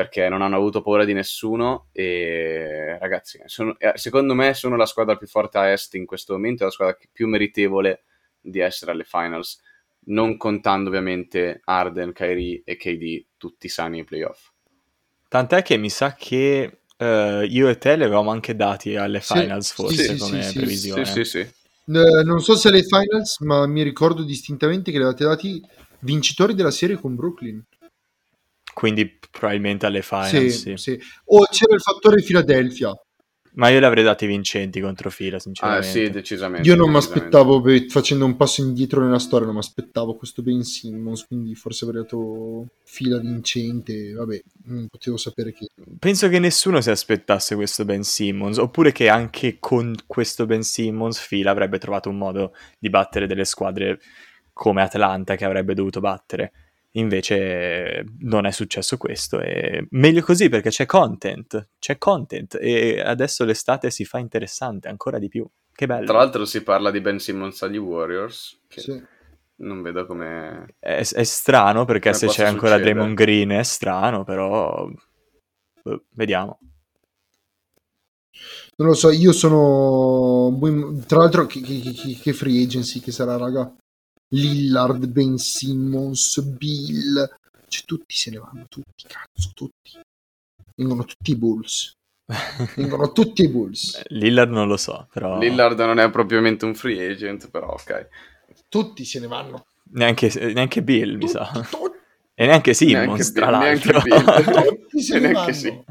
perché 0.00 0.30
non 0.30 0.40
hanno 0.40 0.56
avuto 0.56 0.80
paura 0.80 1.04
di 1.04 1.12
nessuno 1.12 1.88
e 1.92 2.96
ragazzi, 2.98 3.38
sono, 3.44 3.76
eh, 3.78 3.92
secondo 3.96 4.32
me 4.32 4.54
sono 4.54 4.74
la 4.76 4.86
squadra 4.86 5.14
più 5.14 5.26
forte 5.26 5.58
a 5.58 5.70
est 5.70 5.92
in 5.94 6.06
questo 6.06 6.32
momento, 6.32 6.64
la 6.64 6.70
squadra 6.70 6.96
più 7.12 7.28
meritevole 7.28 8.04
di 8.40 8.60
essere 8.60 8.92
alle 8.92 9.04
finals, 9.04 9.60
non 10.06 10.38
contando 10.38 10.88
ovviamente 10.88 11.60
Arden, 11.64 12.14
Kyrie 12.14 12.62
e 12.64 12.76
KD 12.76 13.26
tutti 13.36 13.68
sani 13.68 13.98
ai 13.98 14.04
playoff. 14.04 14.52
Tant'è 15.28 15.60
che 15.60 15.76
mi 15.76 15.90
sa 15.90 16.14
che 16.14 16.78
uh, 16.96 17.42
io 17.42 17.68
e 17.68 17.76
te 17.76 17.96
le 17.96 18.06
avevamo 18.06 18.30
anche 18.30 18.56
dati 18.56 18.96
alle 18.96 19.20
finals 19.20 19.68
sì, 19.68 19.74
forse 19.74 20.16
sì, 20.16 20.16
come 20.16 20.42
sì, 20.42 20.56
previsione. 20.56 21.04
Sì, 21.04 21.24
sì, 21.24 21.24
sì. 21.24 21.54
Uh, 21.84 22.24
non 22.24 22.40
so 22.40 22.56
se 22.56 22.68
alle 22.68 22.84
finals, 22.84 23.40
ma 23.40 23.66
mi 23.66 23.82
ricordo 23.82 24.22
distintamente 24.22 24.90
che 24.92 24.96
le 24.96 25.04
avete 25.04 25.24
dati 25.24 25.62
vincitori 25.98 26.54
della 26.54 26.70
serie 26.70 26.96
con 26.96 27.14
Brooklyn. 27.14 27.62
Quindi 28.80 29.18
probabilmente 29.30 29.84
alle 29.84 30.00
finals. 30.00 30.30
Sì, 30.30 30.50
sì. 30.50 30.76
sì. 30.78 31.00
O 31.26 31.44
c'era 31.50 31.74
il 31.74 31.82
fattore 31.82 32.22
Philadelphia. 32.22 32.98
Ma 33.52 33.68
io 33.68 33.78
le 33.78 33.84
avrei 33.84 34.02
dati 34.02 34.24
vincenti 34.24 34.80
contro 34.80 35.10
Fila, 35.10 35.38
sinceramente. 35.38 35.86
Ah, 35.86 35.90
sì, 35.90 36.08
decisamente. 36.08 36.66
Io 36.66 36.76
non 36.76 36.88
mi 36.88 36.96
aspettavo, 36.96 37.62
facendo 37.90 38.24
un 38.24 38.36
passo 38.36 38.62
indietro 38.62 39.04
nella 39.04 39.18
storia, 39.18 39.44
non 39.44 39.56
mi 39.56 39.60
aspettavo 39.60 40.16
questo 40.16 40.40
Ben 40.40 40.62
Simmons, 40.62 41.26
quindi 41.26 41.54
forse 41.54 41.84
avrei 41.84 42.00
dato 42.04 42.68
Fila 42.84 43.18
vincente, 43.18 44.14
vabbè, 44.14 44.42
non 44.64 44.86
potevo 44.88 45.18
sapere 45.18 45.52
che... 45.52 45.66
Penso 45.98 46.30
che 46.30 46.38
nessuno 46.38 46.80
si 46.80 46.88
aspettasse 46.88 47.56
questo 47.56 47.84
Ben 47.84 48.02
Simmons, 48.02 48.56
oppure 48.56 48.92
che 48.92 49.10
anche 49.10 49.58
con 49.58 49.94
questo 50.06 50.46
Ben 50.46 50.62
Simmons 50.62 51.18
Fila 51.18 51.50
avrebbe 51.50 51.76
trovato 51.76 52.08
un 52.08 52.16
modo 52.16 52.54
di 52.78 52.88
battere 52.88 53.26
delle 53.26 53.44
squadre 53.44 54.00
come 54.54 54.80
Atlanta 54.80 55.36
che 55.36 55.44
avrebbe 55.44 55.74
dovuto 55.74 56.00
battere. 56.00 56.69
Invece 56.94 58.04
non 58.18 58.46
è 58.46 58.50
successo 58.50 58.96
questo 58.96 59.40
e 59.40 59.86
meglio 59.90 60.22
così 60.22 60.48
perché 60.48 60.70
c'è 60.70 60.86
content, 60.86 61.68
c'è 61.78 61.98
content 61.98 62.58
e 62.60 63.00
adesso 63.00 63.44
l'estate 63.44 63.92
si 63.92 64.04
fa 64.04 64.18
interessante 64.18 64.88
ancora 64.88 65.20
di 65.20 65.28
più. 65.28 65.48
Che 65.72 65.86
bello. 65.86 66.06
Tra 66.06 66.18
l'altro 66.18 66.44
si 66.44 66.64
parla 66.64 66.90
di 66.90 67.00
Ben 67.00 67.20
Simmons 67.20 67.62
agli 67.62 67.76
Warriors, 67.76 68.62
che 68.66 68.80
sì. 68.80 69.02
non 69.58 69.82
vedo 69.82 70.04
come... 70.04 70.74
È, 70.80 70.96
è 70.96 71.22
strano 71.22 71.84
perché 71.84 72.12
se 72.12 72.26
c'è 72.26 72.44
ancora 72.44 72.72
succedere. 72.72 72.92
Draymond 72.94 73.14
Green 73.16 73.50
è 73.50 73.62
strano, 73.62 74.24
però 74.24 74.90
boh, 75.82 76.04
vediamo. 76.10 76.58
Non 78.76 78.88
lo 78.88 78.94
so, 78.94 79.10
io 79.10 79.30
sono... 79.32 80.58
Tra 81.06 81.18
l'altro 81.18 81.46
che, 81.46 81.60
che, 81.60 82.18
che 82.20 82.32
free 82.32 82.64
agency 82.64 82.98
che 82.98 83.12
sarà, 83.12 83.36
raga? 83.36 83.72
Lillard, 84.32 85.06
Ben 85.06 85.38
Simmons, 85.38 86.40
Bill, 86.40 87.28
cioè 87.68 87.84
tutti 87.84 88.14
se 88.14 88.30
ne 88.30 88.38
vanno, 88.38 88.66
tutti, 88.68 89.04
cazzo, 89.06 89.50
tutti. 89.54 89.98
Vengono 90.76 91.04
tutti 91.04 91.32
i 91.32 91.36
Bulls. 91.36 91.96
Vengono 92.76 93.12
tutti 93.12 93.42
i 93.42 93.48
Bulls. 93.48 94.02
Lillard 94.08 94.50
non 94.50 94.68
lo 94.68 94.76
so, 94.76 95.08
però... 95.12 95.38
Lillard 95.38 95.78
non 95.80 95.98
è 95.98 96.10
propriamente 96.10 96.64
un 96.64 96.74
free 96.74 97.10
agent, 97.10 97.50
però 97.50 97.70
ok. 97.70 98.08
Tutti 98.68 99.04
se 99.04 99.18
ne 99.20 99.26
vanno. 99.26 99.66
Neanche, 99.92 100.30
neanche 100.52 100.82
Bill, 100.82 101.12
tutti, 101.12 101.24
mi 101.24 101.30
sa. 101.30 101.50
Tutti. 101.68 101.98
E 102.34 102.46
neanche 102.46 102.72
Simmons, 102.72 103.32
neanche 103.32 103.32
tra 103.32 103.46
Bill, 103.46 103.60
l'altro. 103.60 104.02
Neanche 104.04 104.50
Bill. 104.50 104.78
tutti 104.88 105.02
se 105.02 105.18
ne 105.18 105.32
vanno. 105.32 105.52
Sì. 105.52 105.84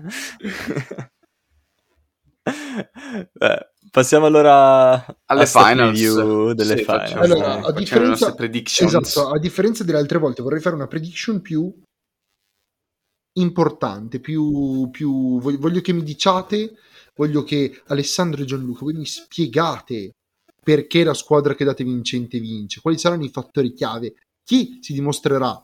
Beh, 3.33 3.71
passiamo 3.89 4.25
allora 4.25 5.05
alle 5.25 5.45
finals 5.45 6.53
delle 6.53 6.77
sì, 6.77 6.83
finals. 6.83 7.11
Allora, 7.13 7.61
a 7.61 7.71
differenza, 7.71 8.35
esatto, 8.37 9.29
a 9.29 9.39
differenza 9.39 9.83
delle 9.83 9.97
altre 9.97 10.19
volte, 10.19 10.41
vorrei 10.41 10.61
fare 10.61 10.75
una 10.75 10.87
prediction 10.87 11.41
più 11.41 11.73
importante, 13.39 14.19
più, 14.19 14.89
più 14.91 15.39
voglio, 15.39 15.59
voglio 15.59 15.81
che 15.81 15.93
mi 15.93 16.03
diciate, 16.03 16.75
voglio 17.15 17.43
che 17.43 17.81
Alessandro 17.87 18.41
e 18.41 18.45
Gianluca 18.45 18.83
voi 18.83 18.93
mi 18.93 19.05
spiegate 19.05 20.11
perché 20.61 21.03
la 21.03 21.13
squadra 21.13 21.55
che 21.55 21.63
date 21.63 21.83
vincente 21.83 22.39
vince, 22.39 22.81
quali 22.81 22.97
saranno 22.97 23.23
i 23.23 23.29
fattori 23.29 23.73
chiave, 23.73 24.15
chi 24.43 24.79
si 24.81 24.93
dimostrerà 24.93 25.63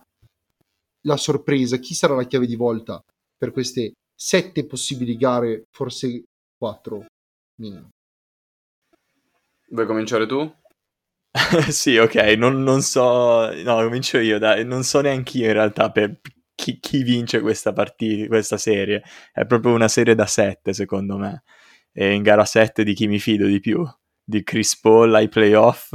la 1.05 1.17
sorpresa, 1.17 1.77
chi 1.77 1.93
sarà 1.93 2.15
la 2.15 2.25
chiave 2.25 2.47
di 2.47 2.55
volta 2.55 3.01
per 3.37 3.51
queste 3.51 3.93
sette 4.15 4.65
possibili 4.65 5.17
gare, 5.17 5.65
forse 5.71 6.23
4 6.57 7.05
minimo. 7.59 7.89
Vuoi 9.69 9.85
cominciare 9.85 10.25
tu? 10.27 10.53
sì, 11.69 11.97
ok, 11.97 12.15
non, 12.37 12.63
non, 12.63 12.81
so, 12.81 13.51
no, 13.63 13.75
comincio 13.83 14.19
io, 14.19 14.39
dai, 14.39 14.63
non 14.65 14.83
so 14.83 15.01
neanche 15.01 15.37
io 15.39 15.47
in 15.47 15.53
realtà 15.53 15.91
per 15.91 16.21
chi, 16.55 16.79
chi, 16.79 17.03
vince 17.03 17.41
questa 17.41 17.73
partita, 17.73 18.27
questa 18.27 18.57
serie, 18.57 19.03
è 19.33 19.45
proprio 19.45 19.73
una 19.73 19.89
serie 19.89 20.15
da 20.15 20.25
7 20.25 20.71
secondo 20.73 21.17
me, 21.17 21.43
e 21.91 22.13
in 22.13 22.23
gara 22.23 22.45
7 22.45 22.83
di 22.83 22.93
chi 22.93 23.07
mi 23.07 23.19
fido 23.19 23.47
di 23.47 23.59
più, 23.59 23.85
di 24.23 24.43
Chris 24.43 24.79
Paul 24.79 25.13
ai 25.13 25.27
playoff, 25.27 25.93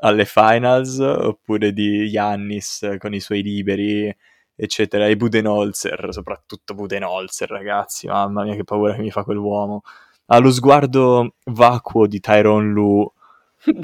alle 0.00 0.24
finals, 0.24 0.98
oppure 0.98 1.72
di 1.72 2.04
Yannis 2.04 2.96
con 2.98 3.12
i 3.12 3.20
suoi 3.20 3.42
liberi, 3.42 4.14
eccetera, 4.54 5.06
e 5.06 5.16
Budenholzer, 5.16 6.08
soprattutto 6.10 6.74
Budenholzer, 6.74 7.50
ragazzi, 7.50 8.06
mamma 8.06 8.44
mia 8.44 8.54
che 8.54 8.64
paura 8.64 8.94
che 8.94 9.02
mi 9.02 9.10
fa 9.10 9.24
quell'uomo. 9.24 9.82
Ha 10.26 10.38
lo 10.38 10.50
sguardo 10.50 11.34
vacuo 11.44 12.06
di 12.06 12.20
Tyrone 12.20 12.72
Lu, 12.72 13.12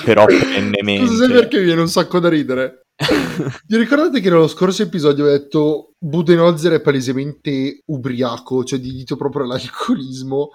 però 0.02 0.24
perennemente. 0.26 1.06
Scusa 1.06 1.28
perché 1.28 1.60
viene 1.60 1.80
un 1.80 1.88
sacco 1.88 2.18
da 2.18 2.28
ridere. 2.28 2.86
Vi 3.66 3.76
ricordate 3.76 4.20
che 4.20 4.28
nello 4.28 4.48
scorso 4.48 4.82
episodio 4.82 5.24
ho 5.24 5.28
detto 5.28 5.94
Budenholzer 5.98 6.72
è 6.72 6.80
palesemente 6.80 7.82
ubriaco, 7.86 8.64
cioè 8.64 8.78
di 8.78 8.92
dito 8.92 9.16
proprio 9.16 9.46
l'alcolismo, 9.46 10.50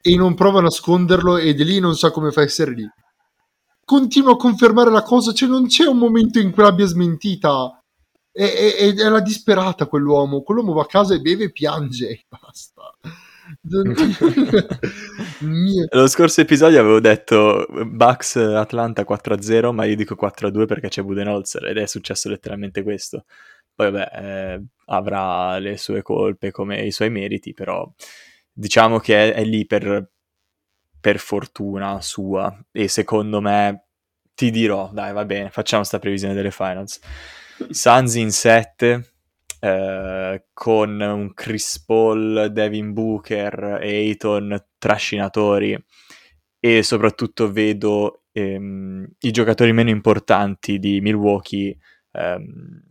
e 0.00 0.14
non 0.14 0.34
prova 0.34 0.60
a 0.60 0.62
nasconderlo 0.62 1.36
ed 1.36 1.60
è 1.60 1.64
lì 1.64 1.80
non 1.80 1.96
sa 1.96 2.10
come 2.10 2.30
fa 2.30 2.40
a 2.40 2.44
essere 2.44 2.72
lì. 2.72 2.88
Continuo 3.84 4.32
a 4.32 4.36
confermare 4.36 4.90
la 4.90 5.02
cosa, 5.02 5.32
cioè 5.32 5.48
non 5.48 5.66
c'è 5.66 5.86
un 5.86 5.98
momento 5.98 6.38
in 6.38 6.52
cui 6.52 6.62
l'abbia 6.62 6.86
smentita 6.86 7.82
è, 8.30 8.74
è, 8.76 8.94
è 8.94 9.08
la 9.08 9.20
disperata 9.20 9.86
quell'uomo. 9.86 10.42
Quell'uomo 10.42 10.74
va 10.74 10.82
a 10.82 10.86
casa 10.86 11.14
e 11.14 11.20
beve 11.20 11.44
e 11.44 11.52
piange 11.52 12.08
e 12.08 12.24
basta. 12.28 12.82
Lo 15.90 16.06
scorso 16.06 16.42
episodio 16.42 16.80
avevo 16.80 17.00
detto 17.00 17.66
Bucks 17.86 18.36
Atlanta 18.36 19.04
4-0, 19.08 19.72
ma 19.72 19.84
io 19.84 19.96
dico 19.96 20.16
4-2 20.20 20.66
perché 20.66 20.88
c'è 20.88 21.02
Budenholzer 21.02 21.66
ed 21.66 21.78
è 21.78 21.86
successo 21.86 22.28
letteralmente 22.28 22.82
questo. 22.82 23.24
Poi 23.74 23.90
vabbè, 23.90 24.10
eh, 24.12 24.62
avrà 24.86 25.58
le 25.58 25.76
sue 25.76 26.02
colpe 26.02 26.50
come 26.50 26.84
i 26.84 26.90
suoi 26.90 27.10
meriti, 27.10 27.54
però 27.54 27.90
diciamo 28.52 28.98
che 28.98 29.32
è, 29.32 29.34
è 29.34 29.44
lì 29.44 29.66
per, 29.66 30.10
per 31.00 31.18
fortuna 31.18 32.00
sua 32.00 32.56
e 32.72 32.88
secondo 32.88 33.40
me 33.40 33.84
ti 34.34 34.50
dirò, 34.50 34.90
dai, 34.92 35.12
va 35.12 35.24
bene, 35.24 35.50
facciamo 35.50 35.84
sta 35.84 35.98
previsione 35.98 36.34
delle 36.34 36.50
finals. 36.50 37.00
Suns 37.70 38.14
in 38.14 38.30
7, 38.30 39.17
eh, 39.60 40.44
con 40.52 41.00
un 41.00 41.34
Chris 41.34 41.82
Paul, 41.84 42.50
Devin 42.52 42.92
Booker 42.92 43.78
e 43.82 43.96
Ayton 43.96 44.66
trascinatori 44.78 45.76
e 46.60 46.82
soprattutto 46.82 47.50
vedo 47.50 48.24
ehm, 48.32 49.06
i 49.20 49.30
giocatori 49.30 49.72
meno 49.72 49.90
importanti 49.90 50.78
di 50.78 51.00
Milwaukee 51.00 51.76
ehm, 52.12 52.82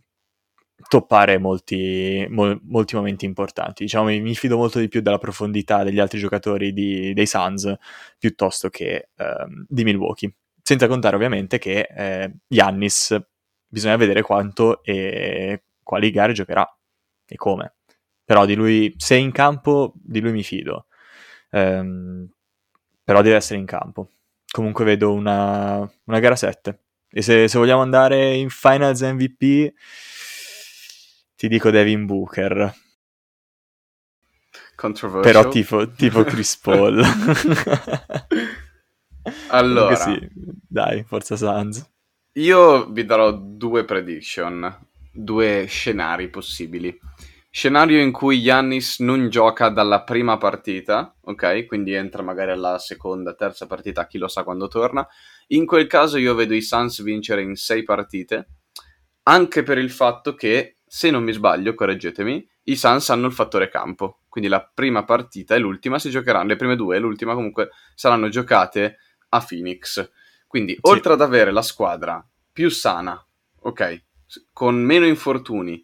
toppare 0.88 1.38
molti, 1.38 2.26
mo- 2.30 2.60
molti 2.64 2.96
momenti 2.96 3.26
importanti. 3.26 3.84
Diciamo, 3.84 4.06
mi, 4.06 4.36
fido 4.36 4.58
molto 4.58 4.80
di 4.80 4.88
più 4.88 5.02
della 5.02 5.18
profondità 5.18 5.84
degli 5.84 6.00
altri 6.00 6.20
giocatori 6.20 6.72
di, 6.74 7.14
dei 7.14 7.26
Suns 7.26 7.74
piuttosto 8.18 8.70
che 8.70 9.10
ehm, 9.16 9.66
di 9.68 9.84
Milwaukee. 9.84 10.34
Senza 10.62 10.88
contare 10.88 11.16
ovviamente 11.16 11.60
che 11.60 11.88
eh, 11.96 12.34
Giannis 12.48 13.18
bisogna 13.68 13.96
vedere 13.98 14.22
quanto 14.22 14.84
e 14.84 15.64
quali 15.88 16.12
gare 16.12 16.34
giocherà 16.34 16.70
e 17.26 17.36
come. 17.38 17.76
Però 18.26 18.46
di 18.46 18.56
lui, 18.56 18.94
se 18.98 19.16
è 19.16 19.20
in 19.20 19.32
campo, 19.32 19.94
di 19.96 20.20
lui 20.20 20.34
mi 20.34 20.44
fido. 20.44 20.88
Ehm, 21.52 22.30
però 23.02 23.22
deve 23.22 23.38
essere 23.38 23.58
in 23.58 23.66
campo. 23.66 24.10
Comunque 24.52 24.84
vedo 24.84 25.14
una, 25.14 25.90
una 26.04 26.20
gara 26.20 26.36
7. 26.36 26.82
E 27.10 27.22
se, 27.22 27.48
se, 27.48 27.58
vogliamo 27.58 27.82
andare 27.82 28.34
in 28.36 28.50
Finals 28.50 29.00
MVP, 29.00 29.74
ti 31.38 31.48
dico 31.48 31.70
Devin 31.70 32.06
Booker. 32.06 32.76
Però 35.22 35.48
tipo, 35.48 35.90
tipo 35.92 36.24
Chris 36.26 36.58
Paul. 36.60 37.02
allora, 39.50 39.96
sì, 39.96 40.30
dai, 40.68 41.06
forza 41.06 41.38
Suns. 41.38 41.90
Io 42.34 42.90
vi 42.92 43.06
darò 43.06 43.32
due 43.32 43.84
prediction, 43.86 44.87
due 45.18 45.66
scenari 45.68 46.30
possibili. 46.30 46.98
Scenario 47.50 48.00
in 48.00 48.12
cui 48.12 48.38
Yannis 48.38 49.00
non 49.00 49.30
gioca 49.30 49.70
dalla 49.70 50.04
prima 50.04 50.38
partita, 50.38 51.16
ok? 51.22 51.66
Quindi 51.66 51.94
entra 51.94 52.22
magari 52.22 52.52
alla 52.52 52.78
seconda, 52.78 53.34
terza 53.34 53.66
partita, 53.66 54.06
chi 54.06 54.20
lo 54.20 54.28
sa 54.28 54.44
quando 54.44 54.68
torna. 54.68 55.08
In 55.48 55.66
quel 55.66 55.88
caso 55.88 56.18
io 56.18 56.36
vedo 56.36 56.54
i 56.54 56.62
Suns 56.62 57.02
vincere 57.02 57.42
in 57.42 57.56
sei 57.56 57.84
partite, 57.84 58.48
anche 59.24 59.64
per 59.64 59.80
il 59.80 59.90
fatto 59.90 60.36
che, 60.36 60.76
se 60.86 61.10
non 61.10 61.24
mi 61.24 61.32
sbaglio, 61.32 61.74
correggetemi, 61.74 62.48
i 62.64 62.76
Suns 62.76 63.10
hanno 63.10 63.26
il 63.26 63.34
fattore 63.34 63.70
campo. 63.70 64.20
Quindi 64.30 64.50
la 64.50 64.62
prima 64.72 65.04
partita 65.04 65.56
e 65.56 65.58
l'ultima 65.58 65.98
si 65.98 66.12
giocheranno, 66.12 66.50
le 66.50 66.58
prime 66.58 66.76
due 66.76 66.98
e 66.98 67.00
l'ultima 67.00 67.34
comunque 67.34 67.72
saranno 67.96 68.30
giocate 68.30 68.98
a 69.30 69.44
Phoenix. 69.44 70.12
Quindi, 70.46 70.74
sì. 70.74 70.80
oltre 70.84 71.14
ad 71.14 71.22
avere 71.22 71.52
la 71.52 71.64
squadra 71.64 72.24
più 72.54 72.70
sana, 72.70 73.20
ok, 73.62 74.06
con 74.52 74.76
meno 74.76 75.06
infortuni 75.06 75.82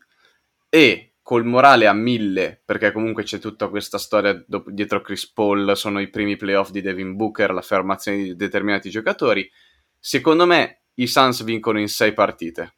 e 0.70 1.14
col 1.22 1.46
morale 1.46 1.88
a 1.88 1.94
mille, 1.94 2.62
perché 2.66 2.92
comunque 2.92 3.24
c'è 3.24 3.40
tutta 3.40 3.70
questa 3.70 3.98
storia 3.98 4.44
do- 4.46 4.66
dietro 4.68 5.02
Chris 5.02 5.32
Paul, 5.32 5.76
sono 5.76 6.02
i 6.02 6.10
primi 6.10 6.36
playoff 6.36 6.70
di 6.70 6.82
Devin 6.82 7.16
Booker, 7.16 7.52
la 7.54 7.62
fermazione 7.62 8.18
di 8.18 8.36
determinati 8.36 8.90
giocatori. 8.90 9.50
Secondo 9.98 10.46
me 10.46 10.82
i 10.96 11.08
Suns 11.08 11.44
vincono 11.44 11.80
in 11.80 11.88
sei 11.88 12.14
partite. 12.14 12.76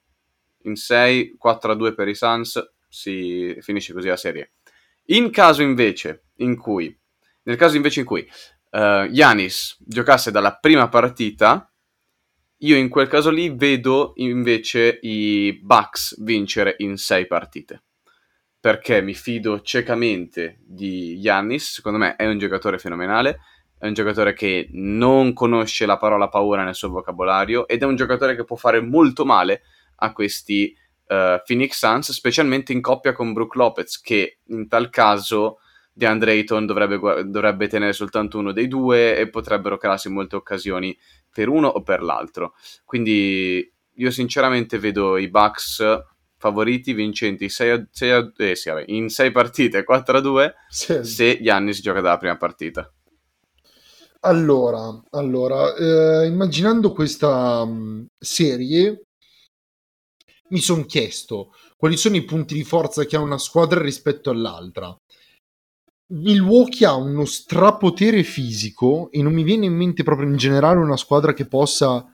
In 0.65 0.75
6, 0.75 1.35
4 1.37 1.71
a 1.71 1.75
2 1.75 1.95
per 1.95 2.07
i 2.07 2.15
Suns, 2.15 2.61
si 2.87 3.57
finisce 3.61 3.93
così 3.93 4.07
la 4.07 4.15
serie. 4.15 4.53
In 5.05 5.31
caso 5.31 5.61
invece 5.61 6.27
in 6.37 6.55
cui, 6.55 6.95
nel 7.43 7.57
caso 7.57 7.75
invece 7.75 8.01
in 8.01 8.05
cui 8.05 8.27
uh, 8.71 9.09
Giannis 9.09 9.77
giocasse 9.79 10.31
dalla 10.31 10.55
prima 10.55 10.87
partita, 10.87 11.69
io 12.59 12.77
in 12.77 12.89
quel 12.89 13.07
caso 13.07 13.29
lì 13.29 13.49
vedo 13.49 14.13
invece 14.15 14.99
i 15.01 15.59
Bucks 15.61 16.21
vincere 16.21 16.75
in 16.79 16.97
sei 16.97 17.27
partite. 17.27 17.83
Perché 18.59 19.01
mi 19.01 19.13
fido 19.13 19.61
ciecamente 19.61 20.59
di 20.65 21.17
Yannis, 21.17 21.73
secondo 21.73 21.99
me 21.99 22.15
è 22.15 22.25
un 22.25 22.39
giocatore 22.39 22.79
fenomenale, 22.79 23.39
è 23.77 23.85
un 23.85 23.93
giocatore 23.93 24.33
che 24.33 24.69
non 24.71 25.33
conosce 25.33 25.85
la 25.85 25.97
parola 25.97 26.29
paura 26.29 26.63
nel 26.63 26.73
suo 26.73 26.89
vocabolario 26.89 27.67
ed 27.67 27.83
è 27.83 27.85
un 27.85 27.95
giocatore 27.95 28.35
che 28.35 28.43
può 28.43 28.55
fare 28.55 28.79
molto 28.79 29.25
male 29.25 29.61
a 29.97 30.11
questi 30.13 30.75
uh, 31.07 31.41
Phoenix 31.45 31.77
Suns, 31.77 32.11
specialmente 32.11 32.73
in 32.73 32.81
coppia 32.81 33.13
con 33.13 33.33
Brook 33.33 33.55
Lopez, 33.55 34.01
che 34.01 34.39
in 34.47 34.67
tal 34.67 34.89
caso 34.89 35.59
DeAndre 35.97 36.31
Ayton 36.31 36.65
dovrebbe, 36.65 37.23
dovrebbe 37.25 37.69
tenere 37.69 37.93
soltanto 37.93 38.37
uno 38.37 38.51
dei 38.51 38.67
due 38.67 39.17
e 39.17 39.29
potrebbero 39.29 39.77
crearsi 39.77 40.09
molte 40.09 40.35
occasioni 40.35 40.95
per 41.31 41.47
uno 41.47 41.69
o 41.69 41.81
per 41.83 42.03
l'altro. 42.03 42.53
Quindi 42.83 43.71
io 43.93 44.11
sinceramente 44.11 44.77
vedo 44.77 45.15
i 45.15 45.29
Bucks 45.29 45.81
favoriti 46.37 46.91
vincenti 46.91 47.47
6 47.47 47.69
a, 47.69 47.87
6 47.89 48.11
a, 48.11 48.31
eh, 48.35 48.55
sì, 48.57 48.69
in 48.87 49.07
6 49.07 49.31
partite 49.31 49.85
4 49.85 50.17
a 50.17 50.21
2 50.21 50.55
sì. 50.67 51.03
se 51.03 51.39
Giannis 51.41 51.81
gioca 51.81 52.01
dalla 52.01 52.17
prima 52.17 52.35
partita. 52.35 52.91
Allora, 54.19 55.01
allora 55.11 55.73
eh, 55.75 56.25
immaginando 56.25 56.91
questa 56.91 57.61
um, 57.61 58.05
serie, 58.17 59.05
mi 60.49 60.59
sono 60.59 60.83
chiesto 60.83 61.53
quali 61.77 61.97
sono 61.97 62.15
i 62.15 62.23
punti 62.23 62.53
di 62.55 62.63
forza 62.63 63.05
che 63.05 63.15
ha 63.15 63.19
una 63.19 63.37
squadra 63.37 63.81
rispetto 63.81 64.29
all'altra. 64.29 64.95
Milwaukee 66.07 66.85
ha 66.85 66.93
uno 66.93 67.25
strapotere 67.25 68.21
fisico 68.21 69.09
e 69.11 69.23
non 69.23 69.33
mi 69.33 69.41
viene 69.41 69.65
in 69.65 69.73
mente 69.73 70.03
proprio 70.03 70.27
in 70.27 70.37
generale 70.37 70.79
una 70.79 70.97
squadra 70.97 71.33
che 71.33 71.47
possa 71.47 72.11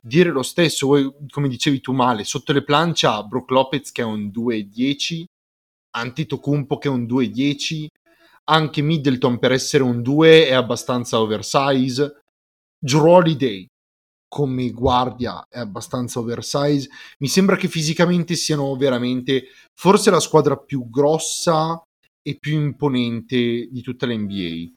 dire 0.00 0.30
lo 0.30 0.42
stesso, 0.42 0.88
come 1.28 1.48
dicevi 1.48 1.80
tu 1.80 1.92
male, 1.92 2.24
sotto 2.24 2.52
le 2.52 2.64
planche 2.64 3.06
ha 3.06 3.22
Brook 3.22 3.50
Lopez 3.50 3.92
che 3.92 4.00
è 4.02 4.04
un 4.04 4.28
2-10, 4.28 5.24
Antetokounmpo 5.90 6.78
che 6.78 6.88
è 6.88 6.90
un 6.90 7.04
2-10, 7.04 7.86
anche 8.44 8.80
Middleton 8.80 9.38
per 9.38 9.52
essere 9.52 9.82
un 9.82 10.00
2 10.00 10.46
è 10.46 10.54
abbastanza 10.54 11.20
oversize, 11.20 12.20
Drew 12.78 13.06
Holiday 13.06 13.66
come 14.28 14.70
guardia 14.70 15.46
è 15.48 15.58
abbastanza 15.58 16.20
oversize, 16.20 16.88
mi 17.18 17.28
sembra 17.28 17.56
che 17.56 17.68
fisicamente 17.68 18.34
siano 18.34 18.74
veramente 18.76 19.48
forse 19.74 20.10
la 20.10 20.20
squadra 20.20 20.56
più 20.56 20.88
grossa 20.88 21.80
e 22.26 22.36
più 22.40 22.60
imponente 22.60 23.68
di 23.70 23.80
tutta 23.82 24.06
l'NBA 24.06 24.74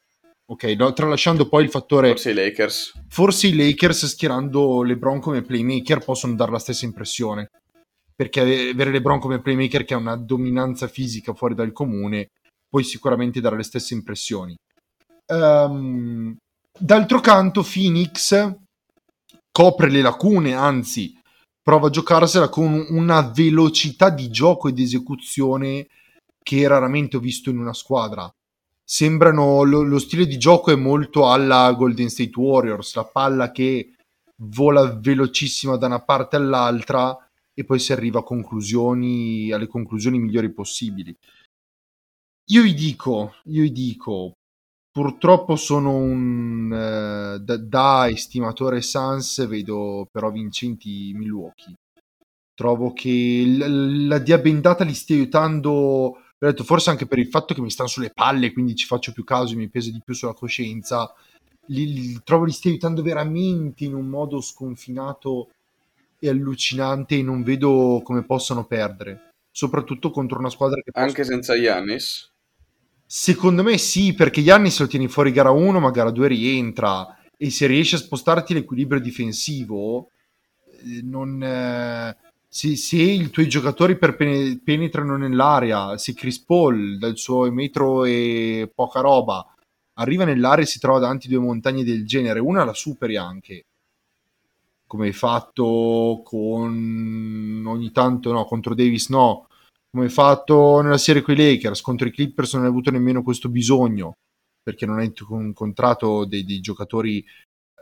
ok? 0.50 0.64
No, 0.78 0.93
tralasciando 0.93 1.47
poi 1.47 1.64
il 1.64 1.70
fattore... 1.70 2.10
Forse 2.10 2.32
i 2.32 2.34
Lakers. 2.34 2.93
Forse 3.08 3.47
i 3.47 3.56
Lakers 3.56 4.08
schierando 4.08 4.84
LeBron 4.84 5.20
come 5.20 5.43
playmaker 5.43 6.04
possono 6.04 6.34
dare 6.36 6.52
la 6.52 6.60
stessa 6.60 6.86
impressione. 6.86 7.50
Perché 8.16 8.41
avere 8.41 8.91
LeBron 8.91 9.20
come 9.20 9.41
playmaker 9.41 9.86
che 9.86 9.93
ha 9.93 9.97
una 9.97 10.16
dominanza 10.16 10.88
fisica 10.88 11.34
fuori 11.34 11.56
dal 11.56 11.72
comune 11.72 12.30
puoi 12.68 12.84
sicuramente 12.84 13.39
dare 13.39 13.58
le 13.58 13.64
stesse 13.64 13.93
impressioni. 13.93 14.56
Um, 15.28 16.36
d'altro 16.78 17.20
canto 17.20 17.64
Phoenix 17.64 18.56
copre 19.52 19.89
le 19.89 20.02
lacune, 20.02 20.54
anzi 20.54 21.18
prova 21.62 21.88
a 21.88 21.91
giocarsela 21.91 22.50
con 22.50 22.86
una 22.89 23.22
velocità 23.22 24.10
di 24.10 24.30
gioco 24.30 24.68
ed 24.68 24.80
esecuzione 24.80 25.88
che 26.50 26.68
raramente 26.68 27.18
ho 27.18 27.20
visto 27.20 27.52
in 27.52 27.60
una 27.60 27.74
squadra 27.74 28.28
sembrano 28.84 29.62
lo, 29.62 29.84
lo, 29.84 30.00
stile 30.00 30.26
di 30.26 30.39
gioco 30.39 30.72
è 30.72 30.76
molto 30.76 31.30
alla 31.30 31.72
Golden 31.74 32.10
State 32.10 32.32
Warriors, 32.39 32.95
la 32.95 33.06
palla 33.06 33.52
che 33.52 33.93
vola 34.38 34.95
velocissima 34.95 35.76
da 35.76 35.86
una 35.86 36.02
parte 36.02 36.38
all'altra 36.38 37.16
e 37.54 37.64
poi 37.64 37.78
si 37.78 37.93
arriva 37.93 38.22
a 38.22 38.24
conclusioni, 38.24 39.52
alle 39.52 39.68
conclusioni 39.68 40.18
migliori 40.18 40.52
possibili. 40.52 41.16
Io 42.47 42.64
vi 42.64 42.74
dico, 42.74 43.36
io 43.43 43.62
vi 43.62 43.72
dico, 43.72 44.32
purtroppo 44.91 45.56
sono 45.56 45.95
un 45.95 46.74
eh, 46.74 47.39
da, 47.41 47.58
da, 47.58 48.10
estimatore 48.10 48.82
Sans, 48.82 49.45
vedo 49.45 50.08
però 50.12 50.32
vincenti 50.32 51.14
Milwaukee. 51.14 51.76
Trovo 52.56 52.91
che 52.93 53.43
l- 53.45 54.08
la 54.08 54.18
diabendata 54.18 54.84
li 54.84 54.95
stia 54.95 55.16
aiutando 55.16 56.24
ho 56.42 56.48
detto 56.48 56.64
forse 56.64 56.90
anche 56.90 57.06
per 57.06 57.20
il 57.20 57.28
fatto 57.28 57.54
che 57.54 57.60
mi 57.60 57.70
stanno 57.70 57.90
sulle 57.90 58.12
palle, 58.12 58.54
quindi 58.54 58.76
ci 58.76 58.86
faccio 58.86 59.12
più 59.12 59.26
caso, 59.26 59.58
mi 59.58 59.68
pesa 59.68 59.92
di 59.92 60.02
più 60.04 60.14
sulla 60.14 60.34
coscienza. 60.34 61.14
Li, 61.66 61.94
li, 61.94 62.22
trovo 62.24 62.46
li 62.46 62.52
stia 62.52 62.72
aiutando 62.72 63.02
veramente 63.02 63.84
in 63.84 63.94
un 63.94 64.08
modo 64.08 64.40
sconfinato 64.40 65.50
e 66.18 66.30
allucinante 66.30 67.18
e 67.18 67.24
non 67.24 67.44
vedo 67.44 68.02
come 68.04 68.24
possano 68.24 68.66
perdere. 68.66 69.32
Soprattutto 69.52 70.12
contro 70.12 70.40
una 70.40 70.50
squadra 70.50 70.82
che... 70.82 70.92
Anche 70.94 71.26
senza 71.26 71.56
Yannis? 71.56 72.32
Secondo 73.06 73.62
me 73.62 73.78
sì, 73.78 74.14
perché 74.14 74.40
Yannis 74.40 74.80
lo 74.80 74.88
tieni 74.88 75.10
fuori 75.10 75.34
gara 75.34 75.52
1, 75.52 75.80
ma 75.80 75.92
gara 75.92 76.12
2 76.12 76.28
rientra. 76.30 77.18
E 77.36 77.50
se 77.50 77.68
riesci 77.68 77.96
a 77.96 78.00
spostarti 78.00 78.54
l'equilibrio 78.54 79.02
difensivo, 79.02 80.10
eh, 80.84 81.02
non... 81.04 81.44
Eh 81.44 82.29
se, 82.52 82.76
se 82.76 82.97
i 82.97 83.30
tuoi 83.30 83.47
giocatori 83.47 83.97
penetrano 83.97 85.18
nell'area, 85.18 85.97
se 85.97 86.14
Chris 86.14 86.39
Paul 86.43 86.97
dal 86.97 87.18
suo 87.18 87.52
metro 87.52 88.06
e 88.06 88.72
poca 88.74 89.02
roba 89.02 89.45
arriva 90.00 90.24
nell'area 90.26 90.64
e 90.64 90.68
si 90.68 90.80
trova 90.80 91.00
davanti 91.00 91.28
due 91.28 91.39
montagne 91.39 91.84
del 91.84 92.06
genere, 92.06 92.39
una 92.39 92.64
la 92.64 92.74
superi 92.74 93.18
anche. 93.18 93.66
come 94.89 95.06
hai 95.06 95.14
fatto 95.14 96.22
con 96.26 97.64
ogni 97.68 97.91
tanto 97.91 98.32
no, 98.32 98.45
contro 98.45 98.74
Davis 98.74 99.10
no, 99.10 99.45
come 99.91 100.06
hai 100.06 100.10
fatto 100.12 100.82
nella 100.82 100.97
serie 100.97 101.22
con 101.22 101.36
i 101.36 101.38
Lakers, 101.38 101.82
contro 101.82 102.08
i 102.08 102.12
Clippers 102.12 102.54
non 102.56 102.64
hai 102.64 102.70
avuto 102.70 102.89
nemmeno 102.89 103.22
questo 103.22 103.50
bisogno, 103.50 104.14
perché 104.64 104.88
non 104.88 104.97
hai 104.97 105.14
incontrato 105.30 106.26
dei, 106.26 106.43
dei 106.43 106.60
giocatori 106.60 107.24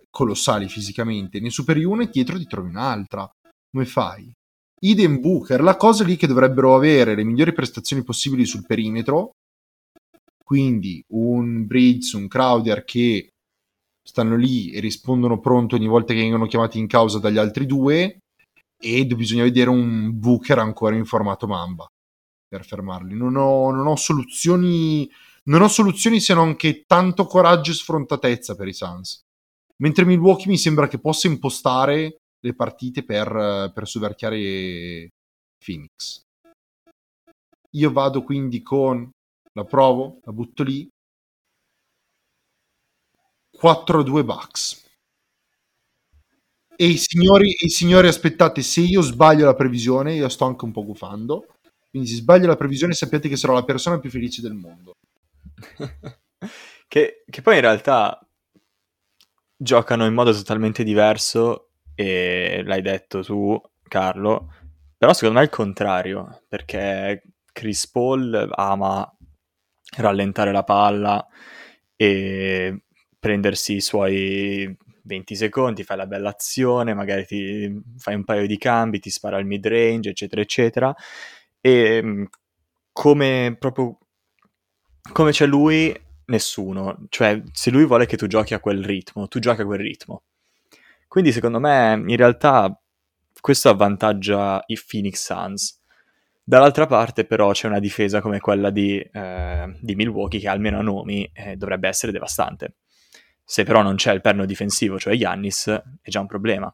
colossali 0.09 0.67
fisicamente. 0.67 1.39
Nei 1.39 1.49
Super 1.49 1.77
Unit 1.77 2.11
dietro 2.11 2.37
ti 2.37 2.45
trovi 2.45 2.69
un'altra. 2.69 3.29
Come 3.71 3.85
fai? 3.85 4.29
Idem 4.79 5.19
Booker, 5.19 5.61
la 5.61 5.75
cosa 5.75 6.03
lì 6.03 6.15
che 6.15 6.27
dovrebbero 6.27 6.75
avere 6.75 7.15
le 7.15 7.23
migliori 7.23 7.53
prestazioni 7.53 8.03
possibili 8.03 8.45
sul 8.45 8.65
perimetro, 8.65 9.31
quindi 10.43 11.03
un 11.13 11.65
Bridge, 11.65 12.15
un 12.15 12.27
Crowder 12.27 12.83
che 12.83 13.29
stanno 14.07 14.35
lì 14.35 14.71
e 14.71 14.79
rispondono 14.79 15.39
pronto 15.39 15.75
ogni 15.75 15.87
volta 15.87 16.13
che 16.13 16.21
vengono 16.21 16.45
chiamati 16.45 16.79
in 16.79 16.87
causa 16.87 17.19
dagli 17.19 17.37
altri 17.37 17.65
due 17.65 18.19
e 18.79 19.05
bisogna 19.07 19.43
vedere 19.43 19.69
un 19.69 20.17
Booker 20.17 20.59
ancora 20.59 20.95
in 20.95 21.05
formato 21.05 21.47
Mamba 21.47 21.85
per 22.47 22.65
fermarli. 22.65 23.15
Non 23.15 23.35
ho, 23.35 23.71
non 23.71 23.87
ho 23.87 23.95
soluzioni 23.95 25.09
non 25.47 25.61
ho 25.61 25.67
soluzioni 25.67 26.19
se 26.19 26.33
non 26.33 26.55
che 26.55 26.83
tanto 26.85 27.25
coraggio 27.25 27.71
e 27.71 27.75
sfrontatezza 27.75 28.55
per 28.55 28.67
i 28.67 28.73
Suns. 28.73 29.21
Mentre 29.77 30.05
Milwaukee 30.05 30.47
mi 30.47 30.57
sembra 30.57 30.87
che 30.87 30.99
possa 30.99 31.27
impostare 31.27 32.17
le 32.47 32.55
partite 32.55 33.03
per, 33.03 33.71
per 33.73 33.87
soverchiare 33.87 35.09
Phoenix. 35.63 36.21
Io 37.71 37.91
vado 37.91 38.23
quindi 38.23 38.61
con 38.63 39.09
la 39.53 39.65
provo, 39.65 40.19
la 40.23 40.31
butto 40.31 40.63
lì. 40.63 40.87
4-2 43.59 44.23
Bucks. 44.23 44.85
E 46.75 46.85
i, 46.85 46.97
signori, 46.97 47.55
i 47.59 47.69
signori, 47.69 48.07
aspettate, 48.07 48.61
se 48.61 48.81
io 48.81 49.01
sbaglio 49.01 49.45
la 49.45 49.55
previsione, 49.55 50.13
io 50.13 50.29
sto 50.29 50.45
anche 50.45 50.63
un 50.63 50.71
po' 50.71 50.85
gufando. 50.85 51.47
Quindi 51.89 52.07
se 52.07 52.17
sbaglio 52.17 52.47
la 52.47 52.55
previsione 52.55 52.93
sappiate 52.93 53.27
che 53.27 53.35
sarò 53.35 53.53
la 53.53 53.63
persona 53.63 53.99
più 53.99 54.11
felice 54.11 54.41
del 54.41 54.53
mondo. 54.53 54.93
che, 56.87 57.23
che 57.27 57.41
poi 57.41 57.55
in 57.55 57.61
realtà 57.61 58.19
giocano 59.55 60.05
in 60.05 60.13
modo 60.13 60.31
totalmente 60.31 60.83
diverso 60.83 61.66
e 61.99 62.61
l'hai 62.63 62.81
detto 62.83 63.23
tu, 63.23 63.59
Carlo, 63.87 64.53
però 64.95 65.13
secondo 65.13 65.39
me 65.39 65.41
è 65.41 65.45
il 65.45 65.49
contrario, 65.49 66.43
perché 66.47 67.23
Chris 67.51 67.89
Paul 67.89 68.51
ama 68.53 69.11
rallentare 69.97 70.51
la 70.51 70.63
palla 70.63 71.25
e 71.95 72.83
prendersi 73.17 73.77
i 73.77 73.81
suoi 73.81 74.77
20 75.01 75.35
secondi, 75.35 75.83
fai 75.83 75.97
la 75.97 76.05
bella 76.05 76.29
azione, 76.29 76.93
magari 76.93 77.25
ti 77.25 77.81
fai 77.97 78.13
un 78.13 78.23
paio 78.25 78.45
di 78.45 78.57
cambi, 78.59 78.99
ti 78.99 79.09
spara 79.09 79.39
il 79.39 79.47
mid 79.47 79.65
range, 79.65 80.09
eccetera, 80.11 80.41
eccetera. 80.41 80.95
E 81.59 82.01
mm, 82.03 82.23
come 82.91 83.55
proprio 83.57 83.97
come 85.11 85.31
c'è 85.31 85.45
lui, 85.47 85.93
nessuno. 86.25 87.05
Cioè, 87.09 87.41
se 87.51 87.71
lui 87.71 87.85
vuole 87.85 88.05
che 88.05 88.17
tu 88.17 88.27
giochi 88.27 88.53
a 88.53 88.59
quel 88.59 88.83
ritmo, 88.83 89.27
tu 89.27 89.39
giochi 89.39 89.61
a 89.61 89.65
quel 89.65 89.79
ritmo. 89.79 90.23
Quindi, 91.07 91.31
secondo 91.31 91.59
me, 91.59 92.03
in 92.05 92.15
realtà, 92.15 92.79
questo 93.39 93.69
avvantaggia 93.69 94.63
i 94.67 94.77
Phoenix 94.77 95.23
Suns. 95.23 95.81
Dall'altra 96.43 96.85
parte, 96.85 97.25
però, 97.25 97.51
c'è 97.51 97.67
una 97.67 97.79
difesa 97.79 98.21
come 98.21 98.39
quella 98.39 98.69
di, 98.69 98.99
eh, 98.99 99.77
di 99.79 99.95
Milwaukee, 99.95 100.39
che 100.39 100.47
almeno 100.47 100.79
a 100.79 100.81
nomi 100.81 101.29
eh, 101.33 101.55
dovrebbe 101.55 101.87
essere 101.87 102.11
devastante. 102.11 102.75
Se 103.43 103.63
però 103.63 103.81
non 103.81 103.95
c'è 103.95 104.13
il 104.13 104.21
perno 104.21 104.45
difensivo, 104.45 104.99
cioè 104.99 105.13
Yannis, 105.13 105.67
è 105.67 106.09
già 106.09 106.19
un 106.19 106.27
problema. 106.27 106.73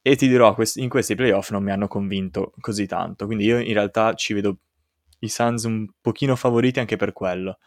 E 0.00 0.16
ti 0.16 0.28
dirò, 0.28 0.54
in 0.74 0.88
questi 0.88 1.14
playoff 1.14 1.50
non 1.50 1.62
mi 1.62 1.70
hanno 1.70 1.88
convinto 1.88 2.52
così 2.60 2.86
tanto. 2.86 3.26
Quindi 3.26 3.44
io 3.44 3.58
in 3.58 3.72
realtà 3.72 4.14
ci 4.14 4.34
vedo 4.34 4.58
i 5.20 5.28
Suns 5.28 5.64
un 5.64 5.86
pochino 6.00 6.36
favoriti 6.36 6.78
anche 6.78 6.96
per 6.96 7.12
quello. 7.12 7.58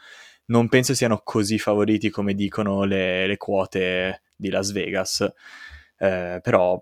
Non 0.46 0.70
penso 0.70 0.94
siano 0.94 1.22
così 1.24 1.58
favoriti 1.60 2.10
come 2.10 2.34
dicono 2.34 2.84
le, 2.84 3.28
le 3.28 3.38
quote 3.38 4.22
di 4.36 4.50
Las 4.50 4.72
Vegas, 4.72 5.28
eh, 5.98 6.40
però 6.42 6.82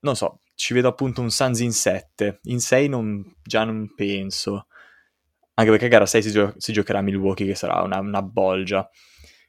non 0.00 0.16
so, 0.16 0.40
ci 0.54 0.74
vedo 0.74 0.88
appunto 0.88 1.20
un 1.20 1.30
Suns 1.30 1.60
in 1.60 1.72
7, 1.72 2.40
in 2.44 2.60
6 2.60 2.88
non, 2.88 3.34
già 3.42 3.64
non 3.64 3.94
penso, 3.94 4.66
anche 5.54 5.70
perché 5.70 5.88
gara 5.88 6.06
6 6.06 6.22
si, 6.22 6.30
gio- 6.30 6.54
si 6.56 6.72
giocherà 6.72 6.98
a 6.98 7.02
Milwaukee 7.02 7.46
che 7.46 7.54
sarà 7.54 7.82
una, 7.82 7.98
una 7.98 8.22
bolgia, 8.22 8.88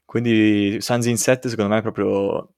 quindi 0.06 0.78
Suns 0.80 1.06
in 1.06 1.18
7 1.18 1.50
secondo 1.50 1.72
me 1.72 1.80
è 1.80 1.82
proprio 1.82 2.54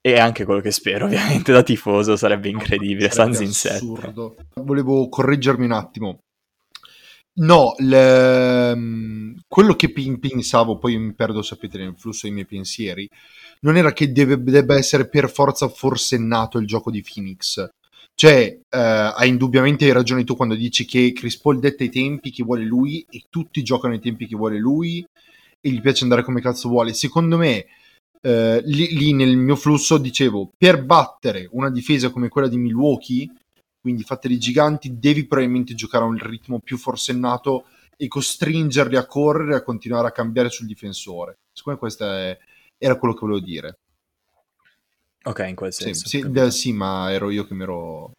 e 0.00 0.18
anche 0.18 0.44
quello 0.44 0.60
che 0.60 0.70
spero, 0.70 1.04
ovviamente, 1.06 1.52
da 1.52 1.62
tifoso 1.62 2.16
sarebbe 2.16 2.48
incredibile. 2.48 3.10
Suns 3.10 3.40
in 3.40 3.52
7. 3.52 3.84
Volevo 4.54 5.08
correggermi 5.08 5.64
un 5.64 5.72
attimo. 5.72 6.24
No, 7.38 7.74
le... 7.78 9.34
Quello 9.46 9.74
che 9.74 9.92
pensavo, 9.92 10.78
poi 10.78 10.96
mi 10.98 11.12
perdo, 11.12 11.42
sapete, 11.42 11.78
nel 11.78 11.94
flusso 11.96 12.22
dei 12.22 12.32
miei 12.32 12.46
pensieri, 12.46 13.08
non 13.60 13.76
era 13.76 13.92
che 13.92 14.10
deve, 14.10 14.42
debba 14.42 14.76
essere 14.76 15.08
per 15.08 15.30
forza 15.30 15.68
forsennato 15.68 16.58
il 16.58 16.66
gioco 16.66 16.90
di 16.90 17.02
Phoenix. 17.02 17.68
Cioè, 18.14 18.58
eh, 18.68 18.78
hai 18.78 19.28
indubbiamente 19.28 19.92
ragione 19.92 20.24
tu 20.24 20.36
quando 20.36 20.54
dici 20.54 20.86
che 20.86 21.12
Chris 21.12 21.38
Paul 21.38 21.58
detta 21.58 21.84
i 21.84 21.90
tempi 21.90 22.30
che 22.30 22.42
vuole 22.42 22.64
lui 22.64 23.04
e 23.10 23.24
tutti 23.28 23.62
giocano 23.62 23.92
i 23.92 24.00
tempi 24.00 24.26
che 24.26 24.36
vuole 24.36 24.58
lui 24.58 25.06
e 25.60 25.70
gli 25.70 25.80
piace 25.82 26.04
andare 26.04 26.22
come 26.22 26.40
cazzo 26.40 26.70
vuole. 26.70 26.94
Secondo 26.94 27.36
me, 27.36 27.66
eh, 28.22 28.62
lì, 28.64 28.96
lì 28.96 29.12
nel 29.12 29.36
mio 29.36 29.56
flusso 29.56 29.98
dicevo, 29.98 30.50
per 30.56 30.82
battere 30.82 31.48
una 31.52 31.70
difesa 31.70 32.08
come 32.08 32.28
quella 32.28 32.48
di 32.48 32.56
Milwaukee 32.56 33.30
quindi 33.86 34.02
fateli 34.02 34.36
giganti, 34.36 34.98
devi 34.98 35.26
probabilmente 35.26 35.76
giocare 35.76 36.02
a 36.02 36.08
un 36.08 36.18
ritmo 36.18 36.58
più 36.58 36.76
forsennato 36.76 37.66
e 37.96 38.08
costringerli 38.08 38.96
a 38.96 39.06
correre 39.06 39.52
e 39.52 39.56
a 39.58 39.62
continuare 39.62 40.08
a 40.08 40.10
cambiare 40.10 40.50
sul 40.50 40.66
difensore. 40.66 41.36
Secondo 41.52 41.78
me 41.78 41.86
questo 41.86 42.04
è, 42.04 42.36
era 42.78 42.96
quello 42.96 43.14
che 43.14 43.20
volevo 43.20 43.38
dire. 43.38 43.78
Ok, 45.22 45.44
in 45.46 45.54
quel 45.54 45.72
senso. 45.72 46.08
Sì, 46.08 46.20
sì, 46.20 46.50
sì, 46.50 46.72
ma 46.72 47.12
ero 47.12 47.30
io 47.30 47.46
che 47.46 47.54
mi 47.54 47.62
ero... 47.62 48.10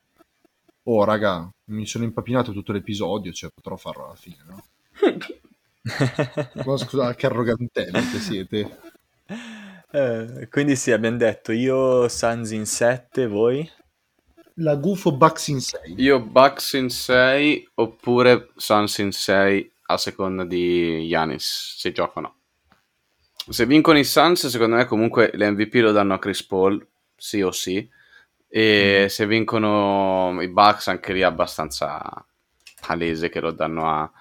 Oh, 0.84 1.04
raga, 1.04 1.50
mi 1.66 1.86
sono 1.86 2.06
impapinato 2.06 2.54
tutto 2.54 2.72
l'episodio, 2.72 3.34
cioè 3.34 3.50
potrò 3.54 3.76
farlo 3.76 4.06
alla 4.06 4.16
fine, 4.16 4.46
no? 4.48 4.64
ma 6.64 6.78
scusa, 6.78 7.14
che 7.14 7.26
arrogantelli 7.26 8.10
che 8.10 8.20
siete. 8.20 8.80
Eh, 9.92 10.48
quindi 10.50 10.78
sì, 10.78 10.94
abbiamo 10.94 11.18
detto 11.18 11.52
io 11.52 12.08
Sans 12.08 12.52
in 12.52 12.66
7, 12.66 13.28
voi? 13.28 13.70
La 14.60 14.76
gufo 14.76 15.12
Bucks 15.12 15.48
in 15.48 15.60
6. 15.60 15.94
Io 15.98 16.20
Bucks 16.20 16.74
in 16.74 16.90
6 16.90 17.72
oppure 17.76 18.50
Suns 18.56 18.98
in 19.00 19.12
6 19.12 19.72
a 19.90 19.98
seconda 19.98 20.46
di 20.46 21.06
Yanis 21.06 21.76
se 21.78 21.92
giocano. 21.92 22.36
Se 23.50 23.66
vincono 23.66 23.98
i 23.98 24.04
Suns, 24.04 24.48
secondo 24.48 24.76
me 24.76 24.86
comunque 24.86 25.32
l'MVP 25.34 25.76
lo 25.76 25.92
danno 25.92 26.16
a 26.16 26.20
Chris 26.20 26.44
Paul, 26.44 26.86
sì 27.16 27.42
o 27.42 27.52
sì. 27.52 27.88
E 28.50 29.04
mm. 29.04 29.06
se 29.08 29.26
vincono 29.26 30.38
i 30.42 30.50
Bucks, 30.50 30.88
anche 30.88 31.14
lì 31.14 31.22
è 31.22 31.24
abbastanza 31.24 32.26
palese 32.82 33.30
che 33.30 33.40
lo 33.40 33.52
danno 33.52 33.90
a, 33.90 34.12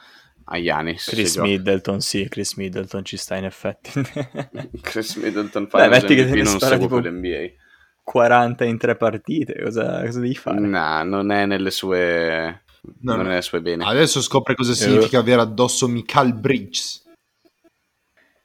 a 0.45 0.57
Yanis. 0.57 1.09
Chris 1.09 1.37
Middleton, 1.37 2.01
sì, 2.01 2.29
Chris 2.29 2.55
Middleton 2.55 3.05
ci 3.05 3.17
sta 3.17 3.37
in 3.37 3.47
effetti. 3.47 3.91
Chris 4.81 5.17
Middleton 5.17 5.67
fa 5.67 5.89
Beh, 5.89 6.01
l'MVP, 6.01 6.45
non 6.45 6.61
seguo 6.61 6.87
tipo... 6.87 6.99
l'NBA 6.99 7.65
40 8.07 8.65
in 8.65 8.79
tre 8.79 8.95
partite, 8.95 9.61
cosa, 9.61 10.05
cosa 10.05 10.21
devi 10.21 10.37
fare? 10.37 10.61
No, 10.61 11.03
non 11.03 11.33
è 11.33 11.45
nelle 11.45 11.73
sue... 11.73 12.63
No, 13.01 13.17
non 13.17 13.25
no. 13.25 13.31
nelle 13.31 13.43
sue 13.43 13.61
bene. 13.61 13.85
Adesso 13.85 14.23
scopre 14.23 14.55
cosa 14.55 14.75
significa 14.75 15.19
avere 15.19 15.41
addosso 15.41 15.89
Michael 15.89 16.33
Bridges. 16.35 17.03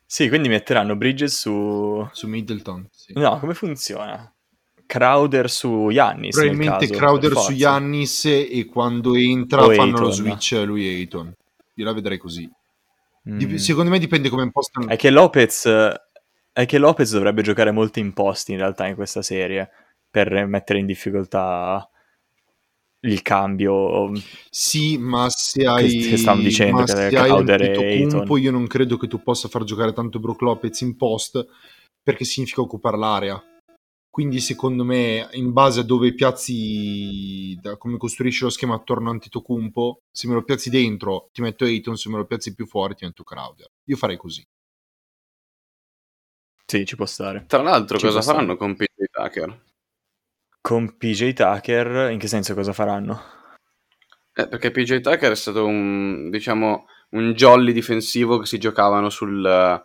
Sì, 0.03 0.29
quindi 0.29 0.49
metteranno 0.49 0.95
Bridges 0.95 1.41
su... 1.41 2.03
Su 2.11 2.27
Middleton. 2.27 2.87
Sì. 2.89 3.13
No, 3.13 3.37
come 3.37 3.53
funziona? 3.53 4.33
Crowder 4.87 5.47
su 5.47 5.89
Yannis. 5.91 6.35
Probabilmente 6.35 6.87
caso, 6.87 6.99
Crowder 6.99 7.37
su 7.37 7.51
Yannis 7.51 8.25
e 8.25 8.65
quando 8.65 9.13
entra 9.13 9.63
o 9.63 9.69
fanno 9.73 9.91
Ayton. 9.91 10.01
lo 10.01 10.09
switch 10.09 10.63
lui 10.65 10.87
e 10.87 10.95
Ayton. 10.95 11.31
Io 11.75 11.85
la 11.85 11.93
vedrei 11.93 12.17
così. 12.17 12.49
Mm. 13.29 13.55
Secondo 13.57 13.91
me 13.91 13.99
dipende 13.99 14.29
come 14.29 14.41
impostano. 14.41 14.87
È 14.87 14.95
che 14.95 15.11
Lopez 15.11 15.69
è 16.53 16.65
che 16.65 16.77
Lopez 16.77 17.11
dovrebbe 17.13 17.41
giocare 17.41 17.71
molto 17.71 17.99
in 17.99 18.13
posti 18.13 18.51
in 18.51 18.57
realtà 18.57 18.87
in 18.87 18.95
questa 18.95 19.21
serie 19.21 19.69
per 20.09 20.45
mettere 20.45 20.79
in 20.79 20.85
difficoltà 20.85 21.89
il 23.01 23.21
cambio. 23.21 24.11
Sì, 24.49 24.97
ma 24.97 25.27
se 25.29 25.65
hai. 25.65 25.99
Che, 26.01 26.17
stanno 26.17 26.41
dicendo 26.41 26.83
che 26.83 26.87
se 26.87 27.17
hai 27.17 27.29
un 27.31 28.09
Kumpo, 28.09 28.37
io 28.37 28.51
non 28.51 28.67
credo 28.67 28.97
che 28.97 29.07
tu 29.07 29.21
possa 29.23 29.47
far 29.47 29.63
giocare 29.63 29.93
tanto 29.93 30.19
Brook 30.19 30.41
Lopez 30.41 30.81
in 30.81 30.95
post 30.97 31.45
perché 32.03 32.25
significa 32.25 32.61
occupare 32.61 32.97
l'area. 32.97 33.41
Quindi, 34.09 34.41
secondo 34.41 34.83
me, 34.83 35.29
in 35.31 35.53
base 35.53 35.79
a 35.79 35.83
dove 35.83 36.13
piazzi, 36.13 37.57
da 37.61 37.77
come 37.77 37.95
costruisci 37.95 38.43
lo 38.43 38.49
schema 38.49 38.75
attorno 38.75 39.07
a 39.07 39.13
Antetokounmpo, 39.13 40.01
se 40.11 40.27
me 40.27 40.33
lo 40.33 40.43
piazzi 40.43 40.69
dentro 40.69 41.29
ti 41.31 41.41
metto 41.41 41.63
Ayton, 41.63 41.95
se 41.95 42.09
me 42.09 42.17
lo 42.17 42.25
piazzi 42.25 42.53
più 42.53 42.67
fuori 42.67 42.93
ti 42.93 43.05
metto 43.05 43.23
Crowder. 43.23 43.67
Io 43.85 43.95
farei 43.95 44.17
così. 44.17 44.45
Sì, 46.71 46.85
ci 46.85 46.95
può 46.95 47.05
stare. 47.05 47.43
Tra 47.47 47.61
l'altro, 47.61 47.97
ci 47.97 48.05
cosa 48.05 48.21
faranno 48.21 48.55
stare. 48.55 48.57
con 48.57 48.75
PJ 48.75 48.87
Tucker? 49.11 49.59
con 50.61 50.95
PJ 50.95 51.33
Tucker, 51.33 52.11
in 52.11 52.17
che 52.17 52.27
senso 52.27 52.53
cosa 52.53 52.71
faranno? 52.71 53.21
Eh, 54.33 54.47
perché 54.47 54.71
PJ 54.71 55.01
Tucker 55.01 55.31
è 55.31 55.35
stato 55.35 55.65
un, 55.65 56.29
diciamo, 56.29 56.85
un 57.09 57.33
jolly 57.33 57.73
difensivo 57.73 58.37
che 58.37 58.45
si 58.45 58.57
giocavano 58.57 59.09
sul, 59.09 59.83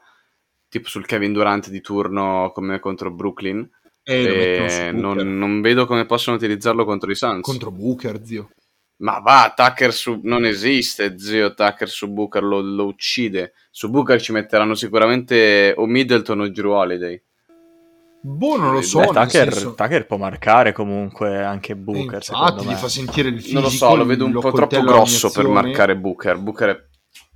tipo 0.68 0.89
sul 0.89 1.07
Kevin 1.07 1.32
Durant 1.32 1.70
di 1.70 1.80
turno 1.80 2.53
come 2.55 2.78
contro 2.78 3.11
Brooklyn. 3.11 3.68
E 4.05 4.66
su 4.68 4.82
E 4.82 4.93
non, 4.93 5.37
non 5.37 5.61
vedo 5.61 5.87
come 5.87 6.07
possono 6.07 6.37
utilizzarlo 6.37 6.84
contro 6.84 7.11
i 7.11 7.16
Suns. 7.16 7.41
Contro 7.41 7.72
Booker, 7.72 8.24
zio. 8.24 8.51
Ma 8.99 9.18
va, 9.18 9.53
Tucker 9.55 9.92
su... 9.92 10.20
non 10.22 10.47
esiste, 10.47 11.18
zio 11.18 11.53
Tucker 11.53 11.88
su 11.88 12.11
Booker, 12.11 12.42
lo, 12.42 12.61
lo 12.61 12.86
uccide. 12.86 13.53
Su 13.70 13.90
Booker 13.90 14.20
ci 14.20 14.32
metteranno 14.32 14.74
sicuramente 14.74 15.74
o 15.76 15.84
Middleton 15.86 16.40
o 16.40 16.49
Drew 16.49 16.72
Holiday. 16.72 17.22
Boh, 18.22 18.57
non 18.57 18.72
lo 18.72 18.80
so. 18.80 19.01
Beh, 19.01 19.07
Tucker, 19.07 19.53
senso- 19.53 19.74
Tucker 19.74 20.07
può 20.07 20.16
marcare 20.16 20.72
comunque 20.72 21.44
anche 21.44 21.76
Booker, 21.76 22.20
Eh, 22.20 22.22
secondo 22.22 22.47
infatti, 22.49 22.66
me. 22.66 22.72
gli 22.72 22.76
fa 22.76 22.88
sentire 22.88 23.28
il 23.28 23.36
fisico. 23.36 23.55
Non 23.55 23.62
lo 23.64 23.68
so, 23.68 23.94
lo 23.94 24.05
vedo 24.07 24.24
un 24.24 24.32
po' 24.32 24.51
troppo 24.51 24.80
grosso 24.82 25.30
per 25.30 25.47
marcare 25.47 25.97
Booker. 25.97 26.38
Booker 26.38 26.68
è 26.70 26.84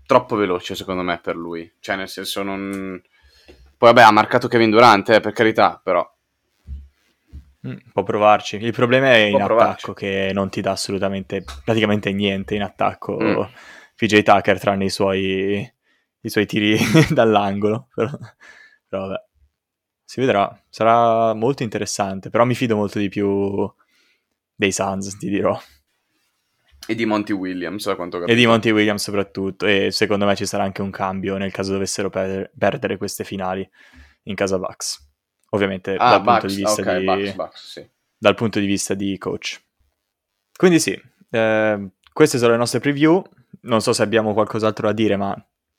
troppo 0.06 0.36
veloce 0.36 0.74
secondo 0.74 1.02
me 1.02 1.20
per 1.22 1.36
lui. 1.36 1.70
Cioè, 1.78 1.96
nel 1.96 2.08
senso 2.08 2.42
non... 2.42 3.00
Poi 3.76 3.92
vabbè, 3.92 4.02
ha 4.02 4.10
marcato 4.10 4.48
Kevin 4.48 4.70
Durant, 4.70 5.10
eh, 5.10 5.20
per 5.20 5.32
carità, 5.32 5.80
però... 5.82 6.04
Mm, 7.66 7.76
può 7.92 8.02
provarci. 8.02 8.56
Il 8.56 8.72
problema 8.72 9.12
è 9.14 9.28
Può 9.30 9.38
in 9.38 9.44
provarci. 9.44 9.72
attacco 9.74 9.92
che 9.92 10.30
non 10.32 10.48
ti 10.48 10.60
dà 10.60 10.70
assolutamente, 10.72 11.44
praticamente 11.64 12.12
niente 12.12 12.54
in 12.54 12.62
attacco. 12.62 13.18
Mm. 13.20 13.42
PJ 13.96 14.22
Tucker 14.22 14.58
tranne 14.58 14.86
i 14.86 14.90
suoi, 14.90 15.70
i 16.20 16.28
suoi 16.30 16.46
tiri 16.46 16.76
dall'angolo. 17.12 17.88
Però, 17.94 18.10
però 18.88 19.06
vabbè, 19.08 19.22
si 20.04 20.20
vedrà. 20.20 20.58
Sarà 20.70 21.34
molto 21.34 21.62
interessante. 21.62 22.30
Però 22.30 22.44
mi 22.44 22.54
fido 22.54 22.76
molto 22.76 22.98
di 22.98 23.08
più 23.10 23.70
dei 24.54 24.72
Suns, 24.72 25.16
ti 25.18 25.28
dirò. 25.28 25.58
E 26.86 26.94
di 26.94 27.04
Monty 27.04 27.32
Williams, 27.34 27.84
da 27.86 27.94
quanto 27.94 28.16
ho 28.16 28.20
E 28.20 28.22
capito. 28.22 28.40
di 28.40 28.46
Monty 28.46 28.70
Williams 28.70 29.02
soprattutto. 29.02 29.66
E 29.66 29.90
secondo 29.90 30.24
me 30.24 30.34
ci 30.34 30.46
sarà 30.46 30.64
anche 30.64 30.80
un 30.80 30.90
cambio 30.90 31.36
nel 31.36 31.52
caso 31.52 31.72
dovessero 31.72 32.08
per- 32.08 32.50
perdere 32.56 32.96
queste 32.96 33.22
finali 33.22 33.68
in 34.24 34.34
casa 34.34 34.58
Bucks. 34.58 35.08
Ovviamente 35.50 35.94
Ah, 35.96 36.10
dal, 36.18 36.22
punto 36.22 36.40
Bucks, 36.40 36.54
di 36.54 36.62
vista 36.62 36.80
ok, 36.82 36.98
di, 36.98 37.04
Bucks, 37.04 37.34
Bucks, 37.34 37.70
sì. 37.70 37.90
dal 38.16 38.34
punto 38.34 38.60
di 38.60 38.66
vista 38.66 38.94
di 38.94 39.18
coach. 39.18 39.60
Quindi 40.56 40.78
sì, 40.78 41.00
eh, 41.30 41.88
queste 42.12 42.38
sono 42.38 42.52
le 42.52 42.58
nostre 42.58 42.80
preview. 42.80 43.22
Non 43.62 43.80
so 43.80 43.92
se 43.92 44.02
abbiamo 44.02 44.32
qualcos'altro 44.32 44.86
da 44.86 44.92
dire, 44.92 45.16
ma 45.16 45.34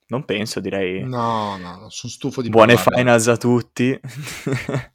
non 0.07 0.25
penso, 0.25 0.59
direi. 0.59 1.03
No, 1.03 1.57
no, 1.57 1.77
no, 1.77 1.89
sono 1.89 2.11
stufo 2.11 2.41
di 2.41 2.49
Buone 2.49 2.73
parlare. 2.75 2.97
finals 2.97 3.27
a 3.27 3.37
tutti. 3.37 3.99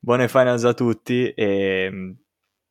Buone 0.00 0.28
finals 0.28 0.64
a 0.64 0.74
tutti 0.74 1.28
e 1.30 1.88
mm, 1.90 2.10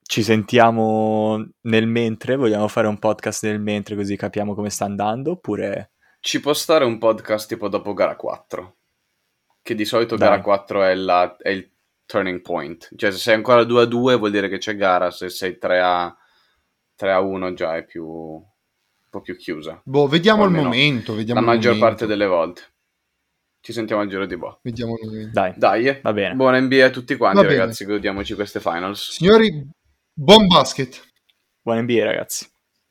ci 0.04 0.24
sentiamo 0.24 1.44
nel 1.62 1.88
mentre. 1.88 2.36
Vogliamo 2.36 2.68
fare 2.68 2.88
un 2.88 3.00
podcast 3.00 3.44
nel 3.46 3.60
mentre 3.60 3.96
così 3.96 4.16
capiamo 4.16 4.54
come 4.54 4.70
sta 4.70 4.86
andando? 4.86 5.32
Oppure 5.32 5.92
Ci 6.20 6.40
può 6.40 6.54
stare 6.54 6.86
un 6.86 6.98
podcast 7.00 7.48
tipo 7.48 7.68
dopo 7.70 7.94
gara 7.94 8.16
4. 8.16 8.77
Che 9.68 9.76
di 9.76 9.84
solito 9.84 10.16
Dai. 10.16 10.30
gara 10.30 10.42
4 10.42 10.84
è, 10.84 10.96
la- 10.96 11.36
è 11.36 11.50
il 11.50 11.70
turning 12.06 12.40
point. 12.40 12.90
Cioè, 12.96 13.12
se 13.12 13.18
sei 13.18 13.34
ancora 13.36 13.66
2 13.66 13.82
a 13.82 13.86
2 13.86 14.16
vuol 14.16 14.32
dire 14.32 14.48
che 14.48 14.60
c'è 14.60 14.78
gara, 14.78 15.12
se 15.12 15.28
sei 15.28 15.58
3 15.58 15.80
a, 15.82 16.18
3 16.96 17.12
a 17.12 17.20
1 17.20 17.54
già 17.54 17.76
è 17.76 17.84
più, 17.84 18.06
un 18.08 18.44
po' 19.10 19.20
più 19.20 19.36
chiusa. 19.36 19.82
Boh, 19.84 20.08
vediamo 20.08 20.46
il 20.46 20.52
momento. 20.52 21.14
Vediamo 21.16 21.42
La 21.42 21.46
il 21.48 21.52
maggior 21.54 21.74
momento. 21.74 21.90
parte 21.90 22.06
delle 22.06 22.26
volte. 22.28 22.62
Ci 23.60 23.74
sentiamo 23.74 24.02
al 24.04 24.08
giro 24.08 24.26
di 24.26 24.38
boa. 24.38 24.58
Vediamo 24.62 24.96
il 25.02 25.06
momento. 25.10 25.32
dai, 25.34 25.54
Dai, 25.58 26.00
va 26.02 26.14
bene. 26.14 26.36
buona 26.36 26.62
NBA 26.62 26.86
a 26.86 26.90
tutti 26.90 27.18
quanti, 27.18 27.44
ragazzi. 27.44 27.84
Godiamoci 27.84 28.36
queste 28.36 28.62
finals. 28.62 29.12
Signori, 29.12 29.68
buon 30.14 30.48
basket. 30.48 31.04
Buon 31.62 31.80
NBA 31.80 32.06
ragazzi. 32.06 32.48